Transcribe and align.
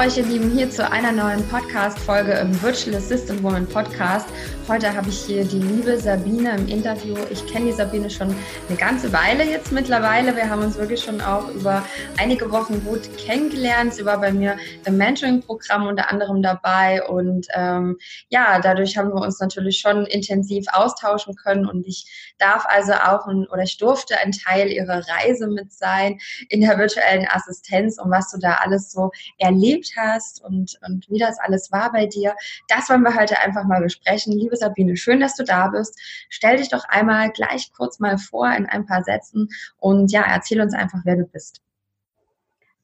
euch, 0.00 0.16
ihr 0.16 0.24
Lieben, 0.24 0.50
hier 0.50 0.70
zu 0.70 0.90
einer 0.90 1.12
neuen 1.12 1.46
Podcast-Folge 1.48 2.32
im 2.32 2.62
Virtual 2.62 2.96
Assistant 2.96 3.42
Woman 3.42 3.66
Podcast. 3.66 4.26
Heute 4.70 4.94
habe 4.94 5.08
ich 5.08 5.22
hier 5.22 5.44
die 5.44 5.58
liebe 5.58 5.98
Sabine 5.98 6.56
im 6.56 6.68
Interview. 6.68 7.16
Ich 7.28 7.44
kenne 7.48 7.66
die 7.66 7.72
Sabine 7.72 8.08
schon 8.08 8.32
eine 8.68 8.78
ganze 8.78 9.12
Weile 9.12 9.42
jetzt 9.42 9.72
mittlerweile. 9.72 10.36
Wir 10.36 10.48
haben 10.48 10.62
uns 10.62 10.78
wirklich 10.78 11.02
schon 11.02 11.20
auch 11.20 11.48
über 11.48 11.84
einige 12.18 12.52
Wochen 12.52 12.84
gut 12.84 13.00
kennengelernt. 13.18 13.94
Sie 13.94 14.04
war 14.04 14.20
bei 14.20 14.30
mir 14.30 14.56
im 14.84 14.96
Mentoring-Programm 14.96 15.88
unter 15.88 16.08
anderem 16.08 16.40
dabei 16.40 17.02
und 17.02 17.48
ähm, 17.52 17.98
ja, 18.28 18.60
dadurch 18.60 18.96
haben 18.96 19.08
wir 19.08 19.20
uns 19.20 19.40
natürlich 19.40 19.80
schon 19.80 20.06
intensiv 20.06 20.66
austauschen 20.70 21.34
können 21.34 21.66
und 21.66 21.84
ich 21.88 22.34
darf 22.38 22.64
also 22.68 22.92
auch 22.92 23.26
ein, 23.26 23.48
oder 23.48 23.64
ich 23.64 23.76
durfte 23.76 24.20
ein 24.20 24.30
Teil 24.30 24.68
ihrer 24.68 25.02
Reise 25.08 25.48
mit 25.48 25.72
sein 25.72 26.20
in 26.48 26.60
der 26.60 26.78
virtuellen 26.78 27.26
Assistenz 27.28 28.00
und 28.00 28.12
was 28.12 28.30
du 28.30 28.38
da 28.38 28.58
alles 28.62 28.92
so 28.92 29.10
erlebt 29.38 29.94
hast 29.96 30.44
und, 30.44 30.78
und 30.86 31.10
wie 31.10 31.18
das 31.18 31.40
alles 31.40 31.72
war 31.72 31.90
bei 31.90 32.06
dir. 32.06 32.36
Das 32.68 32.88
wollen 32.88 33.02
wir 33.02 33.16
heute 33.16 33.36
einfach 33.40 33.64
mal 33.64 33.82
besprechen. 33.82 34.32
Liebe 34.32 34.59
Sabine, 34.60 34.96
schön, 34.96 35.20
dass 35.20 35.34
du 35.34 35.44
da 35.44 35.68
bist. 35.68 35.98
Stell 36.28 36.56
dich 36.56 36.68
doch 36.68 36.84
einmal 36.88 37.30
gleich 37.30 37.72
kurz 37.76 37.98
mal 37.98 38.18
vor 38.18 38.50
in 38.52 38.66
ein 38.66 38.86
paar 38.86 39.02
Sätzen 39.02 39.48
und 39.78 40.12
ja, 40.12 40.22
erzähl 40.22 40.60
uns 40.60 40.74
einfach, 40.74 41.00
wer 41.04 41.16
du 41.16 41.26
bist. 41.26 41.60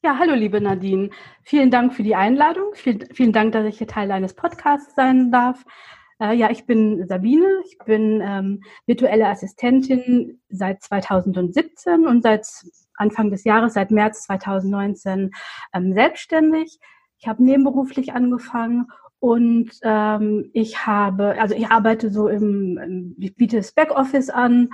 Ja, 0.02 0.18
hallo 0.18 0.34
liebe 0.34 0.60
Nadine. 0.60 1.10
Vielen 1.42 1.70
Dank 1.70 1.94
für 1.94 2.02
die 2.02 2.14
Einladung. 2.14 2.74
Vielen, 2.74 3.06
vielen 3.12 3.32
Dank, 3.32 3.52
dass 3.52 3.66
ich 3.66 3.78
hier 3.78 3.88
Teil 3.88 4.08
deines 4.08 4.34
Podcasts 4.34 4.94
sein 4.94 5.32
darf. 5.32 5.64
Äh, 6.20 6.34
ja, 6.34 6.50
ich 6.50 6.64
bin 6.64 7.06
Sabine. 7.06 7.62
Ich 7.66 7.78
bin 7.78 8.20
ähm, 8.24 8.62
virtuelle 8.86 9.26
Assistentin 9.26 10.40
seit 10.48 10.82
2017 10.82 12.06
und 12.06 12.22
seit 12.22 12.46
Anfang 12.94 13.30
des 13.30 13.44
Jahres, 13.44 13.74
seit 13.74 13.90
März 13.90 14.22
2019 14.22 15.32
ähm, 15.72 15.92
selbstständig. 15.92 16.78
Ich 17.18 17.26
habe 17.26 17.42
nebenberuflich 17.42 18.12
angefangen 18.12 18.88
und 19.18 19.70
ähm, 19.82 20.50
ich 20.52 20.86
habe, 20.86 21.40
also 21.40 21.54
ich 21.54 21.68
arbeite 21.68 22.10
so 22.10 22.28
im, 22.28 23.14
ich 23.18 23.34
biete 23.34 23.56
das 23.56 23.72
Backoffice 23.72 24.30
an 24.30 24.70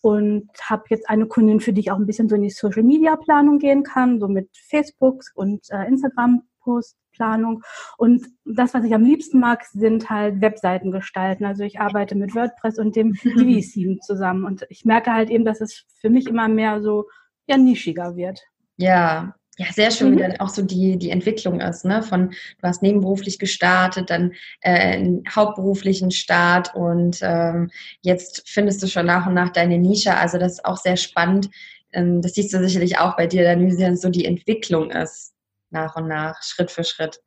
und 0.00 0.48
habe 0.62 0.84
jetzt 0.88 1.08
eine 1.08 1.26
Kundin, 1.26 1.60
für 1.60 1.72
die 1.72 1.80
ich 1.80 1.90
auch 1.90 1.98
ein 1.98 2.06
bisschen 2.06 2.28
so 2.28 2.34
in 2.34 2.42
die 2.42 2.50
Social 2.50 2.82
Media 2.82 3.16
Planung 3.16 3.58
gehen 3.58 3.82
kann, 3.82 4.18
so 4.18 4.28
mit 4.28 4.48
Facebook 4.68 5.22
und 5.34 5.70
äh, 5.70 5.86
Instagram 5.86 6.42
Postplanung. 6.60 7.62
Und 7.98 8.26
das, 8.44 8.74
was 8.74 8.84
ich 8.84 8.94
am 8.94 9.04
liebsten 9.04 9.38
mag, 9.38 9.64
sind 9.64 10.10
halt 10.10 10.40
Webseiten 10.40 10.90
gestalten. 10.90 11.44
Also 11.44 11.64
ich 11.64 11.80
arbeite 11.80 12.14
mit 12.16 12.34
WordPress 12.34 12.78
und 12.78 12.96
dem 12.96 13.12
Divi-Theme 13.24 13.98
zusammen. 13.98 14.44
Und 14.44 14.66
ich 14.68 14.84
merke 14.84 15.12
halt 15.12 15.30
eben, 15.30 15.44
dass 15.44 15.60
es 15.60 15.84
für 16.00 16.10
mich 16.10 16.26
immer 16.26 16.48
mehr 16.48 16.82
so 16.82 17.06
ja 17.46 17.56
nischiger 17.56 18.16
wird. 18.16 18.40
Ja, 18.76 19.34
ja, 19.58 19.66
sehr 19.70 19.90
schön, 19.90 20.12
wie 20.12 20.16
mhm. 20.16 20.30
dann 20.30 20.40
auch 20.40 20.48
so 20.48 20.62
die, 20.62 20.96
die 20.96 21.10
Entwicklung 21.10 21.60
ist, 21.60 21.84
ne? 21.84 22.02
Von 22.02 22.30
du 22.30 22.62
hast 22.62 22.82
nebenberuflich 22.82 23.38
gestartet, 23.38 24.08
dann 24.08 24.32
äh, 24.62 24.70
einen 24.70 25.24
hauptberuflichen 25.28 26.10
Start 26.10 26.74
und 26.74 27.18
ähm, 27.22 27.70
jetzt 28.00 28.48
findest 28.48 28.82
du 28.82 28.86
schon 28.86 29.06
nach 29.06 29.26
und 29.26 29.34
nach 29.34 29.50
deine 29.50 29.78
Nische. 29.78 30.16
Also 30.16 30.38
das 30.38 30.52
ist 30.52 30.64
auch 30.64 30.78
sehr 30.78 30.96
spannend. 30.96 31.50
Ähm, 31.92 32.22
das 32.22 32.32
siehst 32.32 32.54
du 32.54 32.58
sicherlich 32.60 32.98
auch 32.98 33.16
bei 33.16 33.26
dir, 33.26 33.44
dann 33.44 33.66
wie 33.66 33.76
dann 33.76 33.96
so 33.96 34.08
die 34.08 34.24
Entwicklung 34.24 34.90
ist, 34.90 35.34
nach 35.70 35.96
und 35.96 36.08
nach, 36.08 36.42
Schritt 36.42 36.70
für 36.70 36.84
Schritt. 36.84 37.20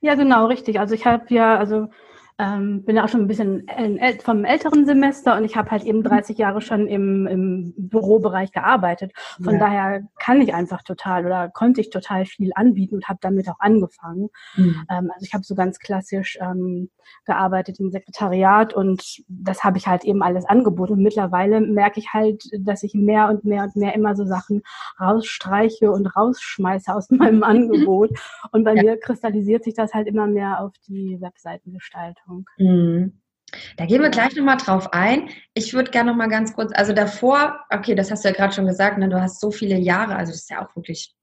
Ja, 0.00 0.14
genau, 0.14 0.46
richtig. 0.46 0.78
Also 0.78 0.94
ich 0.94 1.06
habe 1.06 1.34
ja, 1.34 1.58
also 1.58 1.88
ähm, 2.38 2.84
bin 2.84 2.96
ja 2.96 3.04
auch 3.04 3.08
schon 3.08 3.22
ein 3.22 3.26
bisschen 3.26 3.66
vom 4.22 4.44
älteren 4.44 4.86
Semester 4.86 5.36
und 5.36 5.44
ich 5.44 5.56
habe 5.56 5.70
halt 5.72 5.82
eben 5.82 6.04
30 6.04 6.36
mhm. 6.36 6.40
Jahre 6.40 6.60
schon 6.60 6.86
im, 6.86 7.26
im 7.26 7.74
Bürobereich 7.76 8.52
gearbeitet. 8.52 9.12
Von 9.42 9.54
ja. 9.54 9.58
daher 9.58 10.02
kann 10.20 10.40
ich 10.40 10.54
einfach 10.54 10.82
total 10.82 11.26
oder 11.26 11.48
konnte 11.48 11.80
ich 11.80 11.90
total 11.90 12.26
viel 12.26 12.52
anbieten 12.54 12.94
und 12.96 13.08
habe 13.08 13.18
damit 13.20 13.48
auch 13.48 13.58
angefangen. 13.58 14.28
Mhm. 14.56 14.86
Ähm, 14.88 15.10
also 15.12 15.24
ich 15.24 15.34
habe 15.34 15.42
so 15.42 15.56
ganz 15.56 15.80
klassisch 15.80 16.38
ähm, 16.40 16.90
gearbeitet 17.24 17.80
im 17.80 17.90
Sekretariat 17.90 18.72
und 18.72 19.22
das 19.28 19.64
habe 19.64 19.78
ich 19.78 19.88
halt 19.88 20.04
eben 20.04 20.22
alles 20.22 20.44
angeboten. 20.44 20.92
Und 20.92 21.02
mittlerweile 21.02 21.60
merke 21.60 21.98
ich 21.98 22.12
halt, 22.12 22.44
dass 22.60 22.84
ich 22.84 22.94
mehr 22.94 23.28
und 23.28 23.44
mehr 23.44 23.64
und 23.64 23.74
mehr 23.74 23.94
immer 23.94 24.14
so 24.14 24.24
Sachen 24.24 24.62
rausstreiche 25.00 25.90
und 25.90 26.06
rausschmeiße 26.14 26.94
aus 26.94 27.10
meinem 27.10 27.42
Angebot. 27.42 28.10
Und 28.52 28.62
bei 28.62 28.74
ja. 28.74 28.82
mir 28.82 29.00
kristallisiert 29.00 29.64
sich 29.64 29.74
das 29.74 29.92
halt 29.92 30.06
immer 30.06 30.28
mehr 30.28 30.60
auf 30.60 30.72
die 30.86 31.20
Webseitengestaltung. 31.20 32.27
Erkrankung. 32.28 32.44
Mhm. 32.58 33.20
Da 33.78 33.86
gehen 33.86 34.02
wir 34.02 34.10
gleich 34.10 34.36
nochmal 34.36 34.58
drauf 34.58 34.92
ein. 34.92 35.30
Ich 35.54 35.72
würde 35.72 35.90
gerne 35.90 36.10
nochmal 36.10 36.28
ganz 36.28 36.54
kurz, 36.54 36.70
also 36.74 36.92
davor, 36.92 37.60
okay, 37.70 37.94
das 37.94 38.10
hast 38.10 38.24
du 38.24 38.28
ja 38.28 38.34
gerade 38.34 38.52
schon 38.52 38.66
gesagt, 38.66 38.98
ne, 38.98 39.08
du 39.08 39.20
hast 39.20 39.40
so 39.40 39.50
viele 39.50 39.76
Jahre, 39.78 40.16
also 40.16 40.32
das 40.32 40.42
ist 40.42 40.50
ja 40.50 40.62
auch 40.62 40.76
wirklich 40.76 41.14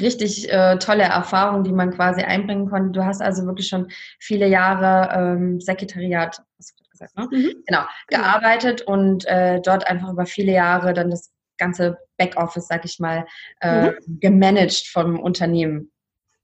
richtig 0.00 0.50
äh, 0.52 0.78
tolle 0.78 1.04
Erfahrung, 1.04 1.62
die 1.62 1.72
man 1.72 1.92
quasi 1.92 2.22
einbringen 2.22 2.68
konnte. 2.68 2.90
Du 2.90 3.04
hast 3.04 3.22
also 3.22 3.44
wirklich 3.46 3.68
schon 3.68 3.88
viele 4.18 4.48
Jahre 4.48 5.14
ähm, 5.14 5.60
Sekretariat, 5.60 6.42
hast 6.58 6.80
du 6.80 6.90
gesagt, 6.90 7.16
ne? 7.16 7.28
Mhm. 7.30 7.62
Genau, 7.66 7.82
genau, 8.08 8.22
gearbeitet 8.22 8.82
und 8.82 9.24
äh, 9.26 9.60
dort 9.60 9.86
einfach 9.86 10.10
über 10.10 10.26
viele 10.26 10.52
Jahre 10.52 10.92
dann 10.92 11.10
das 11.10 11.30
ganze 11.56 11.98
Backoffice, 12.16 12.66
sag 12.66 12.84
ich 12.84 12.98
mal, 12.98 13.26
äh, 13.60 13.90
mhm. 13.90 14.20
gemanagt 14.20 14.88
vom 14.88 15.20
Unternehmen. 15.20 15.92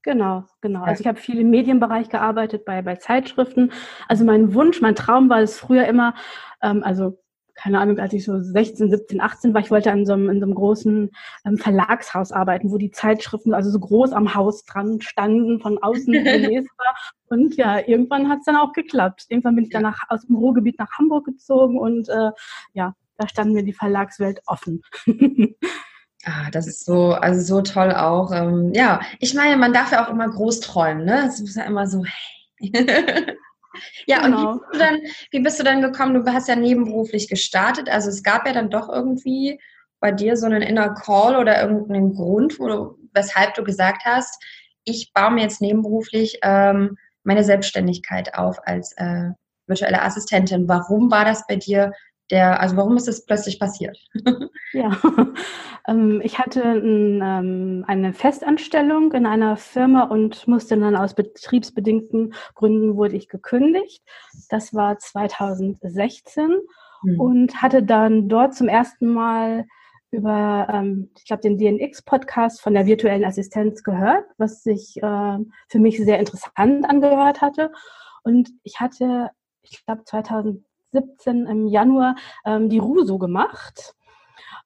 Genau, 0.07 0.45
genau. 0.61 0.85
Also 0.85 1.01
ich 1.01 1.09
habe 1.09 1.19
viel 1.19 1.41
im 1.41 1.51
Medienbereich 1.51 2.09
gearbeitet, 2.09 2.65
bei, 2.65 2.81
bei 2.81 2.95
Zeitschriften. 2.95 3.73
Also 4.07 4.25
mein 4.25 4.55
Wunsch, 4.55 4.81
mein 4.81 4.95
Traum 4.95 5.29
war 5.29 5.41
es 5.41 5.59
früher 5.59 5.85
immer, 5.89 6.15
ähm, 6.63 6.85
also 6.85 7.19
keine 7.57 7.81
Ahnung, 7.81 7.99
als 7.99 8.13
ich 8.13 8.25
so 8.25 8.39
16, 8.39 8.89
17, 8.89 9.21
18 9.21 9.53
war, 9.53 9.61
ich 9.63 9.73
wollte 9.73 9.91
in 9.91 10.07
so 10.07 10.13
einem, 10.13 10.31
in 10.31 10.39
so 10.39 10.45
einem 10.45 10.55
großen 10.55 11.11
ähm, 11.45 11.59
Verlagshaus 11.59 12.31
arbeiten, 12.31 12.71
wo 12.71 12.79
die 12.79 12.93
Zeitschriften 12.93 13.53
also 13.53 13.69
so 13.69 13.81
groß 13.81 14.13
am 14.13 14.33
Haus 14.37 14.65
dran 14.65 15.01
standen, 15.01 15.59
von 15.59 15.83
außen 15.83 16.13
lesbar. 16.15 16.95
Und 17.29 17.57
ja, 17.57 17.81
irgendwann 17.81 18.29
hat 18.29 18.41
es 18.41 18.45
dann 18.45 18.55
auch 18.55 18.75
geklappt. 18.75 19.25
Irgendwann 19.29 19.57
bin 19.57 19.65
ich 19.65 19.71
dann 19.71 19.83
nach, 19.83 20.03
aus 20.09 20.25
dem 20.25 20.37
Ruhrgebiet 20.37 20.79
nach 20.79 20.93
Hamburg 21.01 21.25
gezogen 21.25 21.81
und 21.81 22.09
äh, 22.09 22.31
ja, 22.75 22.95
da 23.19 23.27
standen 23.27 23.55
mir 23.55 23.65
die 23.65 23.73
Verlagswelt 23.73 24.41
offen. 24.47 24.83
Ah, 26.29 26.51
das 26.51 26.67
ist 26.67 26.85
so, 26.85 27.13
also 27.13 27.41
so 27.41 27.63
toll 27.63 27.93
auch. 27.93 28.33
Ähm, 28.33 28.73
ja, 28.75 29.01
ich 29.21 29.35
meine, 29.35 29.57
man 29.57 29.73
darf 29.73 29.93
ja 29.93 30.05
auch 30.05 30.11
immer 30.11 30.29
groß 30.29 30.59
träumen, 30.59 31.05
ne? 31.05 31.25
Es 31.29 31.39
ist 31.39 31.57
ja 31.57 31.63
immer 31.63 31.87
so, 31.87 32.03
hey. 32.05 32.73
ja, 34.09 34.23
genau. 34.23 34.51
und 34.51 34.57
wie 34.57 34.59
bist, 34.59 34.75
du 34.75 34.79
dann, 34.79 35.01
wie 35.31 35.41
bist 35.41 35.61
du 35.61 35.63
dann 35.63 35.83
gekommen? 35.83 36.15
Du 36.15 36.33
hast 36.33 36.49
ja 36.49 36.57
nebenberuflich 36.57 37.29
gestartet. 37.29 37.89
Also 37.89 38.09
es 38.09 38.25
gab 38.25 38.45
ja 38.45 38.53
dann 38.53 38.71
doch 38.71 38.89
irgendwie 38.89 39.61
bei 40.01 40.11
dir 40.11 40.37
so 40.37 40.47
einen 40.47 40.63
Inner 40.63 40.95
Call 40.95 41.37
oder 41.37 41.63
irgendeinen 41.63 42.13
Grund, 42.13 42.59
wo 42.59 42.67
du, 42.67 42.99
weshalb 43.15 43.55
du 43.55 43.63
gesagt 43.63 44.03
hast, 44.05 44.43
ich 44.83 45.13
baue 45.15 45.31
mir 45.31 45.43
jetzt 45.43 45.61
nebenberuflich 45.61 46.41
ähm, 46.43 46.97
meine 47.23 47.45
Selbstständigkeit 47.45 48.35
auf 48.35 48.59
als 48.67 48.95
äh, 48.97 49.31
virtuelle 49.69 50.03
Assistentin. 50.03 50.67
Warum 50.67 51.09
war 51.09 51.25
das 51.25 51.47
bei 51.47 51.55
dir 51.55 51.93
der, 52.31 52.61
also 52.61 52.77
warum 52.77 52.97
ist 52.97 53.09
das 53.09 53.25
plötzlich 53.25 53.61
passiert? 53.61 53.99
ja, 54.73 54.97
ähm, 55.89 56.21
ich 56.25 56.39
hatte 56.39 56.63
ein, 56.63 57.21
ähm, 57.23 57.85
eine 57.87 58.13
Festanstellung 58.13 59.13
in 59.13 59.27
einer 59.27 59.57
Firma 59.57 60.05
und 60.05 60.47
musste 60.49 60.77
dann 60.77 60.97
aus 60.97 61.15
betriebsbedingten 61.15 62.35
Gründen 62.55 62.97
wurde 62.97 63.17
ich 63.17 63.29
gekündigt. 63.29 64.03
Das 64.49 64.75
war 64.75 64.99
2016 64.99 66.49
mhm. 67.03 67.21
und 67.21 67.63
hatte 67.63 67.83
dann 67.83 68.29
dort 68.29 68.55
zum 68.55 68.69
ersten 68.69 69.07
Mal 69.13 69.67
über, 70.11 70.67
ähm, 70.73 71.11
ich 71.17 71.27
glaube, 71.27 71.43
den 71.43 71.59
DNX-Podcast 71.59 72.61
von 72.61 72.75
der 72.75 72.87
virtuellen 72.87 73.25
Assistenz 73.25 73.83
gehört, 73.83 74.25
was 74.39 74.63
sich 74.63 74.97
äh, 75.03 75.39
für 75.69 75.79
mich 75.79 75.99
sehr 75.99 76.19
interessant 76.19 76.89
angehört 76.89 77.41
hatte. 77.41 77.71
Und 78.23 78.51
ich 78.63 78.81
hatte, 78.81 79.31
ich 79.63 79.85
glaube, 79.85 80.05
2000 80.05 80.65
17 80.97 81.47
im 81.47 81.67
Januar 81.67 82.17
ähm, 82.45 82.69
die 82.69 82.79
Ruso 82.79 83.19
gemacht. 83.19 83.95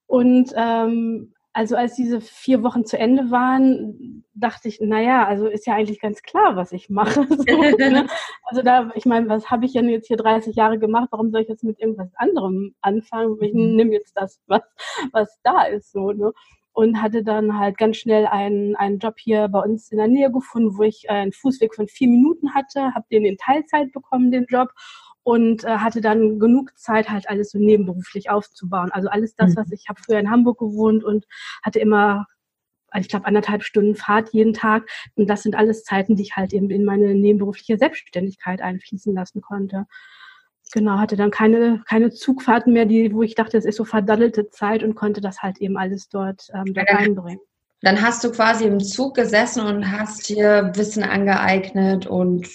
Und 0.07 0.51
ähm, 0.55 1.33
also 1.53 1.75
als 1.75 1.95
diese 1.95 2.21
vier 2.21 2.63
Wochen 2.63 2.85
zu 2.85 2.97
Ende 2.97 3.29
waren, 3.29 4.23
dachte 4.33 4.69
ich, 4.69 4.79
naja, 4.79 5.25
also 5.27 5.47
ist 5.47 5.67
ja 5.67 5.75
eigentlich 5.75 5.99
ganz 5.99 6.21
klar, 6.21 6.55
was 6.55 6.71
ich 6.71 6.89
mache. 6.89 7.27
So, 7.29 7.61
ne? 7.77 8.07
Also 8.45 8.61
da, 8.61 8.91
ich 8.95 9.05
meine, 9.05 9.27
was 9.27 9.49
habe 9.49 9.65
ich 9.65 9.73
denn 9.73 9.89
jetzt 9.89 10.07
hier 10.07 10.17
30 10.17 10.55
Jahre 10.55 10.79
gemacht? 10.79 11.09
Warum 11.11 11.31
soll 11.31 11.41
ich 11.41 11.49
jetzt 11.49 11.63
mit 11.63 11.79
irgendwas 11.79 12.09
anderem 12.15 12.73
anfangen? 12.81 13.37
Ich 13.41 13.53
nehme 13.53 13.91
jetzt 13.91 14.15
das, 14.15 14.39
was, 14.47 14.61
was 15.11 15.39
da 15.43 15.63
ist, 15.63 15.91
so, 15.91 16.11
ne? 16.11 16.31
Und 16.73 17.01
hatte 17.01 17.21
dann 17.21 17.59
halt 17.59 17.77
ganz 17.77 17.97
schnell 17.97 18.27
einen, 18.27 18.77
einen 18.77 18.99
Job 18.99 19.15
hier 19.19 19.49
bei 19.49 19.59
uns 19.59 19.91
in 19.91 19.97
der 19.97 20.07
Nähe 20.07 20.31
gefunden, 20.31 20.77
wo 20.77 20.83
ich 20.83 21.09
einen 21.09 21.33
Fußweg 21.33 21.75
von 21.75 21.89
vier 21.89 22.07
Minuten 22.07 22.53
hatte, 22.53 22.93
habe 22.95 23.05
den 23.11 23.25
in 23.25 23.35
Teilzeit 23.35 23.91
bekommen, 23.91 24.31
den 24.31 24.45
Job 24.45 24.69
und 25.23 25.63
äh, 25.63 25.77
hatte 25.77 26.01
dann 26.01 26.39
genug 26.39 26.77
Zeit, 26.77 27.09
halt 27.09 27.29
alles 27.29 27.51
so 27.51 27.59
nebenberuflich 27.59 28.29
aufzubauen. 28.29 28.91
Also 28.91 29.09
alles 29.09 29.35
das, 29.35 29.51
mhm. 29.51 29.57
was 29.57 29.71
ich 29.71 29.85
habe 29.87 30.01
früher 30.03 30.19
in 30.19 30.31
Hamburg 30.31 30.59
gewohnt 30.59 31.03
und 31.03 31.25
hatte 31.63 31.79
immer, 31.79 32.25
ich 32.95 33.07
glaube, 33.07 33.25
anderthalb 33.25 33.63
Stunden 33.63 33.95
Fahrt 33.95 34.33
jeden 34.33 34.53
Tag. 34.53 34.89
Und 35.15 35.29
das 35.29 35.43
sind 35.43 35.55
alles 35.55 35.83
Zeiten, 35.83 36.15
die 36.15 36.23
ich 36.23 36.35
halt 36.35 36.53
eben 36.53 36.69
in 36.69 36.83
meine 36.83 37.13
nebenberufliche 37.13 37.77
Selbstständigkeit 37.77 38.61
einfließen 38.61 39.13
lassen 39.13 39.41
konnte. 39.41 39.85
Genau, 40.73 40.99
hatte 40.99 41.17
dann 41.17 41.31
keine, 41.31 41.83
keine 41.87 42.11
Zugfahrten 42.11 42.73
mehr, 42.73 42.85
die, 42.85 43.13
wo 43.13 43.23
ich 43.23 43.35
dachte, 43.35 43.57
es 43.57 43.65
ist 43.65 43.75
so 43.75 43.83
verdaddelte 43.83 44.49
Zeit 44.49 44.83
und 44.83 44.95
konnte 44.95 45.19
das 45.19 45.41
halt 45.41 45.59
eben 45.59 45.77
alles 45.77 46.07
dort, 46.07 46.47
ähm, 46.53 46.73
dort 46.73 46.89
einbringen. 46.89 47.41
Dann 47.81 48.01
hast 48.01 48.23
du 48.23 48.31
quasi 48.31 48.65
im 48.65 48.79
Zug 48.79 49.15
gesessen 49.15 49.65
und 49.65 49.91
hast 49.91 50.29
dir 50.29 50.71
Wissen 50.75 51.03
angeeignet 51.03 52.05
und 52.05 52.47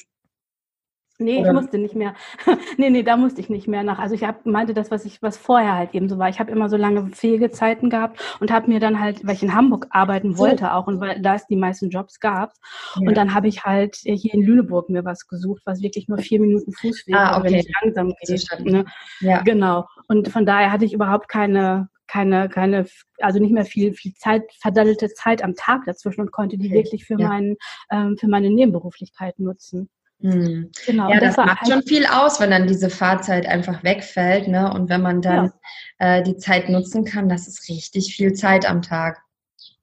Nee, 1.18 1.40
Oder? 1.40 1.48
ich 1.48 1.54
musste 1.54 1.78
nicht 1.78 1.94
mehr. 1.94 2.14
nee, 2.76 2.90
nee, 2.90 3.02
da 3.02 3.16
musste 3.16 3.40
ich 3.40 3.48
nicht 3.48 3.68
mehr 3.68 3.82
nach. 3.82 3.98
Also 3.98 4.14
ich 4.14 4.24
hab, 4.24 4.44
meinte 4.44 4.74
das, 4.74 4.90
was 4.90 5.04
ich, 5.04 5.22
was 5.22 5.38
vorher 5.38 5.74
halt 5.74 5.94
eben 5.94 6.08
so 6.08 6.18
war. 6.18 6.28
Ich 6.28 6.38
habe 6.38 6.50
immer 6.50 6.68
so 6.68 6.76
lange 6.76 7.08
Pflegezeiten 7.08 7.88
gehabt 7.88 8.20
und 8.40 8.50
habe 8.50 8.70
mir 8.70 8.80
dann 8.80 9.00
halt, 9.00 9.26
weil 9.26 9.34
ich 9.34 9.42
in 9.42 9.54
Hamburg 9.54 9.86
arbeiten 9.90 10.36
wollte 10.36 10.74
auch 10.74 10.86
und 10.86 11.00
weil 11.00 11.20
da 11.22 11.34
es 11.34 11.46
die 11.46 11.56
meisten 11.56 11.88
Jobs 11.88 12.20
gab. 12.20 12.52
Ja. 13.00 13.08
Und 13.08 13.16
dann 13.16 13.34
habe 13.34 13.48
ich 13.48 13.64
halt 13.64 13.96
hier 13.96 14.34
in 14.34 14.42
Lüneburg 14.42 14.90
mir 14.90 15.04
was 15.04 15.26
gesucht, 15.26 15.62
was 15.64 15.80
wirklich 15.80 16.06
nur 16.08 16.18
vier 16.18 16.40
Minuten 16.40 16.72
Fußweg 16.72 17.14
ah, 17.14 17.38
okay. 17.38 17.46
wenn 17.46 17.54
ich 17.54 17.68
langsam 17.82 18.12
geht. 18.20 18.46
Ne? 18.60 18.84
Ja. 19.20 19.42
Genau. 19.42 19.86
Und 20.08 20.28
von 20.28 20.44
daher 20.44 20.70
hatte 20.70 20.84
ich 20.84 20.92
überhaupt 20.92 21.28
keine, 21.28 21.88
keine, 22.06 22.48
keine, 22.48 22.86
also 23.20 23.38
nicht 23.38 23.52
mehr 23.52 23.64
viel, 23.64 23.94
viel 23.94 24.12
Zeit, 24.14 24.42
verdaddelte 24.60 25.08
Zeit 25.08 25.42
am 25.42 25.54
Tag 25.54 25.84
dazwischen 25.86 26.20
und 26.20 26.32
konnte 26.32 26.58
die 26.58 26.68
okay. 26.68 26.76
wirklich 26.76 27.04
für 27.04 27.18
ja. 27.18 27.28
meinen, 27.28 27.56
ähm, 27.90 28.16
für 28.18 28.28
meine 28.28 28.50
Nebenberuflichkeit 28.50 29.38
nutzen. 29.38 29.88
Hm. 30.20 30.70
Genau, 30.86 31.10
ja, 31.10 31.20
das, 31.20 31.36
das 31.36 31.46
macht 31.46 31.68
schon 31.68 31.82
viel 31.82 32.06
aus, 32.06 32.40
wenn 32.40 32.50
dann 32.50 32.66
diese 32.66 32.88
Fahrzeit 32.88 33.46
einfach 33.46 33.84
wegfällt, 33.84 34.48
ne? 34.48 34.72
Und 34.72 34.88
wenn 34.88 35.02
man 35.02 35.20
dann 35.20 35.52
ja. 36.00 36.16
äh, 36.18 36.22
die 36.22 36.36
Zeit 36.36 36.68
nutzen 36.68 37.04
kann, 37.04 37.28
das 37.28 37.46
ist 37.46 37.68
richtig 37.68 38.14
viel 38.14 38.32
Zeit 38.32 38.68
am 38.68 38.80
Tag. 38.80 39.20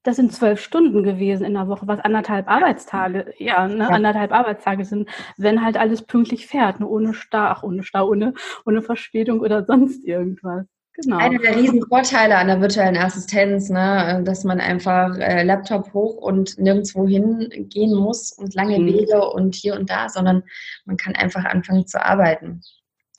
Das 0.01 0.17
sind 0.17 0.33
zwölf 0.33 0.61
Stunden 0.61 1.03
gewesen 1.03 1.45
in 1.45 1.53
der 1.53 1.69
Woche, 1.69 1.87
was 1.87 1.99
anderthalb 2.01 2.49
Arbeitstage, 2.49 3.33
ja, 3.37 3.67
ne, 3.67 3.77
ja. 3.77 3.87
anderthalb 3.87 4.33
Arbeitstage 4.33 4.83
sind, 4.83 5.07
wenn 5.37 5.63
halt 5.63 5.77
alles 5.77 6.01
pünktlich 6.01 6.47
fährt, 6.47 6.79
ne, 6.79 6.87
ohne 6.87 7.13
Stau, 7.13 7.37
ach, 7.37 7.63
ohne 7.63 7.83
Stau, 7.83 8.09
ohne, 8.09 8.33
ohne 8.65 8.81
Verspätung 8.81 9.39
oder 9.39 9.63
sonst 9.65 10.03
irgendwas. 10.03 10.65
Genau. 10.95 11.17
Einer 11.17 11.39
der 11.39 11.55
riesen 11.55 11.83
Vorteile 11.87 12.37
an 12.37 12.47
der 12.47 12.61
virtuellen 12.61 12.97
Assistenz, 12.97 13.69
ne, 13.69 14.21
dass 14.23 14.43
man 14.43 14.59
einfach 14.59 15.17
äh, 15.17 15.43
Laptop 15.43 15.91
hoch 15.93 16.17
und 16.17 16.59
nirgendwo 16.59 17.07
hingehen 17.07 17.95
muss 17.95 18.31
und 18.31 18.53
lange 18.53 18.77
mhm. 18.77 18.85
Wege 18.85 19.27
und 19.29 19.55
hier 19.55 19.75
und 19.75 19.89
da, 19.89 20.07
sondern 20.07 20.43
man 20.85 20.97
kann 20.97 21.15
einfach 21.15 21.45
anfangen 21.45 21.87
zu 21.87 22.03
arbeiten. 22.03 22.61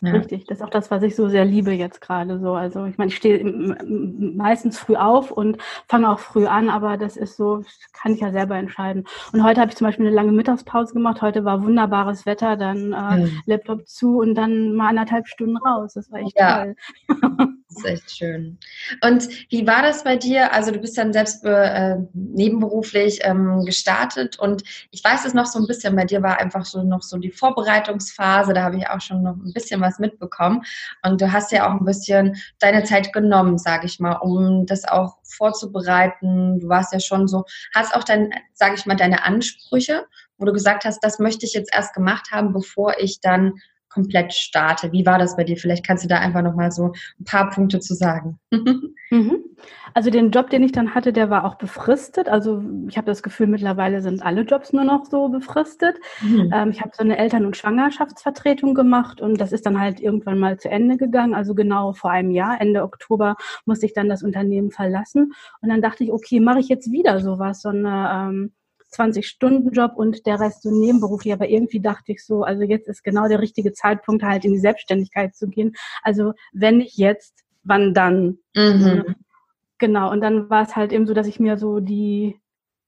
Ja. 0.05 0.13
Richtig, 0.13 0.45
das 0.47 0.59
ist 0.59 0.65
auch 0.65 0.71
das, 0.71 0.91
was 0.91 1.03
ich 1.03 1.17
so 1.17 1.29
sehr 1.29 1.45
liebe 1.45 1.73
jetzt 1.73 2.01
gerade 2.01 2.39
so. 2.39 2.53
Also 2.53 2.85
ich 2.85 2.99
meine, 2.99 3.09
ich 3.09 3.17
stehe 3.17 3.43
meistens 3.43 4.79
früh 4.79 4.97
auf 4.97 5.31
und 5.31 5.57
fange 5.89 6.11
auch 6.11 6.19
früh 6.19 6.47
an, 6.47 6.69
aber 6.69 6.99
das 6.99 7.17
ist 7.17 7.37
so, 7.37 7.63
kann 7.93 8.13
ich 8.13 8.21
ja 8.21 8.31
selber 8.31 8.57
entscheiden. 8.57 9.05
Und 9.33 9.43
heute 9.43 9.61
habe 9.61 9.71
ich 9.71 9.77
zum 9.77 9.87
Beispiel 9.87 10.07
eine 10.07 10.15
lange 10.15 10.33
Mittagspause 10.33 10.93
gemacht. 10.93 11.23
Heute 11.23 11.45
war 11.45 11.65
wunderbares 11.65 12.27
Wetter, 12.27 12.57
dann 12.57 12.93
äh, 12.93 13.17
mhm. 13.25 13.41
Laptop 13.47 13.89
zu 13.89 14.19
und 14.19 14.35
dann 14.35 14.75
mal 14.75 14.89
anderthalb 14.89 15.27
Stunden 15.27 15.57
raus. 15.57 15.95
Das 15.95 16.11
war 16.13 16.21
echt 16.21 16.39
ja. 16.39 16.65
toll. 16.65 16.77
Das 17.75 17.85
ist 17.85 17.91
echt 17.91 18.17
schön. 18.17 18.59
Und 19.03 19.29
wie 19.51 19.67
war 19.67 19.83
das 19.83 20.05
bei 20.05 20.17
dir? 20.17 20.53
Also 20.53 20.71
du 20.71 20.79
bist 20.79 20.97
dann 20.97 21.13
selbst 21.13 21.45
äh, 21.45 21.97
nebenberuflich 22.13 23.21
ähm, 23.23 23.65
gestartet 23.65 24.39
und 24.39 24.63
ich 24.91 25.03
weiß 25.03 25.25
es 25.25 25.35
noch 25.35 25.47
so 25.47 25.59
ein 25.59 25.67
bisschen, 25.67 25.97
bei 25.97 26.05
dir 26.05 26.23
war 26.23 26.39
einfach 26.39 26.65
so 26.65 26.83
noch 26.83 27.03
so 27.03 27.19
die 27.19 27.31
Vorbereitungsphase, 27.31 28.53
da 28.53 28.63
habe 28.63 28.77
ich 28.77 28.89
auch 28.89 29.01
schon 29.01 29.23
noch 29.23 29.35
ein 29.37 29.53
bisschen 29.53 29.81
was 29.81 29.99
mitbekommen. 29.99 30.63
Und 31.05 31.21
du 31.21 31.33
hast 31.33 31.53
ja 31.53 31.69
auch 31.69 31.81
ein 31.81 31.85
bisschen 31.85 32.37
deine 32.59 32.85
Zeit 32.85 33.13
genommen, 33.13 33.59
sage 33.59 33.87
ich 33.87 34.01
mal, 34.01 34.17
um 34.17 34.67
das 34.67 34.85
auch 34.85 35.17
vorzubereiten. 35.25 36.61
Du 36.61 36.69
warst 36.69 36.93
ja 36.93 37.01
schon 37.01 37.29
so, 37.29 37.45
hast 37.75 37.95
auch 37.95 38.05
dann, 38.05 38.31
sage 38.53 38.75
ich 38.77 38.87
mal, 38.87 38.97
deine 38.97 39.25
Ansprüche, 39.25 40.07
wo 40.39 40.45
du 40.45 40.53
gesagt 40.53 40.85
hast, 40.85 41.01
das 41.01 41.19
möchte 41.19 41.47
ich 41.47 41.53
jetzt 41.53 41.73
erst 41.73 41.95
gemacht 41.95 42.31
haben, 42.31 42.53
bevor 42.53 42.99
ich 42.99 43.21
dann 43.21 43.55
komplett 43.95 44.35
starte. 44.35 44.93
Wie 44.93 45.07
war 45.07 45.19
das 45.19 45.37
bei 45.37 45.45
dir? 45.45 45.57
Vielleicht 45.57 45.87
kannst 45.87 46.05
du 46.05 46.09
da 46.09 46.19
einfach 46.19 46.43
noch 46.43 46.55
mal 46.55 46.73
so 46.73 46.93
ein 47.21 47.25
paar 47.25 47.51
Punkte 47.51 47.81
zu 47.81 47.95
sagen. 47.95 48.39
Mhm. 49.11 49.45
Also 49.93 50.11
den 50.11 50.31
Job, 50.31 50.51
den 50.51 50.65
ich 50.65 50.73
dann 50.73 50.95
hatte, 50.95 51.13
der 51.13 51.31
war 51.31 51.45
auch 51.45 51.55
befristet. 51.55 52.29
Also 52.29 52.63
ich 52.89 52.97
habe 52.97 53.07
das 53.07 53.23
Gefühl, 53.23 53.47
mittlerweile 53.47 54.01
sind 54.01 54.25
alle 54.25 54.41
Jobs 54.43 54.73
nur 54.73 54.83
noch 54.83 55.05
so 55.05 55.29
befristet. 55.29 55.97
Mhm. 56.21 56.51
Ähm, 56.53 56.71
ich 56.71 56.81
habe 56.81 56.91
so 56.95 57.05
eine 57.05 57.17
Eltern- 57.17 57.47
und 57.47 57.57
Schwangerschaftsvertretung 57.57 58.75
gemacht 58.75 59.21
und 59.21 59.41
das 59.41 59.53
ist 59.53 59.67
dann 59.67 59.79
halt 59.79 60.01
irgendwann 60.01 60.39
mal 60.39 60.59
zu 60.59 60.69
Ende 60.69 60.97
gegangen. 60.97 61.35
Also 61.35 61.55
genau 61.55 61.93
vor 61.93 62.11
einem 62.11 62.33
Jahr, 62.33 62.61
Ende 62.61 62.83
Oktober, 62.83 63.37
musste 63.67 63.87
ich 63.87 63.93
dann 63.93 64.09
das 64.09 64.25
Unternehmen 64.25 64.71
verlassen. 64.71 65.33
Und 65.61 65.69
dann 65.69 65.83
dachte 65.83 66.03
ich, 66.03 66.11
okay, 66.11 66.41
mache 66.41 66.59
ich 66.61 66.69
jetzt 66.69 66.91
wieder 66.91 67.21
sowas, 67.21 67.63
so 67.63 67.69
eine 67.69 68.29
ähm, 68.31 68.53
20-Stunden-Job 68.95 69.93
und 69.97 70.27
der 70.27 70.41
Rest 70.41 70.63
so 70.63 70.71
nebenberuflich. 70.71 71.33
Aber 71.33 71.49
irgendwie 71.49 71.81
dachte 71.81 72.13
ich 72.13 72.25
so, 72.25 72.43
also 72.43 72.63
jetzt 72.63 72.89
ist 72.89 73.03
genau 73.03 73.29
der 73.29 73.41
richtige 73.41 73.73
Zeitpunkt, 73.73 74.23
halt 74.23 74.45
in 74.45 74.53
die 74.53 74.59
Selbstständigkeit 74.59 75.35
zu 75.35 75.49
gehen. 75.49 75.75
Also 76.03 76.33
wenn 76.53 76.79
nicht 76.79 76.97
jetzt, 76.97 77.45
wann 77.63 77.95
dann? 77.95 78.39
Mhm. 78.55 79.17
Genau, 79.79 80.11
und 80.11 80.21
dann 80.21 80.49
war 80.51 80.63
es 80.63 80.77
halt 80.77 80.93
eben 80.93 81.07
so, 81.07 81.15
dass 81.15 81.27
ich 81.27 81.41
mir 81.41 81.59
so 81.59 81.81
die 81.81 82.41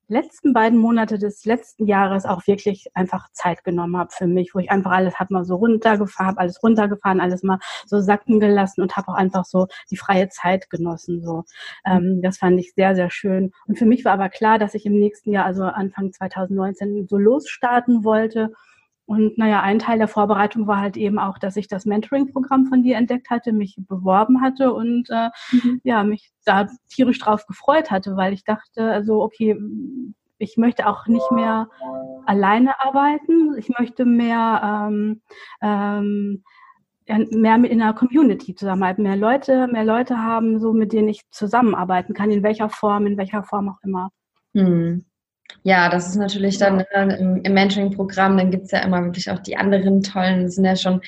letzten 0.09 0.53
beiden 0.53 0.79
Monate 0.79 1.19
des 1.19 1.45
letzten 1.45 1.87
Jahres 1.87 2.25
auch 2.25 2.47
wirklich 2.47 2.87
einfach 2.95 3.29
Zeit 3.33 3.65
genommen 3.65 3.97
habe 3.97 4.11
für 4.13 4.27
mich, 4.27 4.55
wo 4.55 4.59
ich 4.59 4.71
einfach 4.71 4.93
alles 4.93 5.19
habe 5.19 5.35
mal 5.35 5.45
so 5.45 5.57
runtergefahren, 5.57 6.29
habe 6.29 6.41
alles 6.41 6.63
runtergefahren, 6.63 7.21
alles 7.21 7.43
mal 7.43 7.59
so 7.87 8.01
sacken 8.01 8.41
gelassen 8.41 8.83
und 8.83 8.97
habe 8.97 9.09
auch 9.09 9.15
einfach 9.15 9.45
so 9.45 9.67
die 9.91 9.97
freie 9.97 10.29
Zeit 10.29 10.71
genossen. 10.71 11.23
So, 11.25 11.45
ähm, 11.85 12.23
das 12.23 12.39
fand 12.39 12.59
ich 12.61 12.75
sehr 12.75 12.95
sehr 12.95 13.11
schön. 13.11 13.53
Und 13.67 13.79
für 13.79 13.87
mich 13.87 14.05
war 14.05 14.13
aber 14.13 14.29
klar, 14.29 14.59
dass 14.59 14.75
ich 14.75 14.87
im 14.87 14.99
nächsten 14.99 15.33
Jahr, 15.33 15.45
also 15.45 15.65
Anfang 15.65 16.13
2019, 16.13 17.07
so 17.09 17.17
losstarten 17.17 18.05
wollte 18.05 18.53
und 19.07 19.39
naja, 19.39 19.63
ein 19.63 19.79
Teil 19.79 19.99
der 19.99 20.09
Vorbereitung 20.09 20.67
war 20.67 20.81
halt 20.81 20.97
eben 20.97 21.19
auch, 21.19 21.39
dass 21.39 21.57
ich 21.57 21.69
das 21.69 21.87
Mentoring-Programm 21.87 22.67
von 22.67 22.83
dir 22.83 22.97
entdeckt 22.97 23.31
hatte, 23.31 23.53
mich 23.53 23.77
beworben 23.79 24.41
hatte 24.41 24.75
und 24.75 25.09
äh, 25.11 25.31
mhm. 25.53 25.81
ja, 25.85 26.03
mich 26.03 26.33
da 26.45 26.67
tierisch 26.89 27.21
drauf 27.21 27.47
gefreut 27.47 27.91
hatte, 27.93 28.17
weil 28.17 28.33
ich 28.33 28.45
dachte, 28.45 28.91
also 28.91 29.23
okay, 29.23 29.57
ich 30.39 30.57
möchte 30.57 30.87
auch 30.87 31.07
nicht 31.07 31.31
mehr 31.31 31.69
alleine 32.27 32.81
arbeiten, 32.81 33.57
ich 33.57 33.69
möchte 33.79 34.05
mehr 34.05 34.89
ähm, 34.91 35.23
ähm, 35.63 36.43
mehr 37.07 37.57
mit 37.59 37.71
in 37.71 37.81
einer 37.81 37.95
Community 37.95 38.57
zusammenarbeiten, 38.57 39.05
mehr 39.05 39.17
Leute, 39.17 39.69
mehr 39.69 39.85
Leute 39.85 40.19
haben, 40.19 40.59
so 40.59 40.73
mit 40.73 40.93
denen 40.93 41.09
ich 41.09 41.23
zusammenarbeiten 41.31 42.15
kann, 42.15 42.33
in 42.33 42.43
welcher 42.43 42.69
Form, 42.69 43.07
in 43.07 43.17
welcher 43.17 43.45
Form 43.45 43.69
auch 43.69 43.79
immer. 43.85 44.11
Mhm. 44.53 45.05
Ja, 45.63 45.89
das 45.89 46.09
ist 46.09 46.17
natürlich 46.17 46.59
dann 46.59 46.81
äh, 46.81 47.17
im, 47.17 47.43
im 47.43 47.55
Mentoring-Programm, 47.55 48.37
dann 48.37 48.51
gibt 48.51 48.67
es 48.67 48.71
ja 48.71 48.81
immer 48.81 49.05
wirklich 49.05 49.31
auch 49.31 49.41
die 49.41 49.57
anderen 49.57 50.03
tollen, 50.03 50.49
sind 50.49 50.65
ja 50.65 50.77
schon, 50.77 51.01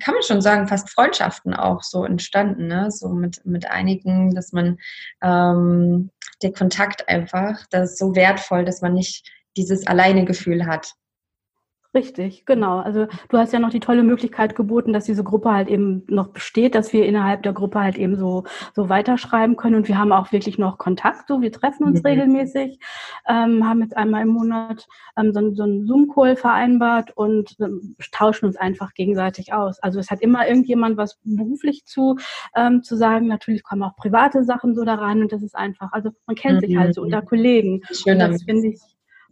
kann 0.00 0.14
man 0.14 0.22
schon 0.22 0.40
sagen, 0.40 0.66
fast 0.66 0.90
Freundschaften 0.90 1.54
auch 1.54 1.82
so 1.82 2.04
entstanden, 2.04 2.68
ne? 2.68 2.90
So 2.90 3.10
mit, 3.10 3.44
mit 3.44 3.70
einigen, 3.70 4.34
dass 4.34 4.52
man 4.52 4.78
ähm, 5.22 6.10
der 6.42 6.52
Kontakt 6.52 7.08
einfach, 7.08 7.66
das 7.70 7.92
ist 7.92 7.98
so 7.98 8.14
wertvoll, 8.14 8.64
dass 8.64 8.80
man 8.80 8.94
nicht 8.94 9.30
dieses 9.56 9.86
alleine 9.86 10.24
Gefühl 10.24 10.66
hat. 10.66 10.94
Richtig, 11.94 12.46
genau. 12.46 12.78
Also 12.78 13.06
du 13.28 13.36
hast 13.36 13.52
ja 13.52 13.58
noch 13.58 13.68
die 13.68 13.80
tolle 13.80 14.02
Möglichkeit 14.02 14.56
geboten, 14.56 14.94
dass 14.94 15.04
diese 15.04 15.22
Gruppe 15.22 15.52
halt 15.52 15.68
eben 15.68 16.04
noch 16.08 16.28
besteht, 16.28 16.74
dass 16.74 16.94
wir 16.94 17.04
innerhalb 17.04 17.42
der 17.42 17.52
Gruppe 17.52 17.80
halt 17.80 17.98
eben 17.98 18.16
so, 18.16 18.44
so 18.74 18.88
weiterschreiben 18.88 19.56
können. 19.56 19.76
Und 19.76 19.88
wir 19.88 19.98
haben 19.98 20.10
auch 20.10 20.32
wirklich 20.32 20.56
noch 20.56 20.78
Kontakt. 20.78 21.28
So, 21.28 21.42
wir 21.42 21.52
treffen 21.52 21.84
uns 21.84 22.02
mhm. 22.02 22.06
regelmäßig, 22.06 22.78
ähm, 23.28 23.68
haben 23.68 23.82
jetzt 23.82 23.94
einmal 23.94 24.22
im 24.22 24.28
Monat 24.28 24.88
ähm, 25.18 25.34
so, 25.34 25.54
so 25.54 25.64
einen 25.64 25.86
Zoom-Call 25.86 26.36
vereinbart 26.36 27.14
und 27.14 27.56
ähm, 27.60 27.94
tauschen 28.10 28.46
uns 28.46 28.56
einfach 28.56 28.94
gegenseitig 28.94 29.52
aus. 29.52 29.78
Also 29.80 30.00
es 30.00 30.10
hat 30.10 30.22
immer 30.22 30.48
irgendjemand 30.48 30.96
was 30.96 31.18
beruflich 31.24 31.84
zu, 31.84 32.16
ähm, 32.56 32.82
zu 32.82 32.96
sagen. 32.96 33.26
Natürlich 33.26 33.64
kommen 33.64 33.82
auch 33.82 33.96
private 33.96 34.44
Sachen 34.44 34.74
so 34.74 34.84
da 34.84 34.94
rein 34.94 35.20
und 35.20 35.30
das 35.30 35.42
ist 35.42 35.54
einfach, 35.54 35.92
also 35.92 36.08
man 36.26 36.36
kennt 36.36 36.62
mhm. 36.62 36.66
sich 36.66 36.76
halt 36.78 36.94
so 36.94 37.02
unter 37.02 37.20
Kollegen. 37.20 37.82
Schön, 37.92 38.18
das 38.18 38.44
finde 38.44 38.68
ich 38.68 38.80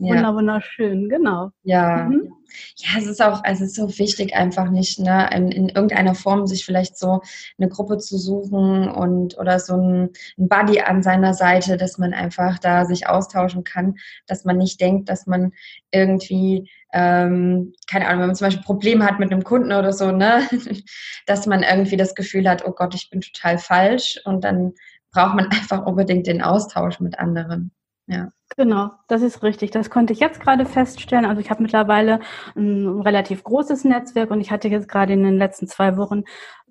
ja. 0.00 0.34
wunderschön, 0.34 1.08
genau. 1.08 1.50
Ja. 1.62 2.04
Mhm. 2.04 2.32
Ja, 2.76 2.98
es 2.98 3.06
ist 3.06 3.22
auch, 3.22 3.44
also 3.44 3.64
es 3.64 3.70
ist 3.70 3.76
so 3.76 3.98
wichtig, 3.98 4.34
einfach 4.34 4.70
nicht, 4.70 4.98
ne, 4.98 5.30
in, 5.32 5.52
in, 5.52 5.68
irgendeiner 5.68 6.14
Form 6.16 6.46
sich 6.46 6.64
vielleicht 6.64 6.98
so 6.98 7.20
eine 7.58 7.68
Gruppe 7.68 7.98
zu 7.98 8.18
suchen 8.18 8.88
und 8.88 9.38
oder 9.38 9.60
so 9.60 9.76
ein, 9.76 10.10
ein 10.36 10.48
Buddy 10.48 10.80
an 10.80 11.02
seiner 11.02 11.32
Seite, 11.32 11.76
dass 11.76 11.98
man 11.98 12.12
einfach 12.12 12.58
da 12.58 12.86
sich 12.86 13.06
austauschen 13.06 13.62
kann, 13.62 13.96
dass 14.26 14.44
man 14.44 14.56
nicht 14.56 14.80
denkt, 14.80 15.08
dass 15.08 15.26
man 15.26 15.52
irgendwie 15.92 16.68
ähm, 16.92 17.72
keine 17.88 18.08
Ahnung, 18.08 18.20
wenn 18.20 18.28
man 18.28 18.36
zum 18.36 18.46
Beispiel 18.46 18.64
Probleme 18.64 19.04
hat 19.04 19.20
mit 19.20 19.30
einem 19.30 19.44
Kunden 19.44 19.72
oder 19.72 19.92
so, 19.92 20.10
ne, 20.10 20.48
dass 21.26 21.46
man 21.46 21.62
irgendwie 21.62 21.96
das 21.96 22.14
Gefühl 22.14 22.48
hat, 22.48 22.64
oh 22.66 22.72
Gott, 22.72 22.94
ich 22.94 23.10
bin 23.10 23.20
total 23.20 23.58
falsch 23.58 24.20
und 24.24 24.44
dann 24.44 24.72
braucht 25.12 25.34
man 25.34 25.46
einfach 25.50 25.86
unbedingt 25.86 26.26
den 26.26 26.42
Austausch 26.42 27.00
mit 27.00 27.18
anderen. 27.18 27.72
Ja. 28.06 28.30
Genau, 28.60 28.90
das 29.08 29.22
ist 29.22 29.42
richtig. 29.42 29.70
Das 29.70 29.88
konnte 29.88 30.12
ich 30.12 30.20
jetzt 30.20 30.38
gerade 30.38 30.66
feststellen. 30.66 31.24
Also 31.24 31.40
ich 31.40 31.48
habe 31.48 31.62
mittlerweile 31.62 32.20
ein 32.54 33.00
relativ 33.00 33.42
großes 33.42 33.84
Netzwerk 33.84 34.30
und 34.30 34.42
ich 34.42 34.50
hatte 34.50 34.68
jetzt 34.68 34.86
gerade 34.86 35.14
in 35.14 35.22
den 35.22 35.38
letzten 35.38 35.66
zwei 35.66 35.96
Wochen 35.96 36.24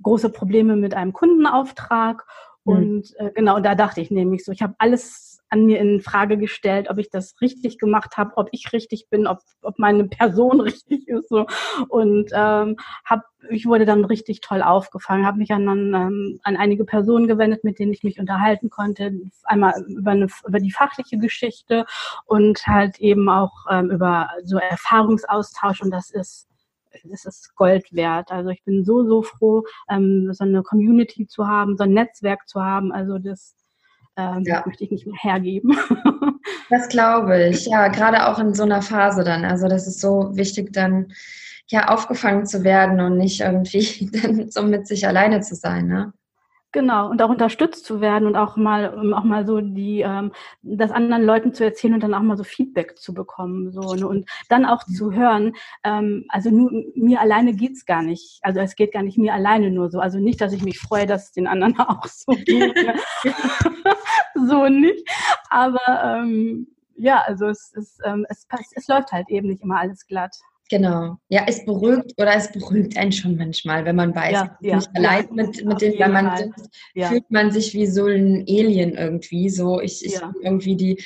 große 0.03 0.29
Probleme 0.29 0.75
mit 0.75 0.93
einem 0.93 1.13
Kundenauftrag. 1.13 2.27
Mhm. 2.63 2.73
Und 2.73 3.15
äh, 3.17 3.31
genau, 3.33 3.59
da 3.59 3.73
dachte 3.73 4.01
ich 4.01 4.11
nämlich 4.11 4.45
so, 4.45 4.51
ich 4.51 4.61
habe 4.61 4.75
alles 4.77 5.28
an 5.49 5.65
mir 5.65 5.79
in 5.79 6.01
Frage 6.01 6.37
gestellt, 6.37 6.89
ob 6.89 6.97
ich 6.97 7.09
das 7.09 7.35
richtig 7.41 7.77
gemacht 7.77 8.17
habe, 8.17 8.37
ob 8.37 8.49
ich 8.51 8.71
richtig 8.73 9.09
bin, 9.09 9.27
ob, 9.27 9.39
ob 9.61 9.79
meine 9.79 10.05
Person 10.05 10.61
richtig 10.61 11.07
ist. 11.07 11.29
So. 11.29 11.45
Und 11.87 12.31
ähm, 12.33 12.77
hab, 13.05 13.23
ich 13.49 13.65
wurde 13.65 13.85
dann 13.85 14.05
richtig 14.05 14.41
toll 14.41 14.61
aufgefangen, 14.61 15.25
habe 15.25 15.39
mich 15.39 15.51
an, 15.51 15.67
ähm, 15.67 16.39
an 16.43 16.57
einige 16.57 16.85
Personen 16.85 17.27
gewendet, 17.27 17.63
mit 17.63 17.79
denen 17.79 17.93
ich 17.93 18.03
mich 18.03 18.19
unterhalten 18.19 18.69
konnte. 18.69 19.13
Einmal 19.43 19.73
über, 19.87 20.11
eine, 20.11 20.27
über 20.47 20.59
die 20.59 20.71
fachliche 20.71 21.17
Geschichte 21.17 21.85
und 22.25 22.65
halt 22.67 22.99
eben 22.99 23.29
auch 23.29 23.65
ähm, 23.69 23.89
über 23.91 24.29
so 24.43 24.57
Erfahrungsaustausch. 24.57 25.81
Und 25.81 25.91
das 25.91 26.11
ist 26.11 26.49
es 27.11 27.25
ist 27.25 27.55
Gold 27.55 27.93
wert. 27.93 28.31
Also 28.31 28.49
ich 28.49 28.63
bin 28.63 28.83
so, 28.83 29.05
so 29.05 29.21
froh, 29.21 29.63
ähm, 29.89 30.33
so 30.33 30.43
eine 30.43 30.63
Community 30.63 31.27
zu 31.27 31.47
haben, 31.47 31.77
so 31.77 31.83
ein 31.83 31.93
Netzwerk 31.93 32.47
zu 32.47 32.63
haben. 32.63 32.91
Also 32.91 33.19
das 33.19 33.55
ähm, 34.19 34.43
ja. 34.45 34.63
möchte 34.65 34.83
ich 34.83 34.91
nicht 34.91 35.07
mehr 35.07 35.17
hergeben. 35.19 35.77
das 36.69 36.89
glaube 36.89 37.47
ich, 37.47 37.65
ja, 37.65 37.87
gerade 37.87 38.27
auch 38.27 38.39
in 38.39 38.53
so 38.53 38.63
einer 38.63 38.81
Phase 38.81 39.23
dann. 39.23 39.45
Also 39.45 39.67
das 39.67 39.87
ist 39.87 40.01
so 40.01 40.35
wichtig, 40.35 40.73
dann 40.73 41.13
ja 41.67 41.87
aufgefangen 41.87 42.45
zu 42.45 42.63
werden 42.63 42.99
und 42.99 43.17
nicht 43.17 43.41
irgendwie 43.41 44.09
dann 44.21 44.49
so 44.49 44.63
mit 44.63 44.87
sich 44.87 45.07
alleine 45.07 45.41
zu 45.41 45.55
sein. 45.55 45.87
Ne? 45.87 46.13
Genau, 46.71 47.09
und 47.09 47.19
auch 47.23 47.29
unterstützt 47.29 47.83
zu 47.83 47.99
werden 47.99 48.27
und 48.27 48.35
auch 48.35 48.55
mal, 48.55 48.93
auch 49.15 49.23
mal 49.23 49.47
so 49.47 49.59
die, 49.59 50.01
ähm, 50.01 50.31
das 50.61 50.91
anderen 50.91 51.23
Leuten 51.23 51.51
zu 51.51 51.63
erzählen 51.63 51.95
und 51.95 52.03
dann 52.03 52.13
auch 52.13 52.21
mal 52.21 52.37
so 52.37 52.43
Feedback 52.43 52.95
zu 52.99 53.15
bekommen. 53.15 53.71
So, 53.71 53.95
ne? 53.95 54.07
Und 54.07 54.29
dann 54.49 54.65
auch 54.65 54.83
zu 54.83 55.11
hören, 55.11 55.53
ähm, 55.83 56.25
also 56.29 56.51
nur, 56.51 56.69
mir 56.93 57.21
alleine 57.21 57.55
geht's 57.55 57.87
gar 57.87 58.03
nicht. 58.03 58.37
Also 58.43 58.59
es 58.59 58.75
geht 58.75 58.91
gar 58.91 59.01
nicht 59.01 59.17
mir 59.17 59.33
alleine 59.33 59.71
nur 59.71 59.89
so. 59.89 59.99
Also 59.99 60.19
nicht, 60.19 60.41
dass 60.41 60.53
ich 60.53 60.63
mich 60.63 60.77
freue, 60.77 61.07
dass 61.07 61.25
es 61.25 61.31
den 61.31 61.47
anderen 61.47 61.75
auch 61.79 62.05
so 62.05 62.33
geht. 62.33 62.75
Ne? 62.75 62.93
so 64.47 64.67
nicht. 64.67 65.07
Aber 65.49 66.03
ähm, 66.03 66.67
ja, 66.95 67.21
also 67.21 67.47
es, 67.47 67.73
es, 67.75 67.97
ähm, 68.03 68.25
es, 68.29 68.45
es 68.75 68.87
läuft 68.87 69.11
halt 69.11 69.29
eben 69.29 69.47
nicht 69.47 69.63
immer 69.63 69.79
alles 69.79 70.05
glatt. 70.05 70.35
Genau. 70.69 71.17
Ja, 71.29 71.45
es 71.47 71.65
beruhigt 71.65 72.13
oder 72.17 72.35
es 72.35 72.51
beruhigt 72.51 72.95
einen 72.95 73.11
schon 73.11 73.35
manchmal, 73.35 73.85
wenn 73.85 73.95
man 73.95 74.13
weiß, 74.13 74.33
ja, 74.33 74.57
ja, 74.61 74.75
nicht 74.75 74.89
allein 74.95 75.25
ja, 75.25 75.33
mit, 75.33 75.65
mit 75.65 75.81
dem, 75.81 75.97
wenn 75.97 76.11
man 76.11 76.37
sitzt, 76.37 76.69
fühlt 76.95 77.31
man 77.31 77.51
sich 77.51 77.73
wie 77.73 77.87
so 77.87 78.05
ein 78.05 78.45
Alien 78.47 78.93
irgendwie. 78.93 79.49
So, 79.49 79.81
ich, 79.81 80.05
ich 80.05 80.19
irgendwie 80.43 80.75
die, 80.75 81.03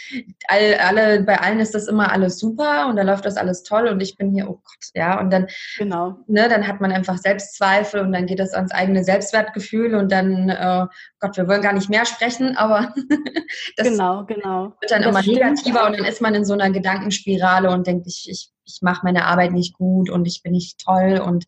all, 0.49 0.75
alle, 0.75 1.23
bei 1.23 1.39
allen 1.39 1.61
ist 1.61 1.73
das 1.73 1.87
immer 1.87 2.11
alles 2.11 2.39
super 2.39 2.87
und 2.89 2.97
da 2.97 3.03
läuft 3.03 3.25
das 3.25 3.37
alles 3.37 3.63
toll 3.63 3.87
und 3.87 4.01
ich 4.01 4.17
bin 4.17 4.33
hier, 4.33 4.49
oh 4.49 4.55
Gott, 4.55 4.91
ja. 4.95 5.17
Und 5.21 5.31
dann, 5.31 5.47
genau. 5.77 6.17
ne, 6.27 6.49
dann 6.49 6.67
hat 6.67 6.81
man 6.81 6.91
einfach 6.91 7.17
Selbstzweifel 7.17 8.01
und 8.01 8.11
dann 8.11 8.25
geht 8.25 8.39
das 8.39 8.53
ans 8.53 8.73
eigene 8.73 9.05
Selbstwertgefühl 9.05 9.95
und 9.95 10.11
dann, 10.11 10.49
äh, 10.49 10.85
Gott, 11.21 11.37
wir 11.37 11.47
wollen 11.47 11.61
gar 11.61 11.73
nicht 11.73 11.89
mehr 11.89 12.05
sprechen, 12.05 12.57
aber 12.57 12.93
das 13.77 13.87
genau, 13.87 14.25
genau. 14.25 14.73
wird 14.81 14.91
dann 14.91 15.03
das 15.03 15.09
immer 15.09 15.21
negativer 15.21 15.87
und 15.87 15.97
dann 15.97 16.05
ist 16.05 16.19
man 16.19 16.35
in 16.35 16.43
so 16.43 16.53
einer 16.53 16.69
Gedankenspirale 16.69 17.71
und 17.71 17.87
denkt, 17.87 18.07
ich, 18.07 18.27
ich 18.29 18.52
ich 18.65 18.79
mache 18.81 19.01
meine 19.03 19.25
Arbeit 19.25 19.51
nicht 19.51 19.75
gut 19.75 20.09
und 20.09 20.25
ich 20.25 20.41
bin 20.43 20.53
nicht 20.53 20.83
toll 20.83 21.21
und 21.25 21.45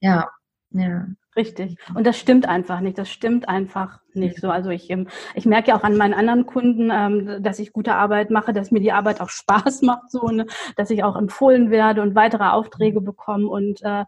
ja, 0.00 0.28
ja. 0.70 1.06
Richtig. 1.36 1.78
Und 1.94 2.06
das 2.06 2.18
stimmt 2.18 2.48
einfach 2.48 2.80
nicht. 2.80 2.98
Das 2.98 3.08
stimmt 3.08 3.48
einfach 3.48 4.00
nicht 4.14 4.40
so. 4.40 4.50
Also 4.50 4.70
ich, 4.70 4.90
ähm, 4.90 5.06
ich 5.34 5.46
merke 5.46 5.68
ja 5.68 5.78
auch 5.78 5.84
an 5.84 5.96
meinen 5.96 6.14
anderen 6.14 6.44
Kunden, 6.44 6.90
ähm, 6.92 7.42
dass 7.42 7.60
ich 7.60 7.72
gute 7.72 7.94
Arbeit 7.94 8.30
mache, 8.30 8.52
dass 8.52 8.72
mir 8.72 8.80
die 8.80 8.92
Arbeit 8.92 9.20
auch 9.20 9.30
Spaß 9.30 9.82
macht, 9.82 10.10
so, 10.10 10.26
ne? 10.26 10.46
dass 10.76 10.90
ich 10.90 11.04
auch 11.04 11.16
empfohlen 11.16 11.70
werde 11.70 12.02
und 12.02 12.16
weitere 12.16 12.44
Aufträge 12.44 13.00
bekomme. 13.00 13.46
Und 13.46 13.80
äh, 13.82 14.04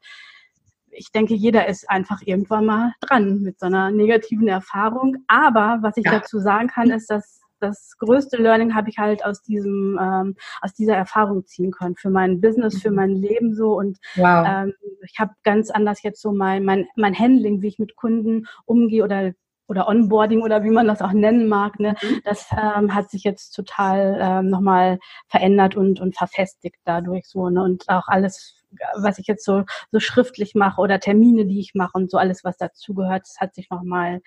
ich 0.90 1.12
denke, 1.12 1.34
jeder 1.34 1.68
ist 1.68 1.88
einfach 1.88 2.22
irgendwann 2.24 2.66
mal 2.66 2.92
dran 3.00 3.40
mit 3.40 3.60
so 3.60 3.66
einer 3.66 3.92
negativen 3.92 4.48
Erfahrung. 4.48 5.18
Aber 5.28 5.78
was 5.80 5.96
ich 5.96 6.04
ja. 6.04 6.18
dazu 6.18 6.40
sagen 6.40 6.68
kann, 6.68 6.90
ist, 6.90 7.08
dass 7.08 7.41
das 7.62 7.96
größte 7.98 8.36
Learning 8.36 8.74
habe 8.74 8.90
ich 8.90 8.98
halt 8.98 9.24
aus 9.24 9.42
diesem, 9.42 9.98
ähm, 10.00 10.36
aus 10.60 10.74
dieser 10.74 10.96
Erfahrung 10.96 11.46
ziehen 11.46 11.70
können 11.70 11.96
für 11.96 12.10
mein 12.10 12.40
Business, 12.40 12.80
für 12.82 12.90
mhm. 12.90 12.96
mein 12.96 13.10
Leben 13.10 13.54
so 13.54 13.78
und 13.78 13.98
wow. 14.16 14.46
ähm, 14.48 14.74
ich 15.02 15.18
habe 15.18 15.32
ganz 15.42 15.70
anders 15.70 16.02
jetzt 16.02 16.20
so 16.20 16.32
mein, 16.32 16.64
mein, 16.64 16.86
mein 16.96 17.18
Handling, 17.18 17.62
wie 17.62 17.68
ich 17.68 17.78
mit 17.78 17.96
Kunden 17.96 18.46
umgehe 18.64 19.04
oder 19.04 19.32
oder 19.68 19.88
Onboarding 19.88 20.42
oder 20.42 20.64
wie 20.64 20.70
man 20.70 20.86
das 20.86 21.00
auch 21.00 21.12
nennen 21.12 21.48
mag, 21.48 21.80
ne, 21.80 21.94
mhm. 22.02 22.20
das 22.24 22.46
ähm, 22.52 22.94
hat 22.94 23.10
sich 23.10 23.24
jetzt 23.24 23.52
total 23.52 24.18
ähm, 24.20 24.48
nochmal 24.48 24.98
verändert 25.28 25.76
und, 25.76 25.98
und 25.98 26.14
verfestigt 26.14 26.76
dadurch 26.84 27.26
so. 27.26 27.48
Ne? 27.48 27.62
Und 27.62 27.88
auch 27.88 28.08
alles, 28.08 28.62
was 28.96 29.18
ich 29.18 29.26
jetzt 29.28 29.46
so, 29.46 29.64
so 29.90 29.98
schriftlich 29.98 30.54
mache 30.54 30.80
oder 30.80 31.00
Termine, 31.00 31.46
die 31.46 31.60
ich 31.60 31.74
mache 31.74 31.92
und 31.94 32.10
so 32.10 32.18
alles, 32.18 32.44
was 32.44 32.58
dazugehört, 32.58 33.22
das 33.22 33.36
hat 33.40 33.54
sich 33.54 33.70
nochmal 33.70 34.20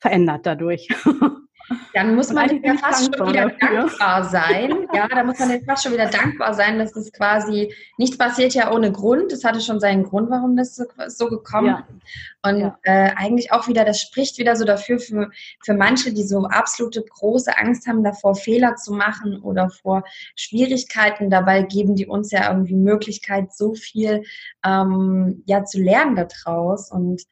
verändert 0.00 0.46
dadurch. 0.46 0.88
Dann 1.94 2.16
muss 2.16 2.32
man 2.32 2.62
ja 2.62 2.74
fast 2.74 3.14
schon 3.14 3.28
wieder 3.28 3.48
dankbar 3.48 4.24
sein. 4.24 4.72
Ja, 4.92 5.06
da 5.06 5.22
muss 5.22 5.38
man 5.38 5.50
ja 5.50 5.58
fast 5.64 5.84
schon 5.84 5.92
wieder 5.92 6.06
dankbar 6.06 6.52
sein, 6.52 6.78
dass 6.78 6.92
das 6.92 7.12
quasi, 7.12 7.72
nichts 7.96 8.18
passiert 8.18 8.54
ja 8.54 8.72
ohne 8.72 8.90
Grund. 8.90 9.30
Das 9.30 9.44
hatte 9.44 9.60
schon 9.60 9.78
seinen 9.78 10.02
Grund, 10.02 10.30
warum 10.30 10.56
das 10.56 10.74
so, 10.74 10.84
so 11.06 11.28
gekommen 11.28 11.68
ja. 11.68 11.86
Und 12.42 12.60
ja. 12.60 12.78
Äh, 12.82 13.12
eigentlich 13.16 13.52
auch 13.52 13.68
wieder, 13.68 13.84
das 13.84 14.00
spricht 14.00 14.38
wieder 14.38 14.56
so 14.56 14.64
dafür 14.64 14.98
für, 14.98 15.30
für 15.62 15.74
manche, 15.74 16.12
die 16.12 16.24
so 16.24 16.44
absolute 16.46 17.04
große 17.08 17.56
Angst 17.56 17.86
haben 17.86 18.02
davor, 18.02 18.34
Fehler 18.34 18.74
zu 18.76 18.92
machen 18.92 19.40
oder 19.40 19.70
vor 19.70 20.02
Schwierigkeiten. 20.34 21.30
Dabei 21.30 21.62
geben 21.62 21.94
die 21.94 22.06
uns 22.06 22.32
ja 22.32 22.50
irgendwie 22.50 22.76
Möglichkeit, 22.76 23.54
so 23.54 23.74
viel 23.74 24.24
ähm, 24.64 25.42
ja 25.46 25.64
zu 25.64 25.80
lernen 25.80 26.16
daraus. 26.16 26.90
Und 26.90 27.22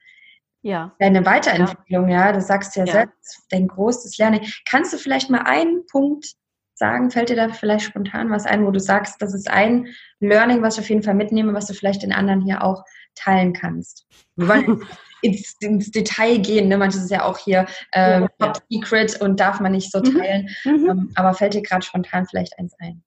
ja. 0.68 0.92
deine 0.98 1.24
Weiterentwicklung, 1.24 2.08
ja. 2.08 2.26
ja. 2.26 2.32
Du 2.32 2.40
sagst 2.40 2.76
ja, 2.76 2.84
ja, 2.84 2.92
selbst, 2.92 3.46
dein 3.50 3.66
großes 3.66 4.18
Lernen. 4.18 4.40
Kannst 4.68 4.92
du 4.92 4.98
vielleicht 4.98 5.30
mal 5.30 5.42
einen 5.42 5.86
Punkt 5.86 6.34
sagen? 6.74 7.10
Fällt 7.10 7.30
dir 7.30 7.36
da 7.36 7.48
vielleicht 7.48 7.86
spontan 7.86 8.30
was 8.30 8.46
ein, 8.46 8.64
wo 8.66 8.70
du 8.70 8.78
sagst, 8.78 9.20
das 9.20 9.34
ist 9.34 9.50
ein 9.50 9.88
Learning, 10.20 10.62
was 10.62 10.74
ich 10.74 10.80
auf 10.80 10.90
jeden 10.90 11.02
Fall 11.02 11.14
mitnehme, 11.14 11.54
was 11.54 11.66
du 11.66 11.74
vielleicht 11.74 12.02
den 12.02 12.12
anderen 12.12 12.42
hier 12.42 12.62
auch 12.62 12.84
teilen 13.14 13.52
kannst? 13.52 14.06
Wir 14.36 14.48
wollen 14.48 14.82
ins, 15.22 15.56
ins 15.60 15.90
Detail 15.90 16.38
gehen, 16.38 16.68
ne? 16.68 16.76
Manches 16.76 17.02
ist 17.02 17.10
ja 17.10 17.24
auch 17.24 17.38
hier 17.38 17.66
äh, 17.92 18.20
ja, 18.20 18.28
Top 18.38 18.62
Secret 18.70 19.20
und 19.20 19.40
darf 19.40 19.60
man 19.60 19.72
nicht 19.72 19.90
so 19.90 19.98
mhm. 19.98 20.18
teilen. 20.18 20.48
Mhm. 20.64 20.90
Ähm, 20.90 21.12
aber 21.14 21.34
fällt 21.34 21.54
dir 21.54 21.62
gerade 21.62 21.84
spontan 21.84 22.26
vielleicht 22.26 22.58
eins 22.58 22.74
ein? 22.78 23.02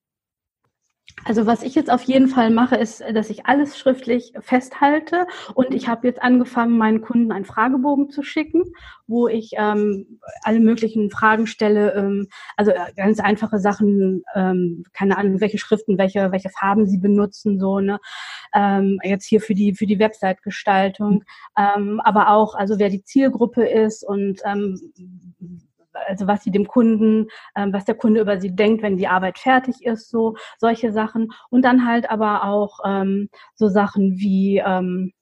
Also 1.24 1.46
was 1.46 1.62
ich 1.62 1.74
jetzt 1.74 1.90
auf 1.90 2.02
jeden 2.02 2.28
Fall 2.28 2.50
mache, 2.50 2.76
ist, 2.76 3.02
dass 3.14 3.30
ich 3.30 3.46
alles 3.46 3.78
schriftlich 3.78 4.32
festhalte. 4.40 5.26
Und 5.54 5.72
ich 5.72 5.88
habe 5.88 6.06
jetzt 6.08 6.22
angefangen, 6.22 6.76
meinen 6.76 7.00
Kunden 7.00 7.30
einen 7.30 7.44
Fragebogen 7.44 8.10
zu 8.10 8.22
schicken, 8.22 8.64
wo 9.06 9.28
ich 9.28 9.52
ähm, 9.56 10.18
alle 10.42 10.58
möglichen 10.58 11.10
Fragen 11.10 11.46
stelle, 11.46 11.94
ähm, 11.94 12.28
also 12.56 12.72
äh, 12.72 12.92
ganz 12.96 13.20
einfache 13.20 13.58
Sachen, 13.58 14.24
ähm, 14.34 14.84
keine 14.92 15.16
Ahnung, 15.16 15.40
welche 15.40 15.58
Schriften, 15.58 15.98
welche 15.98 16.32
welche 16.32 16.50
Farben 16.50 16.86
sie 16.86 16.98
benutzen, 16.98 17.60
so 17.60 17.78
ne, 17.78 18.00
ähm, 18.54 18.98
jetzt 19.04 19.26
hier 19.26 19.40
für 19.40 19.54
die 19.54 19.74
für 19.74 19.86
die 19.86 19.98
Website-Gestaltung, 19.98 21.24
ähm, 21.56 22.00
aber 22.00 22.30
auch 22.30 22.54
also 22.54 22.78
wer 22.78 22.90
die 22.90 23.04
Zielgruppe 23.04 23.64
ist 23.66 24.02
und 24.02 24.40
ähm, 24.44 24.80
also 26.06 26.26
was 26.26 26.42
sie 26.42 26.50
dem 26.50 26.66
Kunden, 26.66 27.28
ähm, 27.56 27.72
was 27.72 27.84
der 27.84 27.94
Kunde 27.94 28.20
über 28.20 28.40
sie 28.40 28.54
denkt, 28.54 28.82
wenn 28.82 28.96
die 28.96 29.08
Arbeit 29.08 29.38
fertig 29.38 29.84
ist, 29.84 30.10
so 30.10 30.36
solche 30.58 30.92
Sachen. 30.92 31.32
Und 31.50 31.62
dann 31.62 31.86
halt 31.86 32.10
aber 32.10 32.44
auch 32.44 32.80
ähm, 32.84 33.28
so 33.54 33.68
Sachen 33.68 34.18
wie, 34.18 34.58
ähm, 34.58 35.12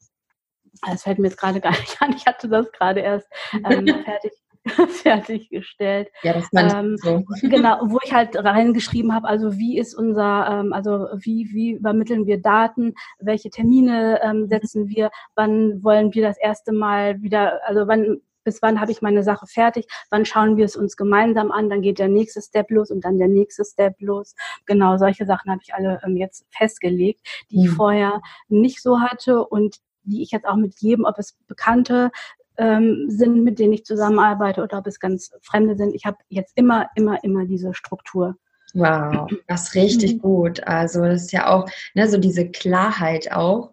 das 0.86 1.02
fällt 1.02 1.18
mir 1.18 1.28
jetzt 1.28 1.38
gerade 1.38 1.60
gar 1.60 1.72
nicht 1.72 1.96
an, 2.00 2.14
ich 2.16 2.26
hatte 2.26 2.48
das 2.48 2.70
gerade 2.72 3.00
erst 3.00 3.28
ähm, 3.52 3.86
fertig 4.04 4.32
fertiggestellt. 4.88 6.08
Ja, 6.22 6.34
das 6.34 6.48
ähm, 6.54 6.96
so. 6.98 7.24
Genau, 7.42 7.78
wo 7.82 7.98
ich 8.04 8.12
halt 8.12 8.36
reingeschrieben 8.36 9.14
habe, 9.14 9.26
also 9.26 9.56
wie 9.56 9.78
ist 9.78 9.94
unser, 9.94 10.48
ähm, 10.50 10.72
also 10.72 11.08
wie, 11.16 11.48
wie 11.52 11.72
übermitteln 11.72 12.26
wir 12.26 12.40
Daten, 12.40 12.94
welche 13.18 13.50
Termine 13.50 14.20
ähm, 14.22 14.48
setzen 14.48 14.88
wir, 14.88 15.10
wann 15.34 15.82
wollen 15.82 16.12
wir 16.14 16.22
das 16.22 16.38
erste 16.38 16.72
Mal 16.72 17.22
wieder, 17.22 17.60
also 17.66 17.86
wann 17.88 18.20
bis 18.50 18.62
wann 18.62 18.80
habe 18.80 18.90
ich 18.90 19.00
meine 19.00 19.22
Sache 19.22 19.46
fertig, 19.46 19.86
wann 20.10 20.24
schauen 20.24 20.56
wir 20.56 20.64
es 20.64 20.74
uns 20.74 20.96
gemeinsam 20.96 21.52
an, 21.52 21.70
dann 21.70 21.82
geht 21.82 22.00
der 22.00 22.08
nächste 22.08 22.42
Step 22.42 22.68
los 22.70 22.90
und 22.90 23.04
dann 23.04 23.16
der 23.16 23.28
nächste 23.28 23.64
Step 23.64 23.94
los. 24.00 24.34
Genau, 24.66 24.96
solche 24.96 25.24
Sachen 25.24 25.52
habe 25.52 25.60
ich 25.62 25.72
alle 25.72 26.00
ähm, 26.04 26.16
jetzt 26.16 26.44
festgelegt, 26.50 27.20
die 27.52 27.58
mhm. 27.58 27.64
ich 27.64 27.70
vorher 27.70 28.20
nicht 28.48 28.82
so 28.82 29.00
hatte 29.00 29.46
und 29.46 29.76
die 30.02 30.20
ich 30.22 30.32
jetzt 30.32 30.46
auch 30.46 30.56
mit 30.56 30.80
jedem, 30.80 31.04
ob 31.04 31.16
es 31.16 31.36
Bekannte 31.46 32.10
ähm, 32.56 33.04
sind, 33.06 33.44
mit 33.44 33.60
denen 33.60 33.72
ich 33.72 33.84
zusammenarbeite 33.84 34.64
oder 34.64 34.78
ob 34.78 34.86
es 34.88 34.98
ganz 34.98 35.30
Fremde 35.42 35.76
sind. 35.76 35.94
Ich 35.94 36.06
habe 36.06 36.16
jetzt 36.28 36.52
immer, 36.56 36.88
immer, 36.96 37.22
immer 37.22 37.46
diese 37.46 37.72
Struktur. 37.72 38.34
Wow, 38.74 39.30
das 39.46 39.68
ist 39.68 39.74
richtig 39.76 40.14
mhm. 40.14 40.18
gut. 40.18 40.66
Also 40.66 41.04
das 41.04 41.22
ist 41.22 41.32
ja 41.32 41.46
auch 41.46 41.68
ne, 41.94 42.08
so 42.08 42.18
diese 42.18 42.50
Klarheit 42.50 43.30
auch 43.30 43.70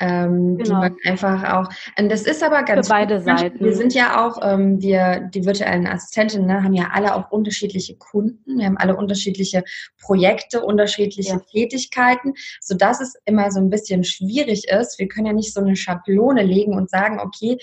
ähm, 0.00 0.58
genau. 0.58 0.64
die 0.64 0.72
man 0.72 0.96
einfach 1.04 1.44
auch. 1.54 1.68
Und 1.98 2.10
das 2.10 2.22
ist 2.22 2.42
aber 2.42 2.62
ganz 2.62 2.86
für 2.86 2.94
beide 2.94 3.20
Seiten. 3.20 3.64
Wir 3.64 3.74
sind 3.74 3.94
ja 3.94 4.26
auch, 4.26 4.38
ähm, 4.42 4.80
wir 4.80 5.28
die 5.32 5.44
virtuellen 5.44 5.86
Assistentinnen 5.86 6.46
ne, 6.46 6.62
haben 6.62 6.74
ja 6.74 6.90
alle 6.92 7.14
auch 7.14 7.30
unterschiedliche 7.30 7.96
Kunden. 7.96 8.58
Wir 8.58 8.66
haben 8.66 8.76
alle 8.76 8.96
unterschiedliche 8.96 9.64
Projekte, 10.00 10.62
unterschiedliche 10.62 11.34
ja. 11.34 11.40
Tätigkeiten, 11.50 12.34
so 12.60 12.76
dass 12.76 13.00
es 13.00 13.14
immer 13.24 13.50
so 13.50 13.60
ein 13.60 13.70
bisschen 13.70 14.04
schwierig 14.04 14.68
ist. 14.68 14.98
Wir 14.98 15.08
können 15.08 15.26
ja 15.26 15.32
nicht 15.32 15.52
so 15.52 15.60
eine 15.60 15.76
Schablone 15.76 16.42
legen 16.42 16.74
und 16.74 16.90
sagen, 16.90 17.18
okay, 17.20 17.58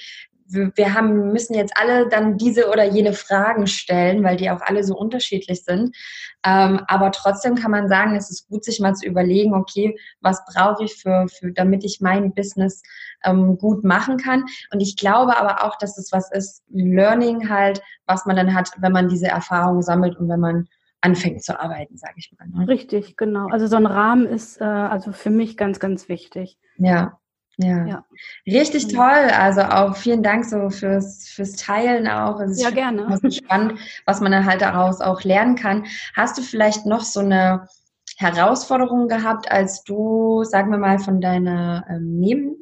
wir, 0.48 0.94
haben, 0.94 1.32
müssen 1.32 1.56
jetzt 1.56 1.74
alle 1.76 2.08
dann 2.08 2.38
diese 2.38 2.70
oder 2.70 2.84
jene 2.86 3.14
Fragen 3.14 3.68
stellen, 3.68 4.24
weil 4.24 4.38
die 4.38 4.50
auch 4.52 4.62
alle 4.62 4.84
so 4.84 4.96
unterschiedlich 4.96 5.64
sind. 5.64 5.96
Ähm, 6.46 6.82
aber 6.88 7.12
trotzdem 7.12 7.56
kann 7.56 7.72
man 7.72 7.88
sagen, 7.88 8.16
es 8.16 8.30
ist 8.30 8.48
gut, 8.48 8.64
sich 8.64 8.80
mal 8.80 8.94
zu 8.94 9.08
überlegen, 9.08 9.56
okay, 9.56 9.98
was 10.22 10.44
brauche 10.46 10.84
ich 10.84 10.96
für, 10.96 11.28
für 11.28 11.52
damit 11.52 11.84
ich 11.84 12.00
mein 12.02 12.34
Business 12.34 12.84
ähm, 13.24 13.58
gut 13.58 13.84
machen 13.84 14.18
kann. 14.18 14.46
Und 14.72 14.82
ich 14.82 14.96
glaube 14.98 15.38
aber 15.38 15.64
auch, 15.64 15.78
dass 15.78 15.98
es 15.98 16.12
was 16.12 16.32
ist, 16.32 16.64
Learning 16.70 17.50
halt, 17.50 17.82
was 18.06 18.26
man 18.26 18.36
dann 18.36 18.54
hat, 18.54 18.70
wenn 18.78 18.92
man 18.92 19.10
diese 19.10 19.28
Erfahrung 19.28 19.82
sammelt 19.82 20.18
und 20.18 20.30
wenn 20.30 20.40
man 20.40 20.68
anfängt 21.02 21.44
zu 21.44 21.60
arbeiten, 21.60 21.98
sage 21.98 22.16
ich 22.18 22.34
mal. 22.38 22.48
Ne? 22.48 22.68
Richtig, 22.68 23.18
genau. 23.18 23.48
Also 23.50 23.68
so 23.68 23.76
ein 23.76 23.86
Rahmen 23.86 24.26
ist 24.26 24.62
äh, 24.62 24.64
also 24.64 25.12
für 25.12 25.30
mich 25.30 25.58
ganz, 25.58 25.80
ganz 25.80 26.10
wichtig. 26.10 26.58
Ja, 26.78 27.20
ja. 27.58 27.86
ja. 27.86 28.06
Richtig 28.46 28.88
toll. 28.88 29.30
Also 29.38 29.62
auch 29.62 29.96
vielen 29.96 30.24
Dank 30.24 30.46
so 30.46 30.70
fürs, 30.70 31.28
fürs 31.28 31.54
Teilen 31.54 32.08
auch. 32.08 32.40
Es 32.40 32.62
ja, 32.62 32.70
gerne. 32.70 33.20
Spannend, 33.32 33.80
was 34.06 34.22
man 34.22 34.32
dann 34.32 34.46
halt 34.46 34.62
daraus 34.62 35.02
auch 35.02 35.24
lernen 35.24 35.56
kann. 35.56 35.86
Hast 36.16 36.38
du 36.38 36.42
vielleicht 36.42 36.86
noch 36.86 37.02
so 37.02 37.22
eine 37.22 37.68
Herausforderung 38.18 39.08
gehabt, 39.08 39.52
als 39.52 39.84
du, 39.84 40.44
sagen 40.44 40.72
wir 40.72 40.78
mal, 40.78 41.00
von 41.00 41.22
deiner 41.22 41.86
ähm, 41.90 42.20
Neben 42.20 42.56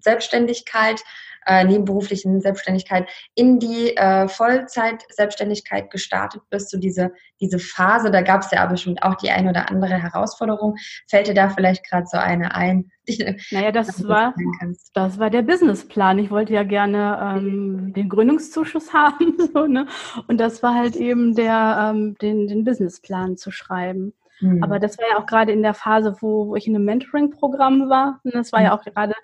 Selbstständigkeit 0.00 1.00
äh, 1.46 1.64
nebenberuflichen 1.64 2.40
Selbstständigkeit 2.40 3.08
in 3.34 3.58
die 3.58 3.96
äh, 3.96 4.28
Vollzeit-Selbstständigkeit 4.28 5.90
gestartet 5.90 6.42
bist, 6.50 6.70
so 6.70 6.78
diese, 6.78 7.12
diese 7.40 7.58
Phase, 7.58 8.10
da 8.10 8.22
gab 8.22 8.42
es 8.42 8.50
ja 8.50 8.64
bestimmt 8.66 9.02
auch 9.02 9.14
die 9.16 9.30
ein 9.30 9.48
oder 9.48 9.70
andere 9.70 9.94
Herausforderung. 9.94 10.76
Fällt 11.08 11.28
dir 11.28 11.34
da 11.34 11.48
vielleicht 11.50 11.88
gerade 11.88 12.06
so 12.06 12.18
eine 12.18 12.54
ein? 12.54 12.90
naja, 13.50 13.72
das 13.72 14.06
war, 14.06 14.34
das 14.94 15.18
war 15.18 15.30
der 15.30 15.42
Businessplan. 15.42 16.18
Ich 16.18 16.30
wollte 16.30 16.52
ja 16.52 16.62
gerne 16.62 17.36
ähm, 17.36 17.92
den 17.94 18.08
Gründungszuschuss 18.08 18.92
haben. 18.92 19.36
So, 19.52 19.66
ne? 19.66 19.86
Und 20.28 20.38
das 20.38 20.62
war 20.62 20.74
halt 20.74 20.96
eben 20.96 21.34
der, 21.34 21.90
ähm, 21.92 22.16
den, 22.18 22.46
den 22.46 22.64
Businessplan 22.64 23.36
zu 23.36 23.50
schreiben. 23.50 24.14
Hm. 24.38 24.62
Aber 24.62 24.78
das 24.78 24.98
war 24.98 25.06
ja 25.10 25.18
auch 25.18 25.26
gerade 25.26 25.52
in 25.52 25.62
der 25.62 25.74
Phase, 25.74 26.16
wo, 26.20 26.48
wo 26.48 26.56
ich 26.56 26.66
in 26.66 26.74
einem 26.74 26.84
Mentoring-Programm 26.84 27.88
war. 27.88 28.20
Und 28.24 28.34
das 28.34 28.52
war 28.52 28.62
ja 28.62 28.72
hm. 28.72 28.78
auch 28.78 28.84
gerade 28.84 29.14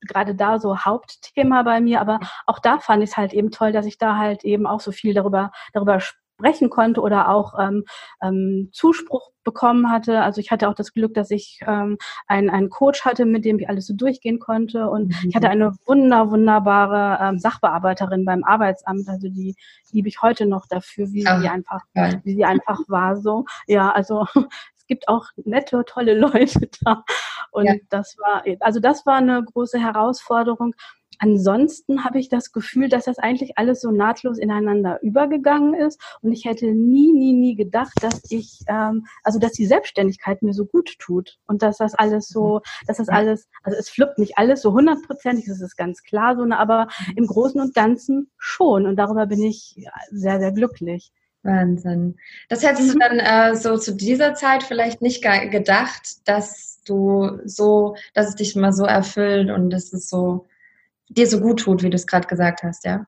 gerade 0.00 0.34
da 0.34 0.58
so 0.58 0.78
Hauptthema 0.78 1.62
bei 1.62 1.80
mir, 1.80 2.00
aber 2.00 2.20
auch 2.46 2.58
da 2.58 2.78
fand 2.78 3.02
ich 3.02 3.10
es 3.10 3.16
halt 3.16 3.32
eben 3.32 3.50
toll, 3.50 3.72
dass 3.72 3.86
ich 3.86 3.98
da 3.98 4.16
halt 4.16 4.44
eben 4.44 4.66
auch 4.66 4.80
so 4.80 4.92
viel 4.92 5.14
darüber, 5.14 5.52
darüber 5.72 6.00
sprechen 6.40 6.70
konnte 6.70 7.00
oder 7.02 7.28
auch 7.28 7.54
ähm, 7.60 7.84
ähm, 8.22 8.70
Zuspruch 8.72 9.30
bekommen 9.44 9.90
hatte. 9.90 10.22
Also 10.22 10.40
ich 10.40 10.50
hatte 10.50 10.68
auch 10.68 10.74
das 10.74 10.92
Glück, 10.92 11.14
dass 11.14 11.30
ich 11.30 11.60
ähm, 11.66 11.98
einen, 12.26 12.50
einen 12.50 12.70
Coach 12.70 13.04
hatte, 13.04 13.26
mit 13.26 13.44
dem 13.44 13.58
ich 13.58 13.68
alles 13.68 13.86
so 13.86 13.94
durchgehen 13.94 14.38
konnte. 14.38 14.88
Und 14.88 15.08
mhm. 15.08 15.28
ich 15.28 15.36
hatte 15.36 15.50
eine 15.50 15.74
wunder, 15.86 16.30
wunderbare 16.30 17.18
ähm, 17.22 17.38
Sachbearbeiterin 17.38 18.24
beim 18.24 18.44
Arbeitsamt. 18.44 19.08
Also 19.08 19.28
die 19.28 19.54
liebe 19.92 20.08
ich 20.08 20.22
heute 20.22 20.46
noch 20.46 20.66
dafür, 20.66 21.12
wie 21.12 21.26
Ach, 21.26 21.40
sie 21.40 21.48
einfach, 21.48 21.82
ja. 21.94 22.20
wie 22.24 22.34
sie 22.34 22.44
einfach 22.44 22.80
war. 22.88 23.16
So, 23.16 23.44
ja, 23.66 23.90
also 23.90 24.26
gibt 24.90 25.08
auch 25.08 25.26
nette, 25.44 25.84
tolle 25.86 26.14
Leute 26.18 26.68
da. 26.82 27.04
Und 27.50 27.66
ja. 27.66 27.74
das 27.88 28.16
war, 28.18 28.44
also 28.60 28.80
das 28.80 29.06
war 29.06 29.16
eine 29.16 29.42
große 29.42 29.78
Herausforderung. 29.78 30.74
Ansonsten 31.22 32.02
habe 32.02 32.18
ich 32.18 32.30
das 32.30 32.50
Gefühl, 32.50 32.88
dass 32.88 33.04
das 33.04 33.18
eigentlich 33.18 33.58
alles 33.58 33.82
so 33.82 33.90
nahtlos 33.90 34.38
ineinander 34.38 35.02
übergegangen 35.02 35.74
ist. 35.74 36.00
Und 36.22 36.32
ich 36.32 36.46
hätte 36.46 36.72
nie, 36.72 37.12
nie, 37.12 37.34
nie 37.34 37.54
gedacht, 37.56 37.92
dass 38.00 38.22
ich, 38.30 38.60
ähm, 38.68 39.06
also 39.22 39.38
dass 39.38 39.52
die 39.52 39.66
Selbstständigkeit 39.66 40.40
mir 40.40 40.54
so 40.54 40.64
gut 40.64 40.98
tut 40.98 41.36
und 41.46 41.60
dass 41.62 41.76
das 41.76 41.94
alles 41.94 42.28
so, 42.28 42.62
dass 42.86 42.96
das 42.96 43.10
alles, 43.10 43.48
also 43.62 43.78
es 43.78 43.90
fluppt 43.90 44.18
nicht 44.18 44.38
alles 44.38 44.62
so 44.62 44.72
hundertprozentig, 44.72 45.44
das 45.46 45.60
ist 45.60 45.76
ganz 45.76 46.02
klar 46.02 46.36
so, 46.36 46.42
aber 46.54 46.88
im 47.16 47.26
Großen 47.26 47.60
und 47.60 47.74
Ganzen 47.74 48.30
schon. 48.38 48.86
Und 48.86 48.96
darüber 48.96 49.26
bin 49.26 49.42
ich 49.42 49.76
sehr, 50.10 50.38
sehr 50.38 50.52
glücklich. 50.52 51.12
Wahnsinn. 51.42 52.16
Das 52.48 52.62
hättest 52.62 52.88
mhm. 52.88 52.92
du 52.92 52.98
dann 52.98 53.18
äh, 53.18 53.56
so 53.56 53.76
zu 53.76 53.94
dieser 53.94 54.34
Zeit 54.34 54.62
vielleicht 54.62 55.02
nicht 55.02 55.22
gedacht, 55.22 56.28
dass 56.28 56.82
du 56.84 57.38
so, 57.44 57.96
dass 58.14 58.28
es 58.28 58.34
dich 58.36 58.56
mal 58.56 58.72
so 58.72 58.84
erfüllt 58.84 59.50
und 59.50 59.70
dass 59.70 59.92
es 59.92 60.08
so 60.08 60.46
dir 61.08 61.26
so 61.26 61.40
gut 61.40 61.60
tut, 61.60 61.82
wie 61.82 61.90
du 61.90 61.96
es 61.96 62.06
gerade 62.06 62.28
gesagt 62.28 62.62
hast, 62.62 62.84
ja? 62.84 63.06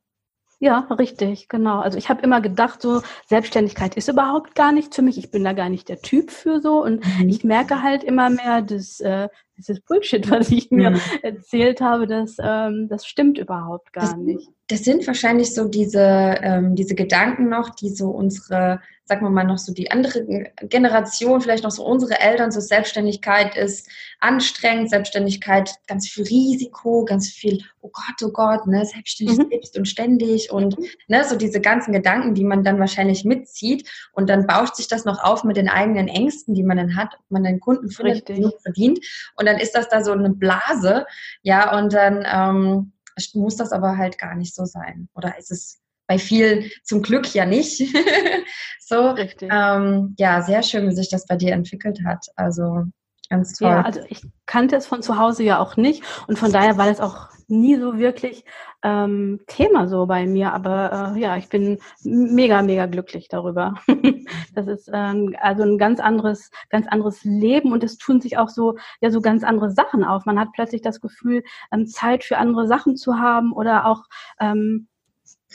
Ja, 0.63 0.87
richtig, 0.97 1.49
genau. 1.49 1.81
Also 1.81 1.99
ich 1.99 2.09
habe 2.09 2.23
immer 2.23 2.41
gedacht, 2.41 2.83
so 2.83 3.03
Selbstständigkeit 3.27 3.97
ist 3.97 4.09
überhaupt 4.09 4.55
gar 4.55 4.71
nicht 4.71 4.95
für 4.95 5.03
mich. 5.03 5.19
Ich 5.19 5.33
bin 5.33 5.43
da 5.43 5.55
gar 5.55 5.69
nicht 5.69 5.89
der 5.89 6.01
Typ 6.01 6.31
für 6.31 6.61
so. 6.61 6.85
Und 6.85 7.05
mhm. 7.05 7.29
ich 7.29 7.43
merke 7.43 7.83
halt 7.83 8.05
immer 8.05 8.31
mehr, 8.31 8.63
dass 8.63 9.01
äh, 9.01 9.29
ist 9.69 9.85
Bullshit, 9.87 10.29
was 10.31 10.51
ich 10.51 10.71
mir 10.71 10.91
mhm. 10.91 11.01
erzählt 11.23 11.81
habe, 11.81 12.07
das, 12.07 12.37
ähm, 12.43 12.89
das 12.89 13.07
stimmt 13.07 13.39
überhaupt 13.39 13.93
gar 13.93 14.05
das, 14.05 14.17
nicht. 14.17 14.49
Das 14.69 14.85
sind 14.85 15.07
wahrscheinlich 15.07 15.55
so 15.55 15.69
diese, 15.69 16.01
ähm, 16.01 16.75
diese 16.75 16.95
Gedanken 16.95 17.49
noch, 17.49 17.71
die 17.71 17.91
so 17.91 18.11
unsere 18.11 18.81
sagen 19.13 19.27
wir 19.27 19.31
mal, 19.31 19.45
noch 19.45 19.59
so 19.59 19.73
die 19.73 19.91
andere 19.91 20.25
Generation, 20.63 21.41
vielleicht 21.41 21.65
noch 21.65 21.71
so 21.71 21.85
unsere 21.85 22.21
Eltern, 22.21 22.53
so 22.53 22.61
Selbstständigkeit 22.61 23.57
ist 23.57 23.89
anstrengend, 24.21 24.91
Selbstständigkeit, 24.91 25.75
ganz 25.89 26.09
viel 26.09 26.25
Risiko, 26.25 27.05
ganz 27.05 27.29
viel, 27.29 27.63
oh 27.81 27.91
Gott, 27.93 28.23
oh 28.23 28.33
Gott, 28.33 28.67
ne, 28.67 28.87
selbstständig 28.87 29.39
mhm. 29.39 29.49
selbst 29.51 29.77
und 29.77 29.87
ständig 29.87 30.53
und 30.53 30.79
mhm. 30.79 30.87
ne, 31.09 31.25
so 31.25 31.37
diese 31.37 31.61
ganzen 31.61 31.93
Gedanken, 31.93 32.35
die 32.35 32.45
man 32.45 32.63
dann 32.63 32.79
wahrscheinlich 32.79 33.25
mitzieht 33.25 33.91
und 34.13 34.31
dann 34.31 34.47
bauscht 34.47 34.77
sich 34.77 34.87
das 34.87 35.05
noch 35.05 35.23
auf 35.23 35.43
mit 35.43 35.57
den 35.57 35.69
eigenen 35.69 36.07
Ängsten, 36.07 36.55
die 36.55 36.63
man 36.63 36.77
dann 36.77 36.97
hat, 36.97 37.15
ob 37.19 37.31
man 37.31 37.43
den 37.43 37.61
Kunden 37.61 37.91
findet, 37.91 38.25
genug 38.25 38.61
verdient 38.63 39.01
und 39.37 39.42
dann 39.47 39.59
ist 39.59 39.75
das 39.77 39.89
da 39.89 40.03
so 40.03 40.13
eine 40.13 40.31
Blase, 40.31 41.07
ja, 41.43 41.77
und 41.77 41.93
dann 41.93 42.25
ähm, 42.27 42.93
muss 43.35 43.57
das 43.57 43.73
aber 43.73 43.97
halt 43.97 44.19
gar 44.19 44.35
nicht 44.35 44.55
so 44.55 44.65
sein. 44.65 45.09
Oder 45.15 45.39
ist 45.39 45.51
es 45.51 45.83
bei 46.07 46.19
vielen 46.19 46.71
zum 46.83 47.03
Glück 47.03 47.33
ja 47.35 47.47
nicht. 47.47 47.79
so, 48.81 49.11
Richtig. 49.11 49.51
Ähm, 49.53 50.15
ja, 50.19 50.43
sehr 50.43 50.63
schön, 50.63 50.89
wie 50.89 50.95
sich 50.95 51.09
das 51.09 51.27
bei 51.27 51.37
dir 51.37 51.53
entwickelt 51.53 52.01
hat. 52.05 52.27
Also 52.37 52.85
ganz 53.31 53.55
toll. 53.55 53.71
Ja, 53.71 53.83
also 53.83 54.01
ich 54.09 54.23
kannte 54.47 54.77
es 54.77 54.87
von 54.87 55.03
zu 55.03 55.19
Hause 55.19 55.43
ja 55.43 55.59
auch 55.59 55.77
nicht 55.77 56.03
und 56.27 56.39
von 56.39 56.53
daher 56.53 56.77
war 56.77 56.87
das 56.87 57.01
auch 57.01 57.29
nie 57.53 57.77
so 57.77 57.99
wirklich 57.99 58.45
ähm, 58.83 59.41
Thema 59.47 59.87
so 59.87 60.07
bei 60.07 60.27
mir. 60.27 60.53
Aber 60.53 61.15
äh, 61.15 61.21
ja, 61.21 61.37
ich 61.37 61.49
bin 61.49 61.79
mega, 62.03 62.63
mega 62.63 62.87
glücklich 62.87 63.29
darüber. 63.29 63.75
das 64.55 64.67
ist 64.67 64.91
ähm, 64.93 65.37
also 65.41 65.63
ein 65.63 65.79
ganz 65.79 66.01
anderes, 66.01 66.51
ganz 66.71 66.89
anderes 66.89 67.23
Leben 67.25 67.73
und 67.73 67.85
es 67.85 67.99
tun 67.99 68.21
sich 68.21 68.39
auch 68.39 68.49
so, 68.49 68.77
ja, 69.01 69.11
so 69.11 69.21
ganz 69.21 69.45
andere 69.45 69.71
Sachen 69.71 70.03
auf. 70.05 70.25
Man 70.27 70.41
hat 70.41 70.49
plötzlich 70.55 70.83
das 70.83 71.01
Gefühl, 71.01 71.45
ähm, 71.73 71.87
Zeit 71.87 72.25
für 72.25 72.39
andere 72.39 72.67
Sachen 72.67 72.97
zu 72.97 73.19
haben 73.19 73.53
oder 73.53 73.87
auch 73.87 74.05
ähm, 74.41 74.89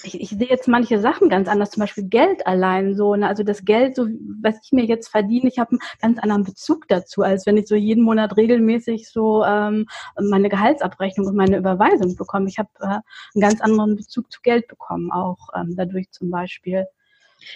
ich, 0.03 0.19
ich 0.21 0.29
sehe 0.29 0.47
jetzt 0.47 0.67
manche 0.67 0.99
Sachen 0.99 1.29
ganz 1.29 1.47
anders, 1.47 1.71
zum 1.71 1.81
Beispiel 1.81 2.05
Geld 2.05 2.45
allein 2.45 2.95
so. 2.95 3.15
Ne? 3.15 3.27
Also 3.27 3.43
das 3.43 3.65
Geld, 3.65 3.95
so 3.95 4.07
was 4.41 4.55
ich 4.63 4.71
mir 4.71 4.85
jetzt 4.85 5.09
verdiene, 5.09 5.47
ich 5.49 5.59
habe 5.59 5.71
einen 5.71 5.79
ganz 6.01 6.19
anderen 6.19 6.43
Bezug 6.43 6.87
dazu, 6.87 7.21
als 7.21 7.45
wenn 7.45 7.57
ich 7.57 7.67
so 7.67 7.75
jeden 7.75 8.03
Monat 8.03 8.37
regelmäßig 8.37 9.09
so 9.09 9.43
ähm, 9.43 9.87
meine 10.19 10.49
Gehaltsabrechnung 10.49 11.27
und 11.27 11.35
meine 11.35 11.57
Überweisung 11.57 12.15
bekomme. 12.15 12.47
Ich 12.47 12.59
habe 12.59 12.69
äh, 12.79 12.85
einen 12.85 13.41
ganz 13.41 13.61
anderen 13.61 13.95
Bezug 13.95 14.31
zu 14.31 14.41
Geld 14.41 14.67
bekommen, 14.67 15.11
auch 15.11 15.49
ähm, 15.55 15.75
dadurch 15.75 16.11
zum 16.11 16.29
Beispiel. 16.29 16.85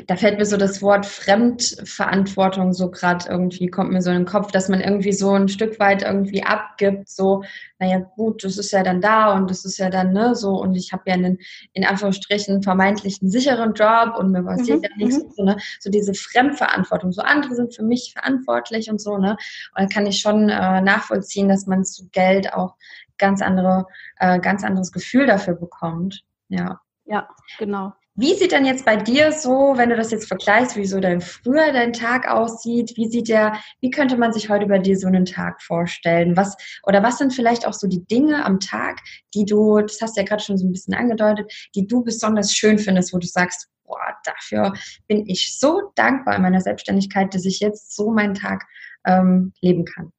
Da 0.07 0.15
fällt 0.15 0.37
mir 0.37 0.45
so 0.45 0.57
das 0.57 0.81
Wort 0.81 1.05
Fremdverantwortung 1.05 2.73
so 2.73 2.89
gerade 2.89 3.27
irgendwie, 3.27 3.67
kommt 3.67 3.91
mir 3.91 4.01
so 4.01 4.09
in 4.09 4.17
den 4.17 4.25
Kopf, 4.25 4.51
dass 4.51 4.69
man 4.69 4.79
irgendwie 4.79 5.11
so 5.11 5.31
ein 5.31 5.49
Stück 5.49 5.79
weit 5.79 6.03
irgendwie 6.03 6.43
abgibt, 6.43 7.09
so, 7.09 7.43
naja 7.79 7.99
gut, 8.15 8.43
das 8.43 8.57
ist 8.57 8.71
ja 8.71 8.83
dann 8.83 9.01
da 9.01 9.33
und 9.33 9.49
das 9.49 9.65
ist 9.65 9.77
ja 9.77 9.89
dann, 9.89 10.13
ne, 10.13 10.35
so 10.35 10.51
und 10.51 10.75
ich 10.75 10.93
habe 10.93 11.03
ja 11.07 11.15
einen, 11.15 11.39
in 11.73 11.85
Anführungsstrichen, 11.85 12.63
vermeintlichen 12.63 13.29
sicheren 13.29 13.73
Job 13.73 14.17
und 14.17 14.31
mir 14.31 14.43
passiert 14.43 14.79
mhm, 14.79 14.83
ja 14.83 14.89
nichts, 14.97 15.23
mhm. 15.23 15.31
so, 15.35 15.43
ne, 15.43 15.57
so 15.79 15.89
diese 15.89 16.13
Fremdverantwortung, 16.13 17.11
so 17.11 17.21
andere 17.21 17.55
sind 17.55 17.75
für 17.75 17.83
mich 17.83 18.13
verantwortlich 18.13 18.89
und 18.89 19.01
so, 19.01 19.17
ne, 19.17 19.31
und 19.31 19.39
dann 19.75 19.89
kann 19.89 20.05
ich 20.05 20.19
schon 20.19 20.49
äh, 20.49 20.81
nachvollziehen, 20.81 21.49
dass 21.49 21.67
man 21.67 21.83
zu 21.83 22.07
Geld 22.11 22.53
auch 22.53 22.75
ganz 23.17 23.41
andere, 23.41 23.87
äh, 24.17 24.39
ganz 24.39 24.63
anderes 24.63 24.91
Gefühl 24.91 25.27
dafür 25.27 25.55
bekommt, 25.55 26.23
ja. 26.49 26.79
Ja, 27.05 27.27
genau. 27.57 27.93
Wie 28.15 28.35
sieht 28.35 28.51
denn 28.51 28.65
jetzt 28.65 28.83
bei 28.83 28.97
dir 28.97 29.31
so, 29.31 29.73
wenn 29.77 29.89
du 29.89 29.95
das 29.95 30.11
jetzt 30.11 30.27
vergleichst, 30.27 30.75
wie 30.75 30.85
so 30.85 30.99
dein 30.99 31.21
früher 31.21 31.71
dein 31.71 31.93
Tag 31.93 32.27
aussieht? 32.27 32.93
Wie 32.97 33.07
sieht 33.07 33.29
der, 33.29 33.53
wie 33.79 33.89
könnte 33.89 34.17
man 34.17 34.33
sich 34.33 34.49
heute 34.49 34.65
bei 34.65 34.79
dir 34.79 34.97
so 34.97 35.07
einen 35.07 35.23
Tag 35.23 35.61
vorstellen? 35.61 36.35
Was, 36.35 36.57
oder 36.83 37.03
was 37.03 37.17
sind 37.17 37.33
vielleicht 37.33 37.65
auch 37.65 37.73
so 37.73 37.87
die 37.87 38.05
Dinge 38.05 38.45
am 38.45 38.59
Tag, 38.59 38.99
die 39.33 39.45
du, 39.45 39.79
das 39.79 39.99
hast 40.01 40.17
du 40.17 40.21
ja 40.21 40.27
gerade 40.27 40.43
schon 40.43 40.57
so 40.57 40.67
ein 40.67 40.73
bisschen 40.73 40.93
angedeutet, 40.93 41.51
die 41.73 41.87
du 41.87 42.03
besonders 42.03 42.53
schön 42.53 42.79
findest, 42.79 43.13
wo 43.13 43.17
du 43.17 43.27
sagst, 43.27 43.69
boah, 43.85 44.17
dafür 44.25 44.73
bin 45.07 45.25
ich 45.27 45.57
so 45.57 45.91
dankbar 45.95 46.35
in 46.35 46.41
meiner 46.41 46.61
Selbstständigkeit, 46.61 47.33
dass 47.33 47.45
ich 47.45 47.61
jetzt 47.61 47.95
so 47.95 48.11
meinen 48.11 48.33
Tag 48.33 48.65
ähm, 49.05 49.53
leben 49.61 49.85
kann. 49.85 50.11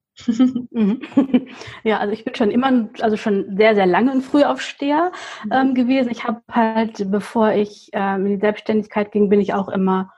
Mhm. 0.70 1.02
ja, 1.85 1.98
also 1.98 2.12
ich 2.12 2.24
bin 2.24 2.35
schon 2.35 2.50
immer, 2.50 2.88
also 3.00 3.16
schon 3.16 3.56
sehr, 3.56 3.74
sehr 3.74 3.87
lange 3.87 4.12
ein 4.12 4.22
Frühaufsteher 4.22 5.12
ähm, 5.50 5.68
mhm. 5.68 5.74
gewesen. 5.74 6.11
Ich 6.11 6.24
habe 6.24 6.40
halt, 6.50 7.11
bevor 7.11 7.52
ich 7.52 7.90
ähm, 7.92 8.26
in 8.26 8.32
die 8.35 8.40
Selbstständigkeit 8.40 9.12
ging, 9.12 9.28
bin 9.28 9.40
ich 9.40 9.54
auch 9.54 9.68
immer 9.68 10.12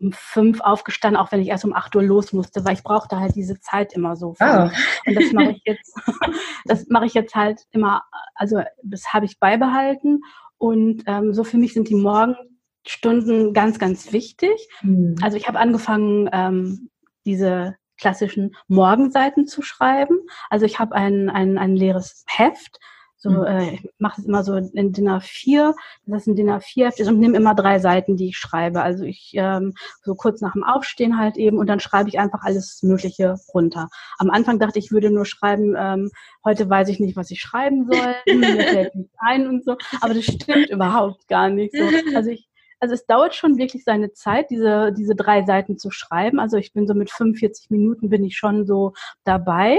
um 0.00 0.12
fünf 0.12 0.60
aufgestanden, 0.60 1.20
auch 1.20 1.32
wenn 1.32 1.40
ich 1.40 1.48
erst 1.48 1.64
um 1.64 1.72
acht 1.72 1.94
Uhr 1.96 2.02
los 2.02 2.32
musste, 2.32 2.64
weil 2.64 2.74
ich 2.74 2.82
brauchte 2.82 3.18
halt 3.18 3.34
diese 3.34 3.58
Zeit 3.60 3.92
immer 3.94 4.16
so. 4.16 4.36
Oh. 4.40 4.70
Und 5.06 5.14
das 5.14 5.32
mache 5.32 5.50
ich 5.50 5.62
jetzt, 5.64 5.94
das 6.66 6.86
mache 6.88 7.06
ich 7.06 7.14
jetzt 7.14 7.34
halt 7.34 7.62
immer, 7.72 8.02
also 8.34 8.62
das 8.82 9.12
habe 9.12 9.26
ich 9.26 9.40
beibehalten. 9.40 10.20
Und 10.56 11.02
ähm, 11.06 11.32
so 11.32 11.44
für 11.44 11.56
mich 11.56 11.74
sind 11.74 11.88
die 11.88 11.96
Morgenstunden 11.96 13.52
ganz, 13.52 13.78
ganz 13.78 14.12
wichtig. 14.12 14.68
Mhm. 14.82 15.16
Also 15.22 15.36
ich 15.36 15.48
habe 15.48 15.58
angefangen, 15.58 16.28
ähm, 16.32 16.90
diese 17.24 17.76
klassischen 17.98 18.54
Morgenseiten 18.68 19.46
zu 19.46 19.62
schreiben. 19.62 20.18
Also 20.50 20.66
ich 20.66 20.78
habe 20.78 20.94
ein, 20.94 21.28
ein, 21.28 21.58
ein 21.58 21.76
leeres 21.76 22.24
Heft, 22.28 22.78
so, 23.20 23.30
mhm. 23.30 23.44
äh, 23.46 23.74
ich 23.74 23.90
mache 23.98 24.20
es 24.20 24.26
immer 24.28 24.44
so 24.44 24.54
in 24.54 24.92
DIN 24.92 25.08
A4, 25.08 25.74
das 26.06 26.22
ist 26.22 26.28
ein 26.28 26.36
DIN 26.36 26.50
A4 26.50 27.08
und 27.08 27.18
nehme 27.18 27.36
immer 27.36 27.56
drei 27.56 27.80
Seiten, 27.80 28.16
die 28.16 28.28
ich 28.28 28.36
schreibe. 28.36 28.80
Also 28.80 29.02
ich 29.02 29.32
ähm, 29.34 29.74
so 30.04 30.14
kurz 30.14 30.40
nach 30.40 30.52
dem 30.52 30.62
Aufstehen 30.62 31.18
halt 31.18 31.36
eben 31.36 31.58
und 31.58 31.66
dann 31.66 31.80
schreibe 31.80 32.08
ich 32.08 32.20
einfach 32.20 32.42
alles 32.42 32.80
Mögliche 32.84 33.34
runter. 33.52 33.88
Am 34.18 34.30
Anfang 34.30 34.60
dachte 34.60 34.78
ich, 34.78 34.86
ich 34.86 34.92
würde 34.92 35.10
nur 35.10 35.26
schreiben, 35.26 35.74
ähm, 35.76 36.10
heute 36.44 36.70
weiß 36.70 36.88
ich 36.90 37.00
nicht, 37.00 37.16
was 37.16 37.32
ich 37.32 37.40
schreiben 37.40 37.90
soll, 37.90 38.14
mir 38.36 38.62
fällt 38.62 38.94
nichts 38.94 39.16
ein 39.18 39.48
und 39.48 39.64
so. 39.64 39.76
Aber 40.00 40.14
das 40.14 40.24
stimmt 40.24 40.70
überhaupt 40.70 41.26
gar 41.26 41.50
nicht 41.50 41.74
so. 41.74 41.84
Also 42.14 42.30
ich 42.30 42.47
also 42.80 42.94
es 42.94 43.06
dauert 43.06 43.34
schon 43.34 43.58
wirklich 43.58 43.84
seine 43.84 44.12
Zeit, 44.12 44.50
diese, 44.50 44.92
diese 44.92 45.14
drei 45.14 45.44
Seiten 45.44 45.78
zu 45.78 45.90
schreiben. 45.90 46.38
Also 46.40 46.56
ich 46.56 46.72
bin 46.72 46.86
so 46.86 46.94
mit 46.94 47.10
45 47.10 47.70
Minuten 47.70 48.08
bin 48.08 48.24
ich 48.24 48.36
schon 48.36 48.66
so 48.66 48.92
dabei. 49.24 49.78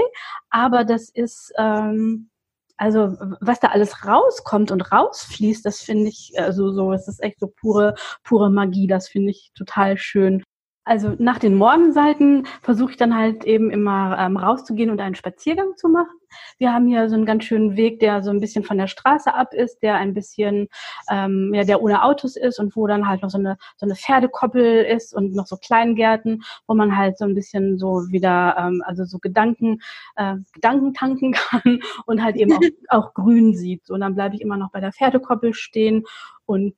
Aber 0.50 0.84
das 0.84 1.08
ist, 1.08 1.52
ähm, 1.58 2.30
also 2.76 3.16
was 3.40 3.60
da 3.60 3.68
alles 3.68 4.06
rauskommt 4.06 4.70
und 4.70 4.92
rausfließt, 4.92 5.64
das 5.64 5.80
finde 5.80 6.08
ich, 6.08 6.32
also 6.38 6.72
so, 6.72 6.92
es 6.92 7.08
ist 7.08 7.22
echt 7.22 7.38
so 7.40 7.48
pure, 7.48 7.94
pure 8.24 8.50
Magie. 8.50 8.86
Das 8.86 9.08
finde 9.08 9.30
ich 9.30 9.52
total 9.54 9.98
schön. 9.98 10.42
Also 10.90 11.14
nach 11.20 11.38
den 11.38 11.54
Morgenseiten 11.54 12.48
versuche 12.62 12.90
ich 12.90 12.96
dann 12.96 13.16
halt 13.16 13.44
eben 13.44 13.70
immer 13.70 14.18
ähm, 14.18 14.36
rauszugehen 14.36 14.90
und 14.90 15.00
einen 15.00 15.14
Spaziergang 15.14 15.76
zu 15.76 15.88
machen. 15.88 16.18
Wir 16.58 16.72
haben 16.72 16.88
hier 16.88 17.08
so 17.08 17.14
einen 17.14 17.26
ganz 17.26 17.44
schönen 17.44 17.76
Weg, 17.76 18.00
der 18.00 18.24
so 18.24 18.30
ein 18.30 18.40
bisschen 18.40 18.64
von 18.64 18.76
der 18.76 18.88
Straße 18.88 19.32
ab 19.32 19.54
ist, 19.54 19.84
der 19.84 19.94
ein 19.94 20.14
bisschen, 20.14 20.66
ähm, 21.08 21.52
ja, 21.54 21.62
der 21.62 21.80
ohne 21.80 22.02
Autos 22.02 22.34
ist 22.34 22.58
und 22.58 22.74
wo 22.74 22.88
dann 22.88 23.06
halt 23.06 23.22
noch 23.22 23.30
so 23.30 23.38
eine, 23.38 23.56
so 23.76 23.86
eine 23.86 23.94
Pferdekoppel 23.94 24.82
ist 24.82 25.14
und 25.14 25.32
noch 25.32 25.46
so 25.46 25.58
Kleingärten, 25.58 26.42
wo 26.66 26.74
man 26.74 26.96
halt 26.96 27.18
so 27.18 27.24
ein 27.24 27.36
bisschen 27.36 27.78
so 27.78 28.08
wieder, 28.08 28.56
ähm, 28.58 28.82
also 28.84 29.04
so 29.04 29.20
Gedanken, 29.20 29.78
äh, 30.16 30.38
Gedanken 30.54 30.92
tanken 30.92 31.30
kann 31.50 31.78
und 32.06 32.20
halt 32.20 32.34
eben 32.34 32.52
auch, 32.52 32.60
auch 32.88 33.14
grün 33.14 33.54
sieht. 33.54 33.88
Und 33.90 34.00
dann 34.00 34.16
bleibe 34.16 34.34
ich 34.34 34.40
immer 34.40 34.56
noch 34.56 34.72
bei 34.72 34.80
der 34.80 34.92
Pferdekoppel 34.92 35.54
stehen 35.54 36.02
und 36.46 36.74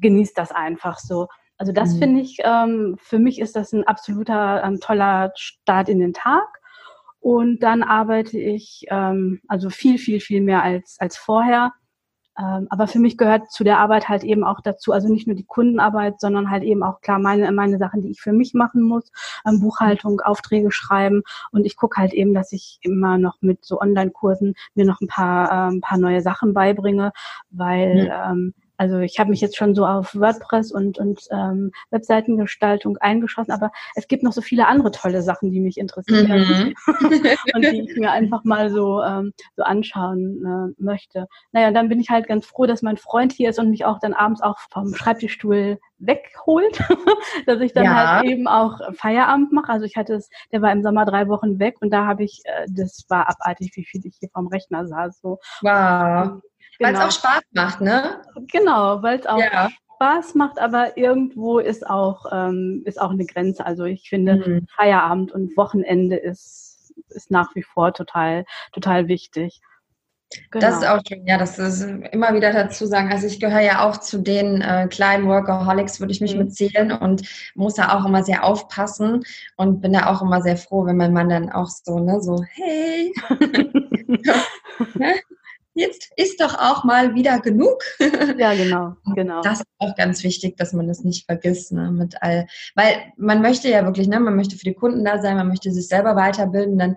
genieße 0.00 0.32
das 0.34 0.52
einfach 0.52 0.98
so. 0.98 1.28
Also 1.58 1.72
das 1.72 1.94
mhm. 1.94 1.98
finde 1.98 2.20
ich, 2.20 2.38
ähm, 2.42 2.96
für 3.00 3.18
mich 3.18 3.40
ist 3.40 3.56
das 3.56 3.72
ein 3.72 3.86
absoluter 3.86 4.62
ähm, 4.64 4.80
toller 4.80 5.32
Start 5.36 5.88
in 5.88 6.00
den 6.00 6.12
Tag. 6.12 6.60
Und 7.20 7.60
dann 7.60 7.84
arbeite 7.84 8.38
ich 8.38 8.84
ähm, 8.90 9.40
also 9.46 9.70
viel, 9.70 9.98
viel, 9.98 10.20
viel 10.20 10.40
mehr 10.40 10.62
als, 10.62 10.96
als 10.98 11.16
vorher. 11.16 11.72
Ähm, 12.38 12.66
aber 12.70 12.86
für 12.88 12.98
mich 12.98 13.18
gehört 13.18 13.50
zu 13.52 13.62
der 13.62 13.78
Arbeit 13.78 14.08
halt 14.08 14.24
eben 14.24 14.42
auch 14.42 14.60
dazu, 14.60 14.92
also 14.92 15.08
nicht 15.08 15.26
nur 15.26 15.36
die 15.36 15.44
Kundenarbeit, 15.44 16.18
sondern 16.18 16.50
halt 16.50 16.62
eben 16.62 16.82
auch 16.82 17.00
klar 17.00 17.18
meine, 17.18 17.52
meine 17.52 17.78
Sachen, 17.78 18.00
die 18.00 18.10
ich 18.10 18.22
für 18.22 18.32
mich 18.32 18.54
machen 18.54 18.82
muss, 18.82 19.12
ähm, 19.46 19.60
Buchhaltung, 19.60 20.20
Aufträge 20.20 20.72
schreiben. 20.72 21.22
Und 21.50 21.66
ich 21.66 21.76
gucke 21.76 22.00
halt 22.00 22.14
eben, 22.14 22.32
dass 22.34 22.52
ich 22.52 22.78
immer 22.82 23.18
noch 23.18 23.36
mit 23.42 23.64
so 23.64 23.80
Online-Kursen 23.80 24.54
mir 24.74 24.86
noch 24.86 25.00
ein 25.00 25.08
paar, 25.08 25.70
ähm, 25.70 25.80
paar 25.80 25.98
neue 25.98 26.22
Sachen 26.22 26.54
beibringe, 26.54 27.12
weil 27.50 28.10
mhm. 28.34 28.54
Also 28.76 28.98
ich 28.98 29.18
habe 29.18 29.30
mich 29.30 29.40
jetzt 29.40 29.56
schon 29.56 29.74
so 29.74 29.86
auf 29.86 30.14
WordPress 30.14 30.72
und, 30.72 30.98
und 30.98 31.20
ähm, 31.30 31.72
Webseitengestaltung 31.90 32.96
eingeschossen, 32.98 33.52
aber 33.52 33.70
es 33.94 34.08
gibt 34.08 34.22
noch 34.22 34.32
so 34.32 34.40
viele 34.40 34.66
andere 34.66 34.90
tolle 34.90 35.22
Sachen, 35.22 35.50
die 35.50 35.60
mich 35.60 35.78
interessieren 35.78 36.26
mhm. 36.28 36.74
und 37.54 37.62
die 37.62 37.80
ich 37.88 37.96
mir 37.96 38.10
einfach 38.10 38.44
mal 38.44 38.70
so, 38.70 39.02
ähm, 39.02 39.32
so 39.56 39.62
anschauen 39.62 40.74
äh, 40.78 40.82
möchte. 40.82 41.28
Naja, 41.52 41.70
dann 41.70 41.88
bin 41.88 42.00
ich 42.00 42.10
halt 42.10 42.26
ganz 42.26 42.46
froh, 42.46 42.66
dass 42.66 42.82
mein 42.82 42.96
Freund 42.96 43.32
hier 43.32 43.50
ist 43.50 43.58
und 43.58 43.70
mich 43.70 43.84
auch 43.84 43.98
dann 44.00 44.14
abends 44.14 44.42
auch 44.42 44.58
vom 44.70 44.94
Schreibtischstuhl 44.94 45.78
wegholt, 45.98 46.78
dass 47.46 47.60
ich 47.60 47.72
dann 47.72 47.84
ja. 47.84 48.16
halt 48.16 48.24
eben 48.24 48.48
auch 48.48 48.80
Feierabend 48.94 49.52
mache. 49.52 49.70
Also 49.70 49.86
ich 49.86 49.96
hatte 49.96 50.14
es, 50.14 50.28
der 50.50 50.62
war 50.62 50.72
im 50.72 50.82
Sommer 50.82 51.04
drei 51.04 51.28
Wochen 51.28 51.58
weg 51.58 51.76
und 51.80 51.90
da 51.90 52.06
habe 52.06 52.24
ich, 52.24 52.42
äh, 52.44 52.66
das 52.68 53.04
war 53.08 53.28
abartig, 53.28 53.72
wie 53.74 53.84
viel 53.84 54.04
ich 54.04 54.16
hier 54.18 54.28
vom 54.30 54.48
Rechner 54.48 54.86
saß. 54.86 55.20
So. 55.20 55.38
Wow. 55.60 56.40
Weil 56.78 56.94
es 56.94 56.98
genau. 56.98 57.08
auch 57.08 57.12
Spaß 57.12 57.42
macht, 57.52 57.80
ne? 57.80 58.22
Genau, 58.50 59.02
weil 59.02 59.18
es 59.18 59.26
auch 59.26 59.38
ja. 59.38 59.70
Spaß 59.96 60.34
macht, 60.34 60.58
aber 60.58 60.96
irgendwo 60.96 61.58
ist 61.58 61.86
auch, 61.88 62.26
ähm, 62.32 62.82
ist 62.86 63.00
auch 63.00 63.10
eine 63.10 63.24
Grenze. 63.24 63.64
Also 63.64 63.84
ich 63.84 64.08
finde, 64.08 64.36
mhm. 64.36 64.66
Feierabend 64.74 65.32
und 65.32 65.56
Wochenende 65.56 66.16
ist, 66.16 66.92
ist 67.08 67.30
nach 67.30 67.54
wie 67.54 67.62
vor 67.62 67.94
total, 67.94 68.44
total 68.72 69.08
wichtig. 69.08 69.60
Genau. 70.50 70.66
Das 70.66 70.78
ist 70.78 70.88
auch 70.88 71.00
schön, 71.06 71.26
ja, 71.26 71.38
das 71.38 71.58
ist 71.58 71.82
immer 72.10 72.34
wieder 72.34 72.52
dazu 72.52 72.86
sagen. 72.86 73.12
Also 73.12 73.26
ich 73.26 73.38
gehöre 73.38 73.60
ja 73.60 73.88
auch 73.88 73.98
zu 73.98 74.18
den 74.18 74.62
äh, 74.62 74.88
kleinen 74.88 75.28
Workaholics, 75.28 76.00
würde 76.00 76.12
ich 76.12 76.20
mich 76.20 76.34
mhm. 76.34 76.44
mitzählen 76.44 76.92
und 76.92 77.22
muss 77.54 77.74
da 77.74 77.96
auch 77.96 78.06
immer 78.06 78.22
sehr 78.24 78.44
aufpassen 78.44 79.22
und 79.56 79.82
bin 79.82 79.92
da 79.92 80.06
auch 80.06 80.22
immer 80.22 80.42
sehr 80.42 80.56
froh, 80.56 80.86
wenn 80.86 80.96
mein 80.96 81.12
Mann 81.12 81.28
dann 81.28 81.52
auch 81.52 81.68
so, 81.68 81.98
ne, 81.98 82.20
so, 82.20 82.42
hey, 82.54 83.12
jetzt 85.74 86.10
ist 86.16 86.40
doch 86.40 86.54
auch 86.58 86.84
mal 86.84 87.14
wieder 87.14 87.40
genug. 87.40 87.82
Ja, 88.38 88.54
genau, 88.54 88.94
genau. 89.14 89.40
Das 89.42 89.60
ist 89.60 89.66
auch 89.78 89.94
ganz 89.94 90.22
wichtig, 90.24 90.56
dass 90.56 90.72
man 90.72 90.88
das 90.88 91.04
nicht 91.04 91.26
vergisst, 91.26 91.72
ne, 91.72 91.90
mit 91.90 92.22
all, 92.22 92.46
weil 92.74 93.12
man 93.16 93.42
möchte 93.42 93.68
ja 93.68 93.84
wirklich, 93.84 94.08
ne, 94.08 94.18
man 94.20 94.36
möchte 94.36 94.56
für 94.56 94.64
die 94.64 94.74
Kunden 94.74 95.04
da 95.04 95.20
sein, 95.20 95.36
man 95.36 95.48
möchte 95.48 95.70
sich 95.70 95.86
selber 95.86 96.16
weiterbilden, 96.16 96.78
dann, 96.78 96.96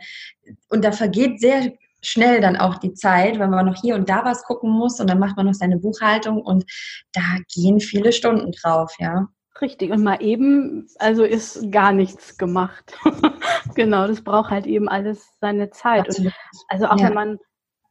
und 0.70 0.84
da 0.84 0.92
vergeht 0.92 1.40
sehr 1.40 1.74
schnell 2.02 2.42
dann 2.42 2.56
auch 2.56 2.78
die 2.78 2.94
Zeit, 2.94 3.40
wenn 3.40 3.50
man 3.50 3.66
noch 3.66 3.80
hier 3.82 3.96
und 3.96 4.10
da 4.10 4.24
was 4.24 4.44
gucken 4.44 4.72
muss 4.72 5.00
und 5.00 5.10
dann 5.10 5.20
macht 5.20 5.38
man 5.38 5.46
noch 5.46 5.54
seine 5.54 5.78
Buchhaltung 5.78 6.42
und 6.42 6.66
da 7.14 7.22
gehen 7.54 7.80
viele 7.80 8.12
Stunden 8.12 8.52
drauf, 8.52 8.96
ja. 9.00 9.28
Richtig, 9.62 9.92
und 9.92 10.04
mal 10.04 10.22
eben, 10.22 10.88
also 11.00 11.24
ist 11.24 11.72
gar 11.72 11.94
nichts 11.94 12.38
gemacht. 12.38 12.98
genau, 13.76 14.06
das 14.08 14.22
braucht 14.22 14.52
halt 14.52 14.66
eben 14.66 14.90
alles 14.90 15.26
seine 15.40 15.70
Zeit. 15.70 16.20
Und 16.20 16.34
also 16.68 16.88
auch 16.88 17.00
ja. 17.00 17.08
wenn 17.08 17.14
man 17.14 17.40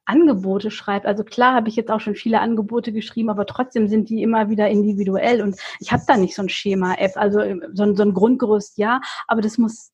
Angebote 0.07 0.71
schreibt. 0.71 1.07
Also 1.07 1.25
klar 1.25 1.55
habe 1.55 1.69
ich 1.69 1.77
jetzt 1.77 1.91
auch 1.91 2.01
schon 2.01 2.15
viele 2.15 2.41
Angebote 2.41 2.93
geschrieben, 2.93 3.31
aber 3.31 3.47
trotzdem 3.47 3.89
sind 3.89 4.09
die 4.09 4.23
immer 4.23 4.51
wieder 4.51 4.69
individuell 4.69 5.43
und 5.43 5.57
ich 5.81 5.93
habe 5.93 6.03
da 6.07 6.17
nicht 6.17 6.35
so 6.35 6.43
ein 6.43 6.49
Schema-App, 6.49 7.17
also 7.17 7.41
äh, 7.41 7.61
so 7.73 7.83
ein, 7.85 7.97
so 7.97 8.03
ein 8.03 8.15
Grundgerüst, 8.15 8.79
ja, 8.79 9.01
aber 9.27 9.41
das 9.41 9.59
muss 9.59 9.93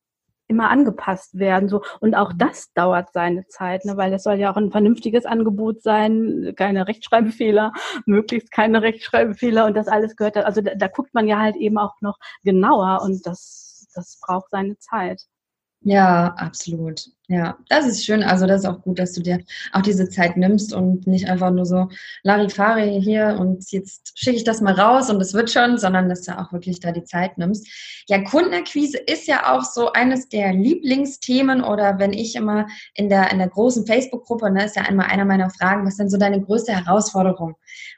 immer 0.50 0.68
angepasst 0.68 1.38
werden. 1.38 1.68
So. 1.68 1.82
Und 2.00 2.14
auch 2.14 2.32
das 2.36 2.72
dauert 2.74 3.12
seine 3.12 3.46
Zeit, 3.46 3.84
ne? 3.84 3.96
weil 3.96 4.12
es 4.12 4.24
soll 4.24 4.34
ja 4.34 4.52
auch 4.52 4.56
ein 4.56 4.72
vernünftiges 4.72 5.24
Angebot 5.24 5.80
sein, 5.82 6.52
keine 6.56 6.88
Rechtschreibfehler, 6.88 7.72
möglichst 8.06 8.50
keine 8.50 8.82
Rechtschreibfehler 8.82 9.66
und 9.66 9.76
das 9.76 9.88
alles 9.88 10.16
gehört. 10.16 10.36
Also 10.38 10.60
da, 10.60 10.74
da 10.74 10.88
guckt 10.88 11.14
man 11.14 11.28
ja 11.28 11.38
halt 11.38 11.56
eben 11.56 11.78
auch 11.78 11.94
noch 12.00 12.18
genauer 12.42 13.02
und 13.02 13.24
das, 13.26 13.88
das 13.94 14.18
braucht 14.20 14.50
seine 14.50 14.76
Zeit. 14.78 15.22
Ja, 15.82 16.34
absolut. 16.36 17.06
Ja, 17.28 17.56
das 17.70 17.86
ist 17.86 18.04
schön. 18.04 18.22
Also 18.22 18.46
das 18.46 18.62
ist 18.62 18.66
auch 18.68 18.82
gut, 18.82 18.98
dass 18.98 19.12
du 19.14 19.22
dir 19.22 19.40
auch 19.72 19.80
diese 19.80 20.10
Zeit 20.10 20.36
nimmst 20.36 20.74
und 20.74 21.06
nicht 21.06 21.26
einfach 21.28 21.50
nur 21.50 21.64
so 21.64 21.88
Larifari 22.22 23.00
hier 23.02 23.36
und 23.40 23.70
jetzt 23.72 24.12
schicke 24.18 24.36
ich 24.36 24.44
das 24.44 24.60
mal 24.60 24.74
raus 24.74 25.08
und 25.08 25.20
es 25.22 25.32
wird 25.32 25.50
schon, 25.50 25.78
sondern 25.78 26.10
dass 26.10 26.22
du 26.22 26.38
auch 26.38 26.52
wirklich 26.52 26.80
da 26.80 26.92
die 26.92 27.04
Zeit 27.04 27.38
nimmst. 27.38 27.66
Ja, 28.08 28.22
Kundenakquise 28.22 28.98
ist 28.98 29.26
ja 29.26 29.54
auch 29.56 29.62
so 29.64 29.92
eines 29.92 30.28
der 30.28 30.52
Lieblingsthemen 30.52 31.62
oder 31.62 31.98
wenn 31.98 32.12
ich 32.12 32.34
immer 32.34 32.66
in 32.94 33.08
der, 33.08 33.30
in 33.32 33.38
der 33.38 33.48
großen 33.48 33.86
Facebook-Gruppe, 33.86 34.50
ne, 34.50 34.66
ist 34.66 34.76
ja 34.76 34.82
einmal 34.82 35.06
einer 35.06 35.24
meiner 35.24 35.48
Fragen, 35.48 35.86
was 35.86 35.96
denn 35.96 36.10
so 36.10 36.18
deine 36.18 36.42
größte 36.42 36.72
Herausforderung? 36.72 37.54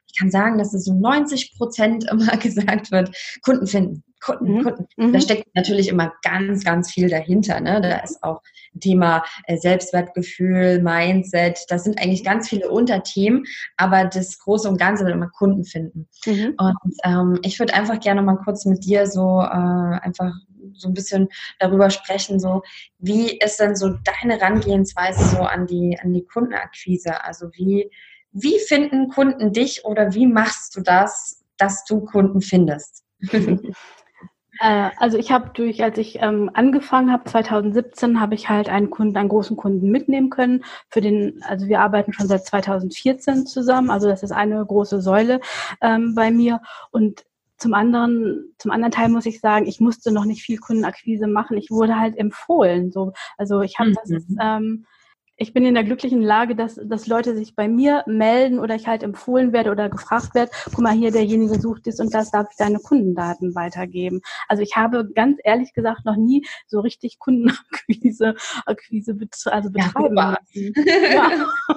Ich 0.06 0.16
kann 0.16 0.30
sagen, 0.30 0.58
dass 0.58 0.72
es 0.72 0.84
so 0.84 0.94
90 0.94 1.56
Prozent 1.56 2.04
immer 2.10 2.36
gesagt 2.36 2.92
wird, 2.92 3.16
Kunden 3.42 3.66
finden. 3.66 4.04
Kunden, 4.22 4.58
mhm. 4.58 4.62
Kunden. 4.62 4.86
Da 4.96 5.06
mhm. 5.06 5.20
steckt 5.20 5.54
natürlich 5.54 5.88
immer 5.88 6.12
ganz, 6.22 6.64
ganz 6.64 6.90
viel 6.90 7.08
dahinter. 7.08 7.60
Ne? 7.60 7.80
Da 7.80 7.98
ist 7.98 8.22
auch 8.22 8.40
Thema 8.80 9.24
äh, 9.46 9.56
Selbstwertgefühl, 9.56 10.80
Mindset. 10.80 11.66
Das 11.68 11.84
sind 11.84 12.00
eigentlich 12.00 12.24
ganz 12.24 12.48
viele 12.48 12.70
Unterthemen, 12.70 13.44
aber 13.76 14.04
das 14.04 14.38
Große 14.38 14.68
und 14.68 14.78
Ganze 14.78 15.04
will 15.04 15.12
immer 15.12 15.28
Kunden 15.28 15.64
finden. 15.64 16.08
Mhm. 16.24 16.54
Und 16.56 16.94
ähm, 17.04 17.38
ich 17.42 17.58
würde 17.58 17.74
einfach 17.74 18.00
gerne 18.00 18.22
mal 18.22 18.36
kurz 18.36 18.64
mit 18.64 18.84
dir 18.84 19.06
so 19.06 19.40
äh, 19.40 19.98
einfach 20.00 20.32
so 20.74 20.88
ein 20.88 20.94
bisschen 20.94 21.28
darüber 21.58 21.90
sprechen, 21.90 22.38
so 22.38 22.62
wie 22.98 23.36
ist 23.38 23.58
denn 23.58 23.76
so 23.76 23.88
deine 23.88 24.38
Herangehensweise 24.38 25.24
so 25.24 25.42
an 25.42 25.66
die 25.66 25.98
an 26.00 26.12
die 26.12 26.24
Kundenakquise? 26.24 27.24
Also 27.24 27.48
wie 27.52 27.90
wie 28.32 28.58
finden 28.60 29.08
Kunden 29.08 29.52
dich 29.52 29.84
oder 29.84 30.14
wie 30.14 30.26
machst 30.26 30.76
du 30.76 30.80
das, 30.80 31.44
dass 31.58 31.84
du 31.84 32.00
Kunden 32.00 32.40
findest? 32.40 33.04
Äh, 34.62 34.90
also 34.98 35.18
ich 35.18 35.32
habe 35.32 35.50
durch, 35.54 35.82
als 35.82 35.98
ich 35.98 36.22
ähm, 36.22 36.48
angefangen 36.54 37.10
habe, 37.12 37.24
2017, 37.24 38.20
habe 38.20 38.36
ich 38.36 38.48
halt 38.48 38.68
einen 38.68 38.90
Kunden, 38.90 39.16
einen 39.16 39.28
großen 39.28 39.56
Kunden 39.56 39.90
mitnehmen 39.90 40.30
können. 40.30 40.64
Für 40.88 41.00
den, 41.00 41.42
also 41.42 41.66
wir 41.66 41.80
arbeiten 41.80 42.12
schon 42.12 42.28
seit 42.28 42.46
2014 42.46 43.46
zusammen, 43.46 43.90
also 43.90 44.08
das 44.08 44.22
ist 44.22 44.30
eine 44.30 44.64
große 44.64 45.00
Säule 45.00 45.40
ähm, 45.80 46.14
bei 46.14 46.30
mir. 46.30 46.60
Und 46.92 47.24
zum 47.58 47.74
anderen, 47.74 48.54
zum 48.58 48.70
anderen 48.70 48.92
Teil 48.92 49.08
muss 49.08 49.26
ich 49.26 49.40
sagen, 49.40 49.66
ich 49.66 49.80
musste 49.80 50.12
noch 50.12 50.24
nicht 50.24 50.42
viel 50.42 50.58
Kundenakquise 50.58 51.26
machen. 51.26 51.56
Ich 51.56 51.70
wurde 51.70 51.98
halt 51.98 52.16
empfohlen. 52.16 52.92
So, 52.92 53.12
also 53.38 53.62
ich 53.62 53.78
habe 53.80 53.90
mhm. 53.90 53.94
das, 53.94 54.24
ähm, 54.40 54.86
ich 55.42 55.52
bin 55.52 55.66
in 55.66 55.74
der 55.74 55.84
glücklichen 55.84 56.22
Lage, 56.22 56.54
dass, 56.54 56.80
dass 56.82 57.06
Leute 57.06 57.36
sich 57.36 57.54
bei 57.56 57.68
mir 57.68 58.04
melden 58.06 58.58
oder 58.58 58.76
ich 58.76 58.86
halt 58.86 59.02
empfohlen 59.02 59.52
werde 59.52 59.70
oder 59.70 59.88
gefragt 59.88 60.34
werde, 60.34 60.52
guck 60.66 60.78
mal 60.80 60.92
hier, 60.92 61.10
derjenige 61.10 61.60
sucht 61.60 61.86
das 61.86 61.98
und 61.98 62.14
das, 62.14 62.30
darf 62.30 62.46
ich 62.50 62.56
deine 62.56 62.78
Kundendaten 62.78 63.54
weitergeben. 63.54 64.20
Also 64.48 64.62
ich 64.62 64.76
habe 64.76 65.10
ganz 65.12 65.38
ehrlich 65.42 65.72
gesagt 65.74 66.04
noch 66.04 66.16
nie 66.16 66.46
so 66.66 66.80
richtig 66.80 67.18
Kundenakquise 67.18 68.34
Akquise 68.66 69.16
also 69.46 69.70
betreiben 69.70 70.16
ja, 70.16 70.36
ja. 71.12 71.30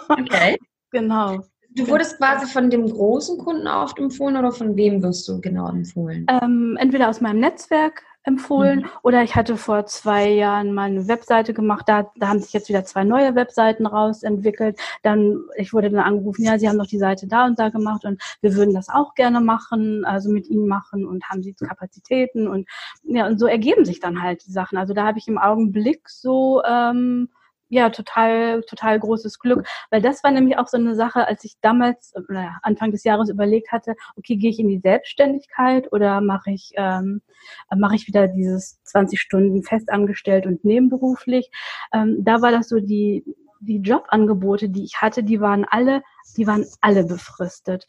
Okay. 0.10 0.58
Genau. 0.92 1.40
Du 1.72 1.90
wurdest 1.90 2.18
quasi 2.18 2.46
von 2.46 2.70
dem 2.70 2.90
großen 2.90 3.38
Kunden 3.38 3.68
oft 3.68 3.98
empfohlen 4.00 4.38
oder 4.38 4.52
von 4.52 4.78
wem 4.78 5.04
wirst 5.04 5.28
du 5.28 5.42
genau 5.42 5.70
empfohlen? 5.70 6.26
Ähm, 6.30 6.78
entweder 6.80 7.10
aus 7.10 7.20
meinem 7.20 7.40
Netzwerk 7.40 8.02
empfohlen 8.26 8.80
mhm. 8.80 8.90
oder 9.04 9.24
ich 9.24 9.36
hatte 9.36 9.56
vor 9.58 9.86
zwei 9.86 10.30
Jahren 10.30 10.74
mal 10.74 10.90
eine 10.90 11.08
Webseite 11.08 11.54
gemacht, 11.54 11.86
da, 11.88 12.12
da 12.16 12.28
haben 12.28 12.40
sich 12.40 12.54
jetzt 12.54 12.70
wieder 12.70 12.84
zwei 12.84 13.04
neue 13.04 13.36
Webseiten 13.36 13.86
rausentwickelt. 13.86 14.80
Dann, 15.04 15.40
ich 15.56 15.74
wurde 15.74 15.90
dann 15.90 16.04
angerufen, 16.04 16.44
ja, 16.44 16.58
Sie 16.58 16.68
haben 16.68 16.78
doch 16.78 16.88
die 16.88 16.98
Seite 16.98 17.28
da 17.28 17.46
und 17.46 17.60
da 17.60 17.70
gemacht 17.70 18.06
und 18.06 18.22
wir 18.42 18.56
würden 18.56 18.74
das 18.74 18.90
auch 18.90 19.14
gerne 19.14 19.42
machen, 19.42 20.06
also 20.06 20.32
mit 20.32 20.48
Ihnen 20.48 20.68
machen 20.68 21.06
und 21.06 21.24
haben 21.30 21.44
Sie 21.44 21.54
Kapazitäten 21.54 22.48
und 22.48 22.68
ja, 23.04 23.28
und 23.28 23.40
so 23.40 23.48
ergeben 23.48 23.86
sich 23.86 24.00
dann 24.00 24.22
halt 24.22 24.46
die 24.46 24.52
Sachen. 24.52 24.78
Also 24.78 24.94
da 24.94 25.06
habe 25.06 25.20
ich 25.20 25.28
im 25.28 25.38
Augenblick 25.38 26.10
so 26.10 26.62
ähm, 26.64 27.30
ja, 27.76 27.90
total, 27.90 28.62
total 28.64 29.00
großes 29.00 29.38
Glück. 29.40 29.68
Weil 29.90 30.02
das 30.02 30.24
war 30.24 30.32
nämlich 30.32 30.58
auch 30.58 30.68
so 30.68 30.78
eine 30.78 30.96
Sache, 30.96 31.28
als 31.28 31.44
ich 31.44 31.58
damals, 31.60 32.14
naja, 32.30 32.58
Anfang 32.62 32.92
des 32.92 33.04
Jahres 33.04 33.30
überlegt 33.30 33.74
hatte, 33.74 33.96
okay, 34.16 34.38
gehe 34.38 34.50
ich 34.50 34.60
in 34.60 34.70
die 34.70 34.80
Selbstständigkeit 34.80 35.92
oder 35.92 36.22
mache 36.22 36.52
ich, 36.52 36.72
ähm, 36.78 37.22
mache 37.76 37.96
ich 37.96 38.08
wieder 38.08 38.28
dieses 38.30 38.82
20 38.84 39.20
Stunden 39.20 39.62
festangestellt 39.64 40.46
und 40.46 40.64
nebenberuflich. 40.64 41.52
Ähm, 41.94 42.24
da 42.24 42.42
war 42.42 42.52
das 42.52 42.70
so 42.70 42.80
die, 42.80 43.26
die 43.60 43.80
Jobangebote, 43.80 44.70
die 44.70 44.86
ich 44.86 45.02
hatte, 45.02 45.24
die 45.24 45.42
waren 45.42 45.66
alle, 45.66 46.02
die 46.38 46.48
waren 46.48 46.66
alle 46.80 47.04
befristet 47.04 47.86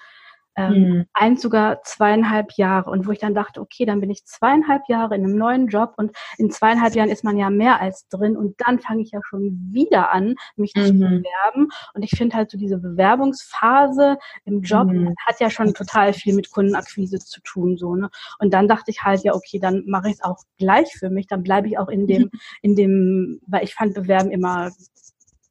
ähm, 0.57 0.73
mhm. 0.73 1.07
eins 1.13 1.43
sogar 1.43 1.83
zweieinhalb 1.83 2.53
Jahre 2.57 2.91
und 2.91 3.07
wo 3.07 3.13
ich 3.13 3.19
dann 3.19 3.35
dachte, 3.35 3.61
okay, 3.61 3.85
dann 3.85 4.01
bin 4.01 4.11
ich 4.11 4.25
zweieinhalb 4.25 4.83
Jahre 4.89 5.15
in 5.15 5.25
einem 5.25 5.37
neuen 5.37 5.69
Job 5.69 5.95
und 5.97 6.13
in 6.39 6.51
zweieinhalb 6.51 6.95
Jahren 6.95 7.11
ist 7.11 7.25
man 7.25 7.37
ja 7.37 7.51
mehr 7.51 7.81
als 7.81 8.09
drin 8.09 8.37
und 8.37 8.55
dann 8.59 8.81
fange 8.81 9.03
ich 9.03 9.11
ja 9.11 9.21
schon 9.23 9.69
wieder 9.71 10.13
an, 10.13 10.35
mich 10.57 10.73
mhm. 10.75 10.87
zu 10.87 10.93
bewerben 10.95 11.69
und 11.95 12.03
ich 12.03 12.11
finde 12.11 12.37
halt 12.37 12.51
so 12.51 12.59
diese 12.59 12.79
Bewerbungsphase 12.79 14.17
im 14.45 14.63
Job 14.63 14.89
mhm. 14.89 15.15
hat 15.27 15.41
ja 15.41 15.51
schon 15.51 15.75
total 15.75 16.13
viel 16.13 16.35
mit 16.35 16.51
Kundenakquise 16.51 17.19
zu 17.19 17.41
tun 17.43 17.77
so 17.77 17.95
ne 17.95 18.09
und 18.39 18.55
dann 18.55 18.69
dachte 18.69 18.91
ich 18.91 19.03
halt 19.03 19.25
ja 19.25 19.35
okay, 19.35 19.59
dann 19.59 19.85
mache 19.87 20.09
ich 20.09 20.15
es 20.15 20.25
auch 20.25 20.39
gleich 20.59 20.93
für 20.99 21.11
mich, 21.11 21.27
dann 21.27 21.43
bleibe 21.43 21.69
ich 21.69 21.79
auch 21.79 21.89
in 21.89 22.07
dem 22.07 22.31
in 22.63 22.75
dem, 22.77 23.41
weil 23.47 23.65
ich 23.65 23.75
fand 23.75 23.95
Bewerben 23.95 24.31
immer 24.31 24.71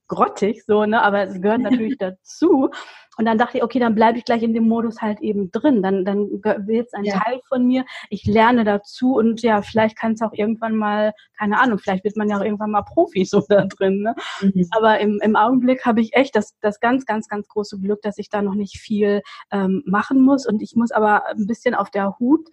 grottig 0.07 0.63
so 0.65 0.85
ne, 0.85 1.01
aber 1.01 1.23
es 1.23 1.41
gehört 1.41 1.61
natürlich 1.61 1.97
dazu 1.99 2.69
und 3.17 3.25
dann 3.25 3.37
dachte 3.37 3.57
ich, 3.57 3.63
okay, 3.63 3.79
dann 3.79 3.95
bleibe 3.95 4.17
ich 4.17 4.25
gleich 4.25 4.43
in 4.43 4.53
dem 4.53 4.67
Modus 4.67 5.01
halt 5.01 5.21
eben 5.21 5.51
drin. 5.51 5.81
Dann, 5.81 6.05
dann 6.05 6.29
wird 6.29 6.87
es 6.87 6.93
ein 6.93 7.05
ja. 7.05 7.19
Teil 7.19 7.39
von 7.47 7.65
mir. 7.65 7.85
Ich 8.09 8.25
lerne 8.25 8.63
dazu 8.63 9.15
und 9.15 9.41
ja, 9.41 9.61
vielleicht 9.61 9.97
kann 9.97 10.13
es 10.13 10.21
auch 10.21 10.33
irgendwann 10.33 10.75
mal, 10.75 11.13
keine 11.37 11.59
Ahnung, 11.59 11.79
vielleicht 11.79 12.03
wird 12.03 12.17
man 12.17 12.29
ja 12.29 12.37
auch 12.37 12.43
irgendwann 12.43 12.71
mal 12.71 12.83
Profi 12.83 13.25
so 13.25 13.43
da 13.47 13.65
drin. 13.65 14.01
Ne? 14.01 14.15
Mhm. 14.41 14.67
Aber 14.71 14.99
im, 14.99 15.19
im 15.21 15.35
Augenblick 15.35 15.85
habe 15.85 16.01
ich 16.01 16.13
echt 16.15 16.35
das, 16.35 16.57
das 16.61 16.79
ganz, 16.79 17.05
ganz, 17.05 17.27
ganz 17.27 17.47
große 17.47 17.79
Glück, 17.79 18.01
dass 18.01 18.17
ich 18.17 18.29
da 18.29 18.41
noch 18.41 18.55
nicht 18.55 18.79
viel 18.79 19.21
ähm, 19.51 19.83
machen 19.85 20.21
muss. 20.21 20.45
Und 20.45 20.61
ich 20.61 20.75
muss 20.75 20.91
aber 20.91 21.27
ein 21.27 21.47
bisschen 21.47 21.75
auf 21.75 21.89
der 21.89 22.17
Hut 22.19 22.49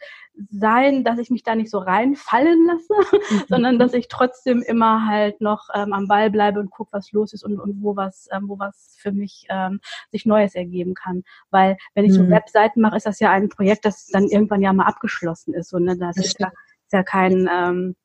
sein, 0.51 1.05
dass 1.05 1.18
ich 1.18 1.31
mich 1.31 1.42
da 1.42 1.55
nicht 1.55 1.70
so 1.70 1.79
reinfallen 1.79 2.66
lasse, 2.66 3.18
mhm. 3.31 3.42
sondern 3.48 3.79
dass 3.79 3.92
ich 3.94 4.09
trotzdem 4.09 4.62
immer 4.62 5.07
halt 5.07 5.40
noch 5.40 5.68
ähm, 5.75 5.92
am 5.92 6.09
Ball 6.09 6.31
bleibe 6.31 6.61
und 6.61 6.70
gucke, 6.70 6.92
was 6.92 7.12
los 7.12 7.33
ist 7.33 7.44
und, 7.44 7.59
und 7.61 7.83
wo 7.83 7.96
was, 7.96 8.29
ähm, 8.33 8.48
wo 8.48 8.59
was 8.59 8.96
für 8.98 9.12
mich 9.12 9.46
ähm, 9.51 9.81
sich 10.11 10.27
Neues 10.27 10.52
ergeben 10.55 10.95
kann. 10.95 11.23
Weil 11.51 11.77
wenn 11.95 12.05
ich 12.05 12.12
so 12.12 12.23
mhm. 12.23 12.31
Webseiten 12.31 12.81
mache, 12.81 12.97
ist 12.97 13.07
das 13.07 13.21
ja 13.21 13.31
ein 13.31 13.49
Projekt, 13.49 13.85
das 13.85 14.07
dann 14.07 14.29
irgendwann 14.29 14.62
ja 14.62 14.73
mal 14.73 14.87
abgeschlossen 14.87 15.55
ist. 15.55 15.71
So, 15.71 15.79
ne? 15.79 15.97
Das, 15.97 16.17
das 16.17 16.27
ist, 16.27 16.41
ja, 16.41 16.49
ist 16.49 16.93
ja 16.93 17.03
kein, 17.03 17.49
ähm, 17.53 17.97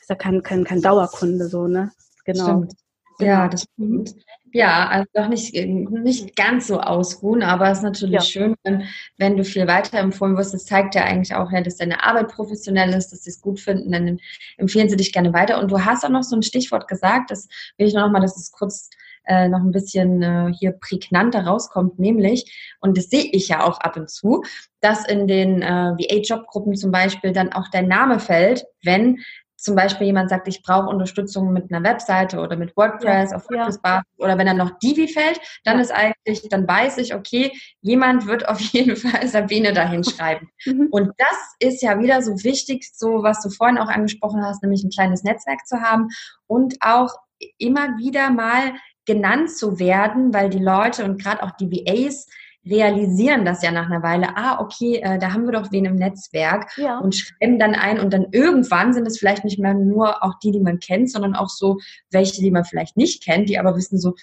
ist 0.00 0.10
ja 0.10 0.16
kein, 0.16 0.42
kein, 0.42 0.64
kein 0.64 0.82
Dauerkunde 0.82 1.48
so, 1.48 1.66
ne? 1.66 1.92
Genau. 2.24 2.44
Stimmt. 2.44 2.72
Ja, 3.18 3.46
genau. 3.46 3.48
das 3.48 3.62
stimmt. 3.62 4.14
Ja, 4.52 4.88
also 4.88 5.06
doch 5.12 5.28
nicht, 5.28 5.54
nicht 5.54 6.36
ganz 6.36 6.66
so 6.66 6.80
ausruhen, 6.80 7.42
aber 7.42 7.70
es 7.70 7.78
ist 7.78 7.84
natürlich 7.84 8.14
ja. 8.14 8.20
schön, 8.22 8.54
wenn, 8.62 8.84
wenn, 9.18 9.36
du 9.36 9.44
viel 9.44 9.66
weiterempfohlen 9.66 10.36
wirst. 10.36 10.54
Das 10.54 10.64
zeigt 10.64 10.94
ja 10.94 11.04
eigentlich 11.04 11.34
auch, 11.34 11.50
ja, 11.50 11.60
dass 11.60 11.76
deine 11.76 12.02
Arbeit 12.04 12.28
professionell 12.28 12.94
ist, 12.94 13.10
dass 13.10 13.24
sie 13.24 13.30
es 13.30 13.40
gut 13.40 13.60
finden, 13.60 13.92
dann 13.92 14.18
empfehlen 14.56 14.88
sie 14.88 14.96
dich 14.96 15.12
gerne 15.12 15.32
weiter. 15.34 15.60
Und 15.60 15.70
du 15.70 15.84
hast 15.84 16.04
auch 16.04 16.10
noch 16.10 16.22
so 16.22 16.36
ein 16.36 16.42
Stichwort 16.42 16.88
gesagt, 16.88 17.30
das 17.30 17.48
will 17.76 17.86
ich 17.86 17.94
noch 17.94 18.10
mal, 18.10 18.20
dass 18.20 18.36
es 18.36 18.50
kurz 18.50 18.88
äh, 19.26 19.48
noch 19.48 19.60
ein 19.60 19.72
bisschen 19.72 20.22
äh, 20.22 20.52
hier 20.58 20.72
prägnanter 20.72 21.46
rauskommt, 21.46 21.98
nämlich, 21.98 22.76
und 22.80 22.96
das 22.96 23.10
sehe 23.10 23.28
ich 23.32 23.48
ja 23.48 23.64
auch 23.64 23.80
ab 23.80 23.96
und 23.96 24.10
zu, 24.10 24.42
dass 24.80 25.06
in 25.06 25.26
den 25.26 25.62
äh, 25.62 25.94
VA-Jobgruppen 25.96 26.74
zum 26.74 26.90
Beispiel 26.90 27.32
dann 27.32 27.52
auch 27.52 27.68
dein 27.70 27.88
Name 27.88 28.20
fällt, 28.20 28.64
wenn 28.82 29.18
zum 29.56 29.74
Beispiel 29.74 30.06
jemand 30.06 30.30
sagt, 30.30 30.46
ich 30.48 30.62
brauche 30.62 30.88
Unterstützung 30.88 31.52
mit 31.52 31.72
einer 31.72 31.82
Webseite 31.82 32.38
oder 32.38 32.56
mit 32.56 32.76
WordPress 32.76 33.30
ja, 33.30 33.36
auf 33.36 33.50
WordPress 33.50 33.80
ja. 33.84 34.02
oder 34.18 34.38
wenn 34.38 34.46
dann 34.46 34.58
noch 34.58 34.78
Divi 34.78 35.08
fällt, 35.08 35.40
dann 35.64 35.76
ja. 35.76 35.82
ist 35.82 35.90
eigentlich, 35.90 36.48
dann 36.48 36.68
weiß 36.68 36.98
ich, 36.98 37.14
okay, 37.14 37.52
jemand 37.80 38.26
wird 38.26 38.48
auf 38.48 38.60
jeden 38.72 38.96
Fall 38.96 39.26
Sabine 39.26 39.72
dahin 39.72 40.04
schreiben. 40.04 40.48
Mhm. 40.66 40.88
Und 40.90 41.12
das 41.16 41.54
ist 41.60 41.80
ja 41.80 42.00
wieder 42.00 42.22
so 42.22 42.42
wichtig, 42.42 42.90
so 42.92 43.22
was 43.22 43.40
du 43.40 43.50
vorhin 43.50 43.78
auch 43.78 43.88
angesprochen 43.88 44.44
hast, 44.44 44.62
nämlich 44.62 44.82
ein 44.82 44.90
kleines 44.90 45.22
Netzwerk 45.22 45.64
zu 45.64 45.80
haben 45.80 46.08
und 46.48 46.74
auch 46.80 47.14
immer 47.58 47.96
wieder 47.98 48.30
mal 48.30 48.72
genannt 49.06 49.50
zu 49.50 49.78
werden, 49.78 50.34
weil 50.34 50.50
die 50.50 50.58
Leute 50.58 51.04
und 51.04 51.22
gerade 51.22 51.42
auch 51.42 51.52
die 51.52 51.70
VAs 51.70 52.26
realisieren 52.68 53.44
das 53.44 53.62
ja 53.62 53.70
nach 53.70 53.86
einer 53.86 54.02
Weile, 54.02 54.36
ah, 54.36 54.60
okay, 54.60 54.96
äh, 54.96 55.18
da 55.18 55.32
haben 55.32 55.44
wir 55.44 55.52
doch 55.52 55.70
wen 55.70 55.84
im 55.84 55.94
Netzwerk 55.94 56.76
ja. 56.76 56.98
und 56.98 57.14
schreiben 57.14 57.58
dann 57.58 57.74
ein 57.74 58.00
und 58.00 58.12
dann 58.12 58.26
irgendwann 58.32 58.92
sind 58.92 59.06
es 59.06 59.18
vielleicht 59.18 59.44
nicht 59.44 59.58
mehr 59.58 59.74
nur 59.74 60.22
auch 60.24 60.34
die, 60.42 60.50
die 60.50 60.60
man 60.60 60.80
kennt, 60.80 61.10
sondern 61.10 61.36
auch 61.36 61.48
so 61.48 61.78
welche, 62.10 62.40
die 62.40 62.50
man 62.50 62.64
vielleicht 62.64 62.96
nicht 62.96 63.24
kennt, 63.24 63.48
die 63.48 63.58
aber 63.58 63.76
wissen 63.76 63.98
so, 63.98 64.14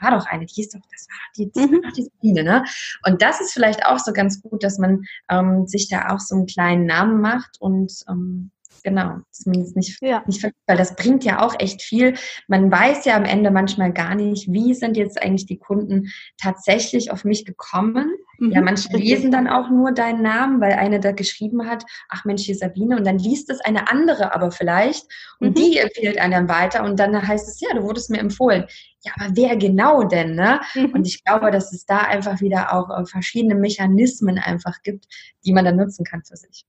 da 0.00 0.10
war 0.10 0.18
doch 0.18 0.26
eine, 0.26 0.46
die 0.46 0.60
ist 0.60 0.74
doch, 0.74 0.80
das 0.90 1.06
war 1.08 1.18
doch 1.26 1.32
die, 1.36 1.52
das 1.52 1.66
mhm. 1.66 1.72
war 1.74 1.82
doch 1.82 1.96
die 1.96 2.02
Sabine, 2.02 2.42
ne? 2.42 2.64
Und 3.06 3.22
das 3.22 3.40
ist 3.40 3.52
vielleicht 3.52 3.86
auch 3.86 3.98
so 3.98 4.12
ganz 4.12 4.42
gut, 4.42 4.64
dass 4.64 4.78
man 4.78 5.04
ähm, 5.30 5.66
sich 5.68 5.88
da 5.88 6.08
auch 6.08 6.20
so 6.20 6.34
einen 6.34 6.46
kleinen 6.46 6.86
Namen 6.86 7.20
macht 7.20 7.60
und 7.60 7.92
ähm, 8.08 8.50
genau, 8.84 9.16
zumindest 9.30 9.74
nicht, 9.74 10.00
ja. 10.00 10.22
nicht 10.26 10.46
weil 10.66 10.76
das 10.76 10.94
bringt 10.94 11.24
ja 11.24 11.44
auch 11.44 11.58
echt 11.58 11.82
viel. 11.82 12.14
Man 12.46 12.70
weiß 12.70 13.04
ja 13.06 13.16
am 13.16 13.24
Ende 13.24 13.50
manchmal 13.50 13.92
gar 13.92 14.14
nicht, 14.14 14.52
wie 14.52 14.74
sind 14.74 14.96
jetzt 14.96 15.20
eigentlich 15.20 15.46
die 15.46 15.58
Kunden 15.58 16.12
tatsächlich 16.40 17.10
auf 17.10 17.24
mich 17.24 17.44
gekommen. 17.44 18.14
Mhm. 18.38 18.52
Ja, 18.52 18.60
manche 18.60 18.96
lesen 18.96 19.30
dann 19.30 19.48
auch 19.48 19.70
nur 19.70 19.92
deinen 19.92 20.22
Namen, 20.22 20.60
weil 20.60 20.72
eine 20.72 21.00
da 21.00 21.12
geschrieben 21.12 21.66
hat, 21.66 21.84
ach 22.08 22.24
Mensch, 22.24 22.42
hier 22.42 22.54
Sabine, 22.54 22.96
und 22.96 23.06
dann 23.06 23.18
liest 23.18 23.50
es 23.50 23.60
eine 23.60 23.90
andere 23.90 24.34
aber 24.34 24.50
vielleicht 24.50 25.06
und 25.40 25.50
mhm. 25.50 25.54
die 25.54 25.78
empfiehlt 25.78 26.18
einem 26.18 26.48
weiter 26.48 26.84
und 26.84 27.00
dann 27.00 27.26
heißt 27.26 27.48
es, 27.48 27.60
ja, 27.60 27.74
du 27.74 27.82
wurdest 27.82 28.10
mir 28.10 28.18
empfohlen. 28.18 28.66
Ja, 29.02 29.12
aber 29.16 29.36
wer 29.36 29.56
genau 29.56 30.04
denn, 30.04 30.34
ne? 30.34 30.60
Mhm. 30.74 30.92
Und 30.92 31.06
ich 31.06 31.22
glaube, 31.24 31.50
dass 31.50 31.72
es 31.72 31.84
da 31.86 31.98
einfach 31.98 32.40
wieder 32.40 32.72
auch 32.72 32.90
äh, 32.90 33.04
verschiedene 33.06 33.54
Mechanismen 33.54 34.38
einfach 34.38 34.82
gibt, 34.82 35.06
die 35.44 35.52
man 35.52 35.64
dann 35.64 35.76
nutzen 35.76 36.04
kann 36.04 36.22
für 36.24 36.36
sich. 36.36 36.64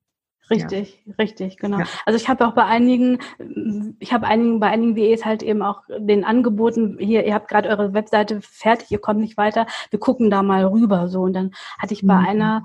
Richtig, 0.50 1.04
ja. 1.06 1.14
richtig, 1.18 1.58
genau. 1.58 1.80
Ja. 1.80 1.86
Also 2.06 2.18
ich 2.18 2.30
habe 2.30 2.46
auch 2.46 2.54
bei 2.54 2.66
einigen, 2.66 3.20
ich 4.00 4.14
habe 4.14 4.28
einigen, 4.28 4.60
bei 4.60 4.68
einigen 4.68 4.96
WEs 4.96 5.26
halt 5.26 5.42
eben 5.42 5.62
auch 5.62 5.82
den 5.98 6.24
angeboten, 6.24 6.98
hier, 7.00 7.26
ihr 7.26 7.34
habt 7.34 7.48
gerade 7.48 7.70
eure 7.70 7.94
Webseite 7.94 8.42
fertig, 8.42 8.92
ihr 8.92 9.00
kommt 9.00 9.22
nicht 9.22 9.38
weiter, 9.38 9.66
wir 9.90 10.00
gucken 10.00 10.30
da 10.30 10.44
mal 10.44 10.66
rüber 10.66 11.08
so. 11.08 11.22
Und 11.22 11.34
dann 11.34 11.52
hatte 11.80 11.94
ich 11.94 12.06
bei 12.06 12.16
mhm. 12.16 12.26
einer 12.26 12.64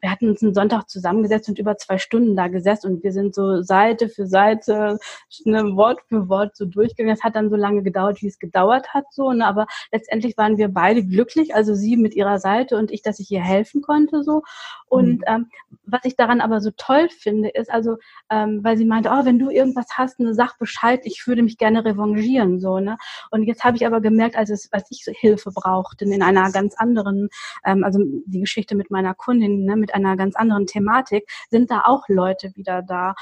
wir 0.00 0.10
hatten 0.10 0.28
uns 0.28 0.42
einen 0.42 0.54
Sonntag 0.54 0.88
zusammengesetzt 0.88 1.48
und 1.48 1.58
über 1.58 1.76
zwei 1.76 1.98
Stunden 1.98 2.36
da 2.36 2.48
gesessen 2.48 2.92
und 2.92 3.04
wir 3.04 3.12
sind 3.12 3.34
so 3.34 3.62
Seite 3.62 4.08
für 4.08 4.26
Seite, 4.26 4.98
ne, 5.44 5.76
Wort 5.76 6.00
für 6.08 6.28
Wort 6.28 6.56
so 6.56 6.64
durchgegangen. 6.64 7.14
Es 7.14 7.22
hat 7.22 7.36
dann 7.36 7.50
so 7.50 7.56
lange 7.56 7.82
gedauert, 7.82 8.22
wie 8.22 8.26
es 8.26 8.38
gedauert 8.38 8.94
hat, 8.94 9.04
so, 9.10 9.32
ne, 9.32 9.46
aber 9.46 9.66
letztendlich 9.92 10.36
waren 10.36 10.58
wir 10.58 10.68
beide 10.68 11.04
glücklich, 11.04 11.54
also 11.54 11.74
sie 11.74 11.96
mit 11.96 12.14
ihrer 12.14 12.38
Seite 12.38 12.76
und 12.76 12.90
ich, 12.90 13.02
dass 13.02 13.18
ich 13.18 13.30
ihr 13.30 13.42
helfen 13.42 13.82
konnte, 13.82 14.22
so. 14.22 14.42
Und 14.86 15.18
mhm. 15.18 15.24
ähm, 15.26 15.46
was 15.84 16.00
ich 16.04 16.16
daran 16.16 16.40
aber 16.40 16.60
so 16.60 16.70
toll 16.76 17.08
finde, 17.10 17.50
ist 17.50 17.70
also, 17.70 17.96
ähm, 18.30 18.60
weil 18.62 18.76
sie 18.76 18.84
meinte, 18.84 19.10
oh, 19.10 19.24
wenn 19.24 19.38
du 19.38 19.50
irgendwas 19.50 19.86
hast, 19.92 20.20
eine 20.20 20.34
Sach 20.34 20.56
Bescheid, 20.58 21.00
ich 21.04 21.26
würde 21.26 21.42
mich 21.42 21.58
gerne 21.58 21.84
revanchieren, 21.84 22.60
so, 22.60 22.78
ne. 22.80 22.96
Und 23.30 23.44
jetzt 23.44 23.64
habe 23.64 23.76
ich 23.76 23.86
aber 23.86 24.00
gemerkt, 24.00 24.36
als 24.36 24.50
es, 24.50 24.72
als 24.72 24.90
ich 24.90 25.04
Hilfe 25.18 25.50
brauchte, 25.52 26.04
in 26.04 26.22
einer 26.22 26.50
ganz 26.52 26.74
anderen, 26.76 27.28
ähm, 27.64 27.84
also 27.84 28.00
die 28.26 28.40
Geschichte 28.40 28.74
mit 28.74 28.90
meiner 28.90 29.14
Kundin, 29.14 29.64
ne, 29.64 29.76
mit 29.76 29.87
mit 29.88 29.94
einer 29.94 30.16
ganz 30.16 30.36
anderen 30.36 30.66
Thematik, 30.66 31.28
sind 31.50 31.70
da 31.70 31.82
auch 31.84 32.04
Leute 32.08 32.52
wieder 32.54 32.82
da, 32.82 33.14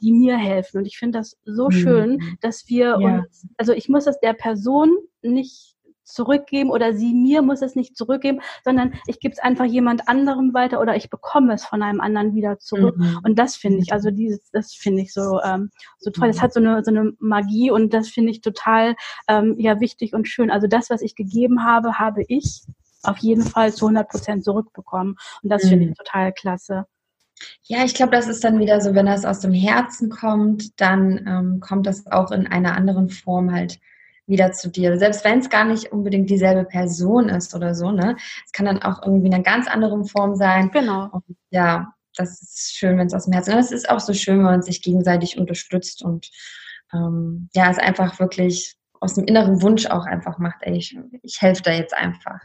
die 0.00 0.12
mir 0.12 0.36
helfen. 0.36 0.78
Und 0.78 0.86
ich 0.86 0.98
finde 0.98 1.18
das 1.18 1.36
so 1.44 1.66
mhm. 1.66 1.72
schön, 1.72 2.38
dass 2.40 2.68
wir 2.68 2.98
ja. 3.00 3.18
uns, 3.18 3.46
also 3.56 3.72
ich 3.72 3.88
muss 3.88 4.06
es 4.06 4.20
der 4.20 4.34
Person 4.34 4.90
nicht 5.22 5.72
zurückgeben 6.04 6.70
oder 6.70 6.94
sie 6.94 7.14
mir 7.14 7.42
muss 7.42 7.62
es 7.62 7.74
nicht 7.74 7.96
zurückgeben, 7.96 8.40
sondern 8.64 8.92
ich 9.06 9.18
gebe 9.18 9.32
es 9.32 9.38
einfach 9.38 9.64
jemand 9.64 10.08
anderem 10.08 10.52
weiter 10.52 10.80
oder 10.80 10.94
ich 10.94 11.08
bekomme 11.08 11.54
es 11.54 11.64
von 11.64 11.82
einem 11.82 12.00
anderen 12.00 12.34
wieder 12.34 12.58
zurück. 12.58 12.96
Mhm. 12.98 13.20
Und 13.24 13.38
das 13.38 13.56
finde 13.56 13.78
ich, 13.78 13.92
also 13.92 14.10
dieses, 14.10 14.50
das 14.50 14.74
finde 14.74 15.02
ich 15.02 15.12
so, 15.12 15.40
ähm, 15.42 15.70
so 15.98 16.10
toll. 16.10 16.28
Das 16.28 16.36
mhm. 16.38 16.42
hat 16.42 16.52
so 16.52 16.60
eine, 16.60 16.84
so 16.84 16.90
eine 16.90 17.12
Magie 17.18 17.70
und 17.70 17.94
das 17.94 18.08
finde 18.08 18.30
ich 18.30 18.42
total 18.42 18.94
ähm, 19.28 19.54
ja 19.58 19.80
wichtig 19.80 20.12
und 20.12 20.28
schön. 20.28 20.50
Also 20.50 20.66
das, 20.66 20.90
was 20.90 21.00
ich 21.02 21.14
gegeben 21.14 21.64
habe, 21.64 21.98
habe 21.98 22.24
ich 22.28 22.64
auf 23.02 23.18
jeden 23.18 23.42
Fall 23.42 23.72
zu 23.72 23.86
100 23.86 24.08
Prozent 24.08 24.44
zurückbekommen. 24.44 25.16
Und 25.42 25.50
das 25.50 25.64
mhm. 25.64 25.68
finde 25.68 25.84
ich 25.86 25.96
total 25.96 26.32
klasse. 26.32 26.86
Ja, 27.64 27.84
ich 27.84 27.94
glaube, 27.94 28.12
das 28.12 28.28
ist 28.28 28.44
dann 28.44 28.58
wieder 28.58 28.80
so, 28.80 28.94
wenn 28.94 29.06
das 29.06 29.24
aus 29.24 29.40
dem 29.40 29.52
Herzen 29.52 30.10
kommt, 30.10 30.80
dann 30.80 31.24
ähm, 31.26 31.60
kommt 31.60 31.86
das 31.86 32.06
auch 32.06 32.30
in 32.30 32.46
einer 32.46 32.76
anderen 32.76 33.08
Form 33.08 33.52
halt 33.52 33.80
wieder 34.26 34.52
zu 34.52 34.70
dir. 34.70 34.96
Selbst 34.98 35.24
wenn 35.24 35.40
es 35.40 35.50
gar 35.50 35.64
nicht 35.64 35.92
unbedingt 35.92 36.30
dieselbe 36.30 36.64
Person 36.64 37.28
ist 37.28 37.54
oder 37.54 37.74
so, 37.74 37.90
ne? 37.90 38.16
Es 38.44 38.52
kann 38.52 38.66
dann 38.66 38.82
auch 38.82 39.02
irgendwie 39.02 39.26
in 39.26 39.34
einer 39.34 39.42
ganz 39.42 39.66
anderen 39.66 40.04
Form 40.04 40.36
sein. 40.36 40.70
Genau. 40.70 41.08
Und 41.10 41.24
ja, 41.50 41.92
das 42.16 42.40
ist 42.40 42.76
schön, 42.76 42.98
wenn 42.98 43.08
es 43.08 43.14
aus 43.14 43.24
dem 43.24 43.32
Herzen 43.32 43.58
ist. 43.58 43.66
Es 43.66 43.82
ist 43.82 43.90
auch 43.90 44.00
so 44.00 44.14
schön, 44.14 44.38
wenn 44.38 44.44
man 44.44 44.62
sich 44.62 44.82
gegenseitig 44.82 45.38
unterstützt 45.38 46.02
und 46.02 46.30
ähm, 46.92 47.48
ja, 47.54 47.70
es 47.70 47.78
einfach 47.78 48.18
wirklich 48.20 48.76
aus 49.02 49.14
dem 49.14 49.24
inneren 49.24 49.60
Wunsch 49.62 49.86
auch 49.86 50.06
einfach 50.06 50.38
macht, 50.38 50.58
ey, 50.60 50.76
ich, 50.76 50.96
ich 51.22 51.42
helfe 51.42 51.62
da 51.62 51.72
jetzt 51.72 51.92
einfach. 51.92 52.38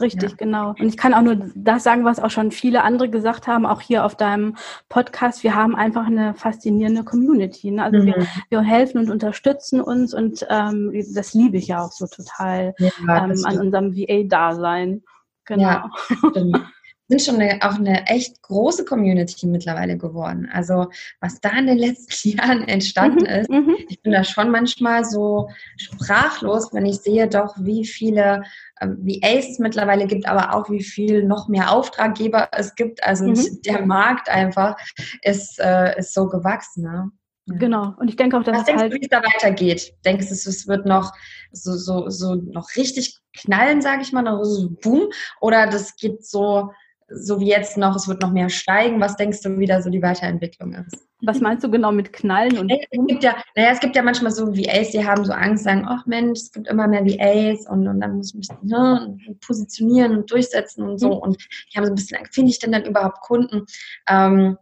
Richtig, 0.00 0.30
ja. 0.30 0.36
genau. 0.38 0.70
Und 0.70 0.86
ich 0.86 0.96
kann 0.96 1.12
auch 1.12 1.20
nur 1.20 1.36
das 1.54 1.82
sagen, 1.82 2.04
was 2.06 2.18
auch 2.18 2.30
schon 2.30 2.50
viele 2.50 2.82
andere 2.82 3.10
gesagt 3.10 3.46
haben, 3.46 3.66
auch 3.66 3.82
hier 3.82 4.06
auf 4.06 4.16
deinem 4.16 4.56
Podcast. 4.88 5.44
Wir 5.44 5.54
haben 5.54 5.76
einfach 5.76 6.06
eine 6.06 6.34
faszinierende 6.34 7.04
Community. 7.04 7.72
Ne? 7.72 7.82
Also 7.82 7.98
mhm. 7.98 8.06
wir, 8.06 8.26
wir 8.48 8.60
helfen 8.62 8.98
und 8.98 9.10
unterstützen 9.10 9.82
uns 9.82 10.14
und 10.14 10.46
ähm, 10.48 10.92
das 11.14 11.34
liebe 11.34 11.58
ich 11.58 11.66
ja 11.66 11.84
auch 11.84 11.92
so 11.92 12.06
total 12.06 12.74
ja, 12.78 12.90
ähm, 13.02 13.44
an 13.44 13.58
unserem 13.60 13.94
VA-Dasein. 13.94 15.02
Genau. 15.44 15.62
Ja, 15.62 15.90
sind 17.08 17.22
schon 17.22 17.40
eine, 17.40 17.62
auch 17.62 17.76
eine 17.76 18.06
echt 18.06 18.42
große 18.42 18.84
Community 18.84 19.46
mittlerweile 19.46 19.96
geworden. 19.96 20.48
Also 20.52 20.88
was 21.20 21.40
da 21.40 21.50
in 21.58 21.66
den 21.66 21.78
letzten 21.78 22.28
Jahren 22.36 22.68
entstanden 22.68 23.24
mhm, 23.24 23.40
ist, 23.40 23.50
mhm. 23.50 23.76
ich 23.88 24.02
bin 24.02 24.12
da 24.12 24.24
schon 24.24 24.50
manchmal 24.50 25.04
so 25.04 25.48
sprachlos, 25.76 26.72
wenn 26.72 26.86
ich 26.86 26.98
sehe 26.98 27.28
doch, 27.28 27.56
wie 27.58 27.86
viele 27.86 28.42
äh, 28.76 28.86
VAs 28.88 29.48
es 29.50 29.58
mittlerweile 29.58 30.06
gibt, 30.06 30.28
aber 30.28 30.54
auch 30.54 30.70
wie 30.70 30.82
viel 30.82 31.24
noch 31.24 31.48
mehr 31.48 31.72
Auftraggeber 31.72 32.48
es 32.52 32.74
gibt. 32.74 33.02
Also 33.02 33.24
mhm. 33.24 33.62
der 33.64 33.86
Markt 33.86 34.28
einfach 34.28 34.76
ist, 35.22 35.58
äh, 35.58 35.98
ist 35.98 36.12
so 36.12 36.28
gewachsen. 36.28 36.82
Ne? 36.82 37.10
Ja. 37.46 37.56
Genau. 37.56 37.94
Und 37.98 38.08
ich 38.08 38.16
denke 38.16 38.36
auch, 38.36 38.42
dass 38.42 38.58
Was 38.58 38.64
denkst 38.66 38.82
halt 38.82 38.92
du, 38.92 38.96
wie 38.96 39.02
es 39.02 39.08
da 39.08 39.22
weitergeht? 39.22 39.94
Denkst 40.04 40.28
du, 40.28 40.34
es 40.34 40.68
wird 40.68 40.84
noch 40.84 41.14
so, 41.52 41.76
so, 41.76 42.10
so 42.10 42.34
noch 42.34 42.68
richtig 42.76 43.18
knallen, 43.34 43.80
sage 43.80 44.02
ich 44.02 44.12
mal, 44.12 44.22
noch 44.22 44.44
so 44.44 44.68
boom? 44.82 45.08
Oder 45.40 45.66
das 45.66 45.96
geht 45.96 46.26
so 46.26 46.70
so 47.10 47.40
wie 47.40 47.48
jetzt 47.48 47.76
noch, 47.76 47.96
es 47.96 48.06
wird 48.06 48.20
noch 48.20 48.32
mehr 48.32 48.48
steigen. 48.50 49.00
Was 49.00 49.16
denkst 49.16 49.40
du, 49.42 49.58
wie 49.58 49.66
da 49.66 49.80
so 49.80 49.90
die 49.90 50.02
Weiterentwicklung 50.02 50.74
ist? 50.74 51.06
Was 51.22 51.40
meinst 51.40 51.64
du 51.64 51.70
genau 51.70 51.90
mit 51.90 52.12
Knallen 52.12 52.58
und 52.58 52.70
es 52.70 53.06
gibt 53.06 53.24
ja, 53.24 53.36
naja, 53.56 53.70
es 53.72 53.80
gibt 53.80 53.96
ja 53.96 54.02
manchmal 54.02 54.30
so 54.30 54.54
VAs, 54.54 54.90
die 54.90 55.04
haben 55.04 55.24
so 55.24 55.32
Angst, 55.32 55.64
sagen, 55.64 55.84
ach 55.86 56.06
Mensch, 56.06 56.38
es 56.38 56.52
gibt 56.52 56.68
immer 56.68 56.86
mehr 56.86 57.04
VAs 57.04 57.66
und, 57.68 57.88
und 57.88 58.00
dann 58.00 58.16
muss 58.16 58.28
ich 58.28 58.34
mich 58.34 58.48
ne, 58.62 59.18
positionieren 59.44 60.16
und 60.16 60.30
durchsetzen 60.30 60.84
und 60.84 60.98
so. 60.98 61.08
Mhm. 61.08 61.18
Und 61.18 61.48
die 61.72 61.78
haben 61.78 61.86
so 61.86 61.92
ein 61.92 61.96
bisschen 61.96 62.18
Angst, 62.18 62.34
finde 62.34 62.50
ich 62.50 62.58
denn 62.58 62.72
dann 62.72 62.84
überhaupt 62.84 63.20
Kunden? 63.22 63.64
Ähm, 64.08 64.58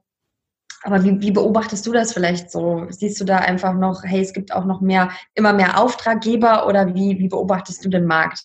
aber 0.83 1.03
wie, 1.03 1.21
wie 1.21 1.33
beobachtest 1.33 1.85
du 1.87 1.93
das 1.93 2.13
vielleicht 2.13 2.51
so? 2.51 2.87
Siehst 2.91 3.21
du 3.21 3.25
da 3.25 3.39
einfach 3.39 3.75
noch, 3.75 4.05
hey, 4.05 4.21
es 4.21 4.33
gibt 4.33 4.53
auch 4.53 4.65
noch 4.65 4.81
mehr, 4.81 5.11
immer 5.35 5.53
mehr 5.53 5.81
Auftraggeber 5.81 6.67
oder 6.67 6.95
wie, 6.95 7.19
wie 7.19 7.29
beobachtest 7.29 7.85
du 7.85 7.89
den 7.89 8.07
Markt? 8.07 8.45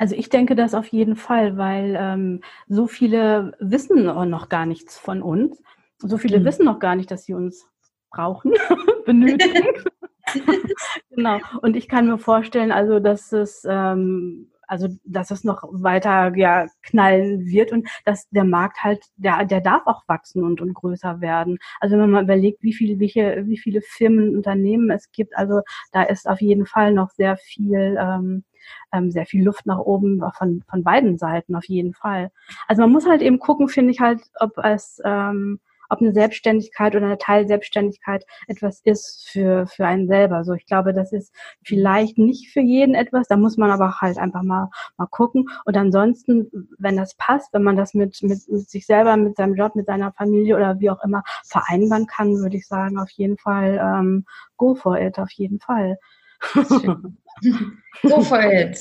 Also 0.00 0.16
ich 0.16 0.30
denke 0.30 0.54
das 0.54 0.72
auf 0.72 0.86
jeden 0.86 1.14
Fall, 1.14 1.58
weil 1.58 1.94
ähm, 2.00 2.40
so 2.68 2.86
viele 2.86 3.52
wissen 3.60 4.04
noch 4.04 4.48
gar 4.48 4.64
nichts 4.64 4.96
von 4.96 5.20
uns. 5.20 5.62
So 5.98 6.16
viele 6.16 6.40
mhm. 6.40 6.46
wissen 6.46 6.64
noch 6.64 6.78
gar 6.78 6.96
nicht, 6.96 7.10
dass 7.10 7.24
sie 7.24 7.34
uns 7.34 7.68
brauchen, 8.10 8.54
benötigen. 9.04 9.84
genau. 11.10 11.38
Und 11.60 11.76
ich 11.76 11.86
kann 11.86 12.06
mir 12.06 12.16
vorstellen, 12.16 12.72
also 12.72 12.98
dass 12.98 13.30
es 13.32 13.66
ähm, 13.68 14.50
also 14.66 14.88
dass 15.04 15.30
es 15.30 15.44
noch 15.44 15.64
weiter 15.70 16.34
ja 16.34 16.66
knallen 16.82 17.44
wird 17.44 17.70
und 17.70 17.86
dass 18.06 18.26
der 18.30 18.44
Markt 18.44 18.82
halt, 18.82 19.04
der, 19.16 19.44
der 19.44 19.60
darf 19.60 19.82
auch 19.84 20.04
wachsen 20.06 20.44
und, 20.44 20.62
und 20.62 20.72
größer 20.72 21.20
werden. 21.20 21.58
Also 21.78 21.92
wenn 21.92 22.02
man 22.02 22.10
mal 22.12 22.24
überlegt, 22.24 22.62
wie 22.62 22.72
viele, 22.72 22.98
welche, 23.00 23.42
wie 23.46 23.58
viele 23.58 23.82
Firmen, 23.82 24.34
Unternehmen 24.34 24.90
es 24.90 25.12
gibt, 25.12 25.36
also 25.36 25.60
da 25.92 26.04
ist 26.04 26.26
auf 26.26 26.40
jeden 26.40 26.64
Fall 26.64 26.94
noch 26.94 27.10
sehr 27.10 27.36
viel 27.36 27.98
ähm, 28.00 28.44
ähm, 28.92 29.10
sehr 29.10 29.26
viel 29.26 29.44
Luft 29.44 29.66
nach 29.66 29.78
oben 29.78 30.22
von, 30.36 30.62
von 30.68 30.82
beiden 30.82 31.18
Seiten 31.18 31.54
auf 31.54 31.64
jeden 31.64 31.94
Fall. 31.94 32.30
Also 32.68 32.82
man 32.82 32.92
muss 32.92 33.06
halt 33.06 33.22
eben 33.22 33.38
gucken, 33.38 33.68
finde 33.68 33.92
ich 33.92 34.00
halt, 34.00 34.20
ob 34.38 34.58
es 34.58 35.00
ähm, 35.04 35.60
ob 35.90 36.00
eine 36.00 36.12
Selbstständigkeit 36.12 36.94
oder 36.94 37.06
eine 37.06 37.18
Teilselbstständigkeit 37.18 38.24
etwas 38.46 38.80
ist 38.84 39.28
für, 39.28 39.66
für 39.66 39.86
einen 39.86 40.06
selber. 40.06 40.44
So, 40.44 40.54
ich 40.54 40.66
glaube, 40.66 40.94
das 40.94 41.12
ist 41.12 41.34
vielleicht 41.62 42.16
nicht 42.16 42.50
für 42.52 42.60
jeden 42.60 42.94
etwas, 42.94 43.28
da 43.28 43.36
muss 43.36 43.56
man 43.56 43.70
aber 43.70 44.00
halt 44.00 44.16
einfach 44.16 44.42
mal, 44.42 44.70
mal 44.96 45.06
gucken. 45.06 45.48
Und 45.64 45.76
ansonsten, 45.76 46.50
wenn 46.78 46.96
das 46.96 47.14
passt, 47.16 47.52
wenn 47.52 47.64
man 47.64 47.76
das 47.76 47.92
mit, 47.92 48.22
mit, 48.22 48.48
mit 48.48 48.70
sich 48.70 48.86
selber, 48.86 49.16
mit 49.16 49.36
seinem 49.36 49.54
Job, 49.54 49.74
mit 49.74 49.86
seiner 49.86 50.12
Familie 50.12 50.56
oder 50.56 50.78
wie 50.80 50.90
auch 50.90 51.02
immer 51.04 51.22
vereinbaren 51.44 52.06
kann, 52.06 52.36
würde 52.36 52.56
ich 52.56 52.66
sagen, 52.66 52.98
auf 52.98 53.10
jeden 53.10 53.36
Fall 53.36 53.80
ähm, 53.82 54.24
go 54.56 54.74
for 54.74 54.98
it, 54.98 55.18
auf 55.18 55.30
jeden 55.32 55.58
Fall. 55.58 55.98
Go 58.02 58.22
for 58.22 58.40
it. 58.40 58.76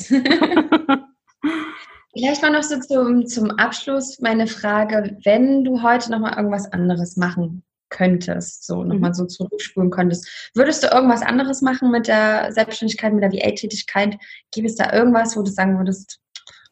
Vielleicht 2.14 2.42
mal 2.42 2.52
noch 2.52 2.64
so 2.64 2.80
zum, 2.80 3.28
zum 3.28 3.52
Abschluss 3.52 4.20
meine 4.20 4.48
Frage, 4.48 5.18
wenn 5.24 5.64
du 5.64 5.82
heute 5.84 6.12
nochmal 6.12 6.36
irgendwas 6.38 6.72
anderes 6.72 7.18
machen 7.18 7.64
könntest, 7.90 8.66
so 8.66 8.84
nochmal 8.84 9.12
mhm. 9.12 9.16
so 9.16 9.26
zurückspulen 9.26 9.90
könntest, 9.90 10.52
würdest 10.54 10.84
du 10.84 10.88
irgendwas 10.88 11.22
anderes 11.22 11.62
machen 11.62 11.92
mit 11.92 12.08
der 12.08 12.52
Selbstständigkeit, 12.52 13.14
mit 13.14 13.24
der 13.24 13.32
VA-Tätigkeit? 13.32 14.18
Gibt 14.52 14.68
es 14.68 14.76
da 14.76 14.94
irgendwas, 14.94 15.36
wo 15.38 15.44
du 15.44 15.52
sagen 15.52 15.78
würdest, 15.78 16.20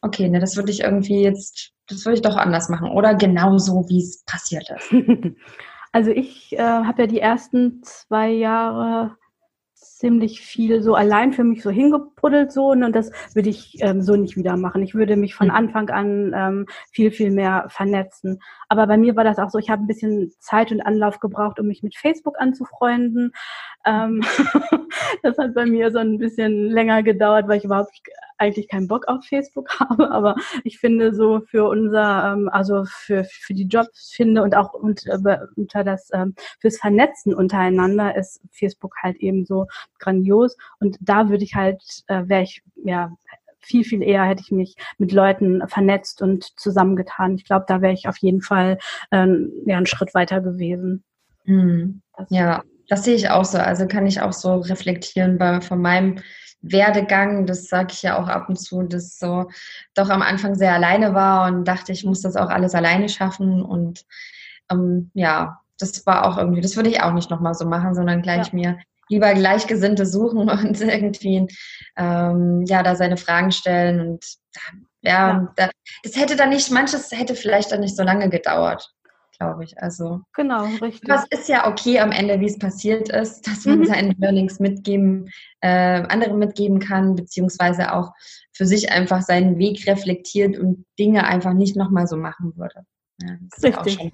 okay, 0.02 0.28
ne, 0.28 0.38
das 0.40 0.56
würde 0.56 0.70
ich 0.70 0.80
irgendwie 0.80 1.22
jetzt, 1.22 1.72
das 1.88 2.04
würde 2.04 2.16
ich 2.16 2.22
doch 2.22 2.36
anders 2.36 2.68
machen 2.68 2.90
oder 2.90 3.14
genauso, 3.14 3.88
wie 3.88 4.00
es 4.00 4.24
passiert 4.24 4.68
ist? 4.70 4.92
Also 5.90 6.10
ich 6.10 6.52
äh, 6.52 6.58
habe 6.58 7.02
ja 7.02 7.06
die 7.06 7.18
ersten 7.18 7.82
zwei 7.82 8.28
Jahre 8.28 9.16
ziemlich 9.98 10.40
viel 10.40 10.80
so 10.80 10.94
allein 10.94 11.32
für 11.32 11.42
mich 11.42 11.60
so 11.60 11.70
hingepuddelt 11.70 12.52
so 12.52 12.70
und 12.70 12.92
das 12.92 13.10
würde 13.34 13.48
ich 13.48 13.78
ähm, 13.80 14.00
so 14.00 14.14
nicht 14.14 14.36
wieder 14.36 14.56
machen. 14.56 14.82
Ich 14.82 14.94
würde 14.94 15.16
mich 15.16 15.34
von 15.34 15.48
mhm. 15.48 15.54
Anfang 15.54 15.90
an 15.90 16.32
ähm, 16.36 16.66
viel, 16.92 17.10
viel 17.10 17.32
mehr 17.32 17.66
vernetzen. 17.68 18.38
Aber 18.68 18.86
bei 18.86 18.96
mir 18.96 19.16
war 19.16 19.24
das 19.24 19.38
auch 19.38 19.50
so, 19.50 19.58
ich 19.58 19.70
habe 19.70 19.82
ein 19.82 19.88
bisschen 19.88 20.32
Zeit 20.38 20.70
und 20.70 20.82
Anlauf 20.82 21.18
gebraucht, 21.18 21.58
um 21.58 21.66
mich 21.66 21.82
mit 21.82 21.96
Facebook 21.96 22.40
anzufreunden. 22.40 23.32
Ähm, 23.84 24.22
das 25.24 25.36
hat 25.36 25.54
bei 25.54 25.66
mir 25.66 25.90
so 25.90 25.98
ein 25.98 26.18
bisschen 26.18 26.70
länger 26.70 27.02
gedauert, 27.02 27.48
weil 27.48 27.58
ich 27.58 27.64
überhaupt 27.64 27.90
eigentlich 28.38 28.68
keinen 28.68 28.88
Bock 28.88 29.06
auf 29.08 29.24
Facebook 29.24 29.68
habe, 29.80 30.10
aber 30.10 30.36
ich 30.64 30.78
finde 30.78 31.14
so 31.14 31.40
für 31.40 31.68
unser, 31.68 32.32
ähm, 32.32 32.48
also 32.50 32.84
für, 32.86 33.24
für 33.24 33.54
die 33.54 33.66
Jobs 33.66 34.12
finde 34.14 34.42
und 34.42 34.56
auch 34.56 34.72
unter, 34.74 35.48
unter 35.56 35.84
das, 35.84 36.08
ähm, 36.12 36.34
fürs 36.60 36.78
Vernetzen 36.78 37.34
untereinander 37.34 38.16
ist 38.16 38.40
Facebook 38.52 38.94
halt 39.02 39.16
eben 39.16 39.44
so 39.44 39.66
grandios 39.98 40.56
und 40.80 40.96
da 41.00 41.28
würde 41.28 41.44
ich 41.44 41.54
halt, 41.54 41.82
äh, 42.06 42.22
wäre 42.26 42.42
ich, 42.42 42.62
ja, 42.84 43.12
viel, 43.60 43.84
viel 43.84 44.02
eher 44.02 44.24
hätte 44.24 44.42
ich 44.42 44.50
mich 44.50 44.76
mit 44.98 45.12
Leuten 45.12 45.66
vernetzt 45.66 46.22
und 46.22 46.58
zusammengetan. 46.58 47.34
Ich 47.34 47.44
glaube, 47.44 47.66
da 47.68 47.82
wäre 47.82 47.92
ich 47.92 48.08
auf 48.08 48.16
jeden 48.18 48.40
Fall 48.40 48.78
ähm, 49.10 49.52
ja, 49.66 49.76
einen 49.76 49.86
Schritt 49.86 50.14
weiter 50.14 50.40
gewesen. 50.40 51.04
Mhm. 51.44 52.02
ja, 52.28 52.62
das 52.88 53.04
sehe 53.04 53.14
ich 53.14 53.30
auch 53.30 53.44
so. 53.44 53.58
Also 53.58 53.86
kann 53.86 54.06
ich 54.06 54.20
auch 54.20 54.32
so 54.32 54.56
reflektieren 54.56 55.38
bei, 55.38 55.60
von 55.60 55.80
meinem 55.80 56.20
Werdegang, 56.60 57.46
das 57.46 57.68
sage 57.68 57.92
ich 57.92 58.02
ja 58.02 58.18
auch 58.18 58.28
ab 58.28 58.48
und 58.48 58.56
zu, 58.56 58.82
dass 58.82 59.18
so 59.18 59.48
doch 59.94 60.08
am 60.10 60.22
Anfang 60.22 60.54
sehr 60.54 60.72
alleine 60.72 61.14
war 61.14 61.46
und 61.48 61.64
dachte, 61.66 61.92
ich 61.92 62.04
muss 62.04 62.22
das 62.22 62.36
auch 62.36 62.48
alles 62.48 62.74
alleine 62.74 63.08
schaffen. 63.08 63.62
Und 63.62 64.04
ähm, 64.70 65.10
ja, 65.14 65.60
das 65.78 66.04
war 66.06 66.26
auch 66.26 66.36
irgendwie, 66.36 66.60
das 66.60 66.76
würde 66.76 66.90
ich 66.90 67.02
auch 67.02 67.12
nicht 67.12 67.30
nochmal 67.30 67.54
so 67.54 67.66
machen, 67.66 67.94
sondern 67.94 68.22
gleich 68.22 68.48
ja. 68.48 68.54
mir 68.54 68.78
lieber 69.08 69.32
Gleichgesinnte 69.34 70.04
suchen 70.04 70.50
und 70.50 70.80
irgendwie 70.80 71.46
ähm, 71.96 72.64
ja 72.66 72.82
da 72.82 72.96
seine 72.96 73.16
Fragen 73.16 73.52
stellen 73.52 74.00
und 74.00 74.24
ja, 75.00 75.28
ja. 75.28 75.52
Da, 75.54 75.70
das 76.02 76.16
hätte 76.16 76.34
dann 76.34 76.48
nicht, 76.48 76.72
manches 76.72 77.12
hätte 77.12 77.36
vielleicht 77.36 77.70
dann 77.70 77.80
nicht 77.80 77.96
so 77.96 78.02
lange 78.02 78.28
gedauert 78.28 78.92
glaube 79.38 79.64
ich. 79.64 79.80
Also 79.80 80.20
genau, 80.34 80.64
richtig. 80.82 81.08
Das 81.08 81.24
ist 81.30 81.48
ja 81.48 81.68
okay 81.68 82.00
am 82.00 82.12
Ende, 82.12 82.40
wie 82.40 82.46
es 82.46 82.58
passiert 82.58 83.08
ist, 83.08 83.42
dass 83.46 83.64
man 83.64 83.80
mhm. 83.80 83.86
seine 83.86 84.14
Learnings 84.18 84.60
mitgeben, 84.60 85.30
äh, 85.60 86.02
anderen 86.02 86.38
mitgeben 86.38 86.78
kann, 86.80 87.14
beziehungsweise 87.14 87.94
auch 87.94 88.12
für 88.52 88.66
sich 88.66 88.90
einfach 88.90 89.22
seinen 89.22 89.58
Weg 89.58 89.86
reflektiert 89.86 90.58
und 90.58 90.84
Dinge 90.98 91.24
einfach 91.24 91.54
nicht 91.54 91.76
nochmal 91.76 92.06
so 92.06 92.16
machen 92.16 92.56
würde. 92.56 92.84
Ja, 93.20 93.36
das 93.48 93.58
ist 93.58 93.64
richtig. 93.64 93.94
Ja 93.94 94.00
auch 94.00 94.10
schon 94.10 94.12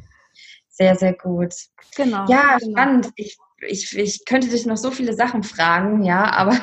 sehr, 0.69 0.97
sehr 0.97 1.15
gut. 1.15 1.55
Genau. 1.97 2.27
Ja, 2.29 2.59
genau. 2.59 2.73
spannend. 2.73 3.11
Ich 3.17 3.37
ich, 3.67 3.97
ich 3.97 4.25
könnte 4.25 4.49
dich 4.49 4.67
noch 4.67 4.77
so 4.77 4.91
viele 4.91 5.15
Sachen 5.15 5.43
fragen, 5.43 6.03
ja, 6.03 6.25
aber 6.33 6.59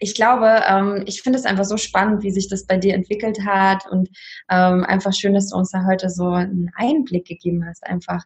ich 0.00 0.14
glaube, 0.14 0.62
ähm, 0.66 1.04
ich 1.06 1.22
finde 1.22 1.38
es 1.38 1.44
einfach 1.44 1.64
so 1.64 1.76
spannend, 1.76 2.22
wie 2.22 2.30
sich 2.30 2.48
das 2.48 2.66
bei 2.66 2.76
dir 2.76 2.94
entwickelt 2.94 3.44
hat 3.44 3.86
und 3.90 4.08
ähm, 4.50 4.84
einfach 4.84 5.12
schön, 5.12 5.34
dass 5.34 5.48
du 5.48 5.56
uns 5.56 5.70
da 5.70 5.84
heute 5.86 6.10
so 6.10 6.28
einen 6.28 6.70
Einblick 6.74 7.26
gegeben 7.26 7.64
hast, 7.66 7.84
einfach 7.84 8.22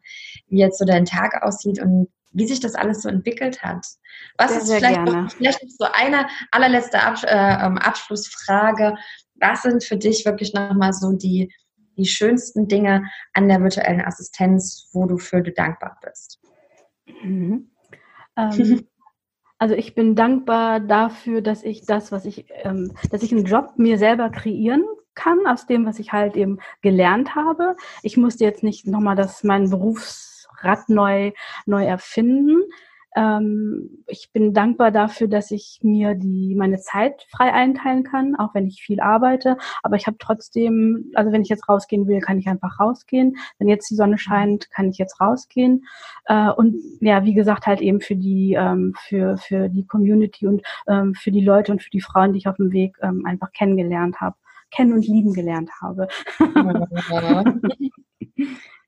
wie 0.49 0.59
jetzt 0.59 0.79
so 0.79 0.85
dein 0.85 1.05
Tag 1.05 1.43
aussieht 1.43 1.81
und 1.81 2.09
wie 2.33 2.47
sich 2.47 2.61
das 2.61 2.75
alles 2.75 3.03
so 3.03 3.09
entwickelt 3.09 3.63
hat. 3.63 3.87
Was 4.37 4.51
sehr, 4.51 4.61
ist 4.61 4.73
vielleicht, 4.75 5.05
noch, 5.05 5.33
vielleicht 5.33 5.79
so 5.79 5.87
eine 5.93 6.27
allerletzte 6.51 7.03
Abs 7.03 7.25
äh, 7.25 7.29
ähm, 7.29 7.79
Abschlussfrage? 7.79 8.97
Was 9.37 9.63
sind 9.63 9.83
für 9.83 9.97
dich 9.97 10.25
wirklich 10.27 10.53
nochmal 10.53 10.93
so 10.93 11.13
die, 11.13 11.53
die 11.97 12.05
schönsten 12.05 12.69
Dinge 12.69 13.05
an 13.33 13.49
der 13.49 13.63
virtuellen 13.63 14.03
Assistenz, 14.03 14.91
wo 14.93 15.07
du 15.07 15.17
für 15.17 15.43
du 15.43 15.51
dankbar 15.51 15.99
bist? 16.05 16.39
Mhm. 17.23 17.71
Ähm, 18.37 18.87
also 19.59 19.75
ich 19.75 19.95
bin 19.95 20.15
dankbar 20.15 20.81
dafür, 20.81 21.41
dass 21.43 21.63
ich 21.63 21.87
das, 21.87 22.13
was 22.13 22.25
ich, 22.25 22.47
ähm, 22.63 22.93
dass 23.11 23.23
ich 23.23 23.33
einen 23.33 23.45
Job 23.45 23.75
mir 23.77 23.99
selber 23.99 24.31
kreieren 24.31 24.85
kann 25.15 25.47
aus 25.47 25.67
dem, 25.67 25.87
was 25.87 25.99
ich 25.99 26.13
halt 26.13 26.37
eben 26.37 26.59
gelernt 26.83 27.35
habe. 27.35 27.77
Ich 28.03 28.17
musste 28.17 28.45
jetzt 28.45 28.63
nicht 28.63 28.87
nochmal 28.87 29.17
das 29.17 29.43
mein 29.45 29.71
Berufsrad 29.71 30.89
neu 30.89 31.33
neu 31.65 31.85
erfinden, 31.85 32.63
ähm, 33.17 34.05
ich 34.07 34.31
bin 34.33 34.53
dankbar 34.53 34.91
dafür, 34.91 35.27
dass 35.27 35.51
ich 35.51 35.81
mir 35.83 36.15
die 36.15 36.55
meine 36.55 36.79
Zeit 36.79 37.27
frei 37.31 37.53
einteilen 37.53 38.05
kann, 38.05 38.37
auch 38.37 38.55
wenn 38.55 38.67
ich 38.67 38.83
viel 38.83 39.01
arbeite. 39.01 39.57
Aber 39.83 39.97
ich 39.97 40.07
habe 40.07 40.19
trotzdem, 40.21 41.11
also 41.15 41.33
wenn 41.33 41.41
ich 41.41 41.49
jetzt 41.49 41.67
rausgehen 41.69 42.07
will, 42.07 42.21
kann 42.21 42.39
ich 42.39 42.47
einfach 42.47 42.79
rausgehen. 42.79 43.37
Wenn 43.59 43.69
jetzt 43.69 43.91
die 43.91 43.95
Sonne 43.95 44.19
scheint, 44.19 44.71
kann 44.71 44.91
ich 44.91 44.99
jetzt 44.99 45.19
rausgehen. 45.19 45.87
Äh, 46.27 46.51
und 46.51 46.77
ja, 47.01 47.25
wie 47.25 47.35
gesagt, 47.35 47.67
halt 47.67 47.81
eben 47.81 48.01
für 48.01 48.17
die 48.17 48.53
ähm, 48.53 48.95
für 49.09 49.39
für 49.39 49.71
die 49.71 49.87
Community 49.87 50.47
und 50.47 50.63
ähm, 50.87 51.15
für 51.15 51.31
die 51.31 51.45
Leute 51.45 51.73
und 51.73 51.83
für 51.83 51.91
die 51.91 52.03
Frauen, 52.03 52.35
die 52.35 52.39
ich 52.39 52.49
auf 52.49 52.57
dem 52.57 52.71
Weg 52.73 52.97
ähm, 53.01 53.25
einfach 53.25 53.51
kennengelernt 53.53 54.21
habe, 54.21 54.37
kennen 54.71 54.93
und 54.93 55.07
lieben 55.07 55.33
gelernt 55.33 55.71
habe. 55.81 56.09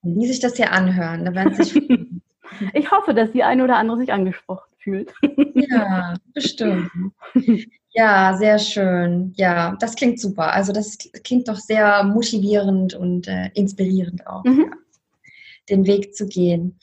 Wie 0.02 0.26
sich 0.26 0.40
das 0.40 0.56
hier 0.56 0.72
anhören, 0.72 1.24
da 1.24 1.34
werden 1.34 1.54
sich 1.54 1.74
Ich 2.72 2.90
hoffe, 2.90 3.14
dass 3.14 3.32
die 3.32 3.42
eine 3.42 3.64
oder 3.64 3.76
andere 3.76 3.98
sich 3.98 4.12
angesprochen 4.12 4.68
fühlt. 4.78 5.12
Ja, 5.54 6.14
bestimmt. 6.34 6.90
Ja, 7.90 8.36
sehr 8.36 8.58
schön. 8.58 9.32
Ja, 9.36 9.76
das 9.80 9.96
klingt 9.96 10.20
super. 10.20 10.52
Also 10.52 10.72
das 10.72 10.98
klingt 11.24 11.48
doch 11.48 11.56
sehr 11.56 12.04
motivierend 12.04 12.94
und 12.94 13.26
äh, 13.26 13.50
inspirierend 13.54 14.26
auch, 14.26 14.44
mhm. 14.44 14.70
ja, 14.70 14.76
den 15.68 15.86
Weg 15.86 16.14
zu 16.14 16.26
gehen. 16.26 16.78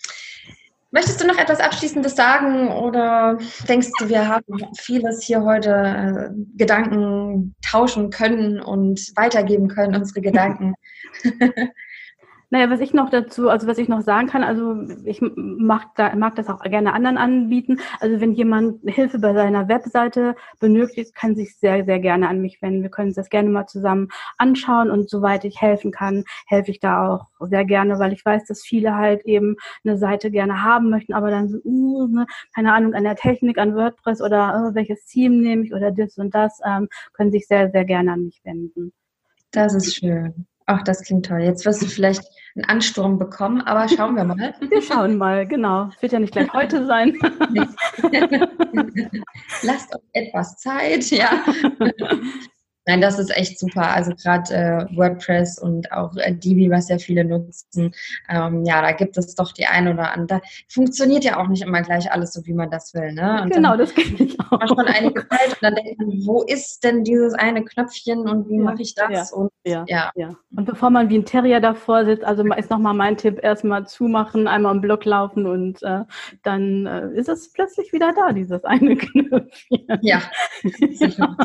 Möchtest 0.92 1.22
du 1.22 1.28
noch 1.28 1.38
etwas 1.38 1.60
Abschließendes 1.60 2.16
sagen 2.16 2.70
oder 2.70 3.38
denkst 3.68 3.90
du, 4.00 4.08
wir 4.08 4.28
haben 4.28 4.46
vieles 4.78 5.24
hier 5.24 5.44
heute 5.44 5.72
äh, 5.72 6.58
Gedanken 6.58 7.54
tauschen 7.62 8.10
können 8.10 8.62
und 8.62 9.12
weitergeben 9.16 9.68
können, 9.68 9.96
unsere 9.96 10.22
Gedanken? 10.22 10.74
Naja, 12.56 12.70
was 12.70 12.80
ich 12.80 12.94
noch 12.94 13.10
dazu, 13.10 13.50
also 13.50 13.68
was 13.68 13.78
ich 13.78 13.90
noch 13.90 14.00
sagen 14.00 14.28
kann, 14.28 14.42
also 14.42 14.82
ich 15.04 15.22
mag, 15.36 15.94
da, 15.98 16.16
mag 16.16 16.38
das 16.38 16.48
auch 16.48 16.62
gerne 16.62 16.94
anderen 16.94 17.18
anbieten. 17.18 17.82
Also 18.00 18.22
wenn 18.22 18.32
jemand 18.32 18.80
Hilfe 18.90 19.20
bei 19.20 19.34
seiner 19.34 19.68
Webseite 19.68 20.38
benötigt, 20.62 21.14
kann 21.14 21.36
sich 21.36 21.58
sehr, 21.58 21.84
sehr 21.84 22.00
gerne 22.00 22.30
an 22.30 22.40
mich 22.40 22.62
wenden. 22.62 22.82
Wir 22.82 22.90
können 22.90 23.10
uns 23.10 23.18
das 23.18 23.30
gerne 23.30 23.50
mal 23.50 23.68
zusammen 23.68 24.08
anschauen 24.38 24.90
und 24.90 25.10
soweit 25.10 25.44
ich 25.44 25.62
helfen 25.62 25.92
kann, 25.92 26.24
helfe 26.48 26.72
ich 26.72 26.80
da 26.80 27.10
auch 27.10 27.28
sehr 27.42 27.66
gerne, 27.66 28.00
weil 28.00 28.14
ich 28.14 28.24
weiß, 28.24 28.46
dass 28.46 28.62
viele 28.62 28.96
halt 28.96 29.26
eben 29.26 29.58
eine 29.84 29.98
Seite 29.98 30.32
gerne 30.32 30.64
haben 30.64 30.90
möchten, 30.90 31.12
aber 31.14 31.32
dann 31.32 31.50
so, 31.50 31.58
uh, 31.66 32.08
ne, 32.08 32.26
keine 32.56 32.72
Ahnung, 32.72 32.94
an 32.94 33.04
der 33.04 33.18
Technik, 33.18 33.58
an 33.58 33.76
WordPress 33.76 34.22
oder 34.22 34.70
uh, 34.70 34.76
welches 34.76 35.04
Team 35.04 35.42
nehme 35.42 35.66
ich 35.66 35.74
oder 35.74 35.92
das 35.92 36.18
und 36.18 36.34
das, 36.34 36.62
ähm, 36.66 36.88
können 37.12 37.34
sich 37.34 37.48
sehr, 37.48 37.70
sehr 37.72 37.84
gerne 37.84 38.14
an 38.14 38.24
mich 38.24 38.40
wenden. 38.46 38.94
Das 39.52 39.74
ist 39.74 39.98
schön. 39.98 40.48
Ach, 40.68 40.82
das 40.84 41.04
klingt 41.04 41.28
toll. 41.28 41.42
Jetzt 41.42 41.66
wirst 41.66 41.82
du 41.82 41.86
vielleicht 41.86 42.24
einen 42.56 42.66
Ansturm 42.66 43.20
bekommen, 43.20 43.62
aber 43.62 43.88
schauen 43.88 44.16
wir 44.16 44.24
mal. 44.24 44.56
Wir 44.70 44.82
schauen 44.82 45.18
mal, 45.18 45.46
genau. 45.46 45.90
Wird 46.00 46.14
ja 46.14 46.20
nicht 46.20 46.34
gleich 46.34 46.52
heute 46.54 46.86
sein. 46.86 47.18
Lasst 49.62 49.94
euch 49.94 50.02
etwas 50.14 50.58
Zeit, 50.58 51.06
ja. 51.12 51.30
Nein, 52.86 53.02
das 53.02 53.20
ist 53.20 53.36
echt 53.36 53.60
super. 53.60 53.94
Also 53.94 54.12
gerade 54.16 54.54
äh, 54.54 54.96
WordPress 54.96 55.60
und 55.60 55.92
auch 55.92 56.16
äh, 56.18 56.34
Divi, 56.34 56.70
was 56.70 56.90
ja 56.90 56.98
viele 56.98 57.26
nutzen, 57.26 57.94
ähm, 58.30 58.64
ja, 58.64 58.82
da 58.82 58.92
gibt 58.92 59.18
es 59.18 59.34
doch 59.36 59.52
die 59.52 59.66
ein 59.66 59.88
oder 59.88 60.12
andere. 60.14 60.42
Funktioniert 60.70 61.24
ja 61.24 61.38
auch 61.38 61.48
nicht 61.48 61.64
immer 61.64 61.82
gleich 61.82 62.12
alles 62.12 62.34
so, 62.34 62.46
wie 62.46 62.54
man 62.54 62.70
das 62.70 62.94
will. 62.94 63.14
Ne? 63.14 63.42
Und 63.42 63.54
genau, 63.54 63.76
das 63.76 63.94
kenne 63.94 64.16
ich 64.20 64.40
auch. 64.52 64.60
Man 64.60 64.68
schon 64.68 64.80
einige 64.80 65.28
Zeit 65.28 65.50
und 65.50 65.58
dann 65.62 65.76
denkt 65.76 66.00
man, 66.00 66.26
wo 66.26 66.44
ist 66.44 66.84
denn 66.84 67.04
dieses 67.04 67.34
eine 67.34 67.64
Knöpfchen 67.64 68.20
und 68.30 68.50
wie 68.50 68.58
ja, 68.58 68.64
mache 68.64 68.82
ich 68.82 68.94
das? 68.94 69.32
Ja, 69.32 69.38
und, 69.38 69.52
ja, 69.66 69.86
ja, 69.88 70.12
ja. 70.16 70.36
Und 70.56 70.66
bevor 70.66 70.90
man 70.90 71.10
wie 71.10 71.18
ein 71.18 71.26
Terrier 71.26 71.60
davor 71.60 72.06
sitzt, 72.06 72.24
also 72.24 72.44
ist 72.54 72.70
nochmal 72.70 72.94
mein 72.94 73.18
Tipp, 73.18 73.40
erstmal 73.42 73.88
zumachen, 73.88 74.48
einmal 74.48 74.76
im 74.76 74.82
Block 74.82 75.06
laufen 75.06 75.46
und 75.46 75.82
äh, 75.84 76.04
dann 76.44 76.86
äh, 76.86 77.10
ist 77.14 77.30
es 77.30 77.52
plötzlich 77.52 77.92
wieder 77.94 78.14
da, 78.16 78.32
dieses 78.32 78.64
eine 78.64 78.96
Knöpfchen. 78.96 80.00
Ja, 80.02 80.22
sicher. 80.92 81.36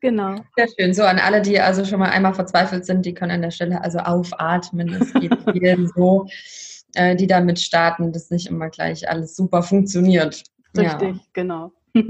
Genau. 0.00 0.36
Sehr 0.56 0.68
schön. 0.68 0.94
So 0.94 1.04
an 1.04 1.18
alle, 1.18 1.42
die 1.42 1.60
also 1.60 1.84
schon 1.84 2.00
mal 2.00 2.10
einmal 2.10 2.34
verzweifelt 2.34 2.84
sind, 2.86 3.04
die 3.06 3.14
können 3.14 3.32
an 3.32 3.42
der 3.42 3.50
Stelle 3.50 3.82
also 3.82 3.98
aufatmen. 3.98 4.92
Es 4.94 5.12
geht 5.12 5.32
vielen 5.52 5.88
so, 5.88 6.26
äh, 6.94 7.16
die 7.16 7.26
damit 7.26 7.60
starten, 7.60 8.12
dass 8.12 8.30
nicht 8.30 8.46
immer 8.46 8.70
gleich 8.70 9.08
alles 9.08 9.36
super 9.36 9.62
funktioniert. 9.62 10.44
Richtig, 10.76 11.16
ja. 11.16 11.20
genau. 11.32 11.72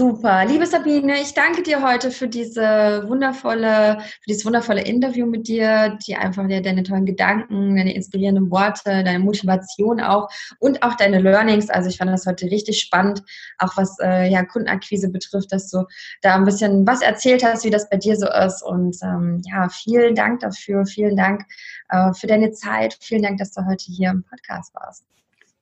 Super. 0.00 0.46
Liebe 0.46 0.64
Sabine, 0.64 1.20
ich 1.20 1.34
danke 1.34 1.62
dir 1.62 1.82
heute 1.82 2.10
für 2.10 2.26
diese 2.26 3.04
wundervolle, 3.06 4.00
für 4.00 4.26
dieses 4.26 4.46
wundervolle 4.46 4.80
Interview 4.80 5.26
mit 5.26 5.46
dir, 5.46 5.98
die 6.06 6.16
einfach 6.16 6.48
dir 6.48 6.62
deine 6.62 6.84
tollen 6.84 7.04
Gedanken, 7.04 7.76
deine 7.76 7.94
inspirierenden 7.94 8.50
Worte, 8.50 9.04
deine 9.04 9.18
Motivation 9.18 10.00
auch 10.00 10.30
und 10.58 10.82
auch 10.82 10.94
deine 10.94 11.20
Learnings. 11.20 11.68
Also 11.68 11.90
ich 11.90 11.98
fand 11.98 12.10
das 12.10 12.24
heute 12.24 12.46
richtig 12.46 12.80
spannend, 12.80 13.22
auch 13.58 13.76
was 13.76 13.98
äh, 14.00 14.26
ja, 14.30 14.42
Kundenakquise 14.42 15.10
betrifft, 15.10 15.52
dass 15.52 15.68
du 15.68 15.84
da 16.22 16.34
ein 16.34 16.46
bisschen 16.46 16.86
was 16.86 17.02
erzählt 17.02 17.44
hast, 17.44 17.66
wie 17.66 17.70
das 17.70 17.90
bei 17.90 17.98
dir 17.98 18.16
so 18.16 18.26
ist. 18.26 18.62
Und 18.62 18.96
ähm, 19.02 19.42
ja, 19.52 19.68
vielen 19.68 20.14
Dank 20.14 20.40
dafür. 20.40 20.86
Vielen 20.86 21.14
Dank 21.14 21.44
äh, 21.90 22.14
für 22.14 22.26
deine 22.26 22.52
Zeit. 22.52 22.96
Vielen 23.02 23.22
Dank, 23.22 23.36
dass 23.36 23.52
du 23.52 23.66
heute 23.66 23.84
hier 23.84 24.08
im 24.08 24.24
Podcast 24.24 24.74
warst. 24.74 25.04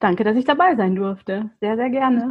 Danke, 0.00 0.22
dass 0.22 0.36
ich 0.36 0.44
dabei 0.44 0.76
sein 0.76 0.94
durfte. 0.94 1.50
Sehr, 1.60 1.76
sehr 1.76 1.90
gerne. 1.90 2.30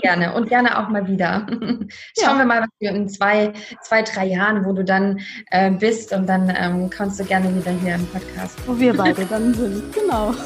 Gerne 0.00 0.34
und 0.34 0.48
gerne 0.48 0.78
auch 0.78 0.88
mal 0.88 1.06
wieder. 1.08 1.46
Schauen 2.18 2.36
ja. 2.36 2.38
wir 2.38 2.44
mal, 2.44 2.60
was 2.60 2.68
wir 2.78 2.90
in 2.90 3.08
zwei, 3.08 3.52
zwei, 3.82 4.02
drei 4.02 4.26
Jahren, 4.26 4.64
wo 4.64 4.72
du 4.72 4.84
dann 4.84 5.18
äh, 5.50 5.70
bist 5.70 6.12
und 6.12 6.28
dann 6.28 6.52
ähm, 6.54 6.90
kannst 6.90 7.18
du 7.20 7.24
gerne 7.24 7.54
wieder 7.54 7.72
hier 7.72 7.94
im 7.94 8.06
Podcast. 8.06 8.58
Wo 8.66 8.78
wir 8.78 8.94
beide 8.94 9.24
dann 9.24 9.54
sind, 9.54 9.92
genau. 9.92 10.34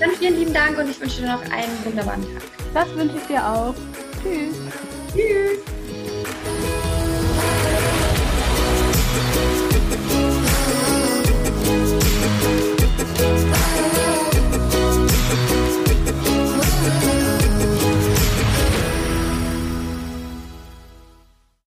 Dann 0.00 0.10
vielen 0.10 0.36
lieben 0.36 0.52
Dank 0.52 0.76
und 0.76 0.90
ich 0.90 1.00
wünsche 1.00 1.22
dir 1.22 1.28
noch 1.28 1.42
einen 1.42 1.84
wunderbaren 1.84 2.22
Tag. 2.22 2.42
Das 2.74 2.96
wünsche 2.96 3.16
ich 3.16 3.26
dir 3.28 3.46
auch. 3.46 3.74
Tschüss. 4.22 4.56
Tschüss. 5.14 5.74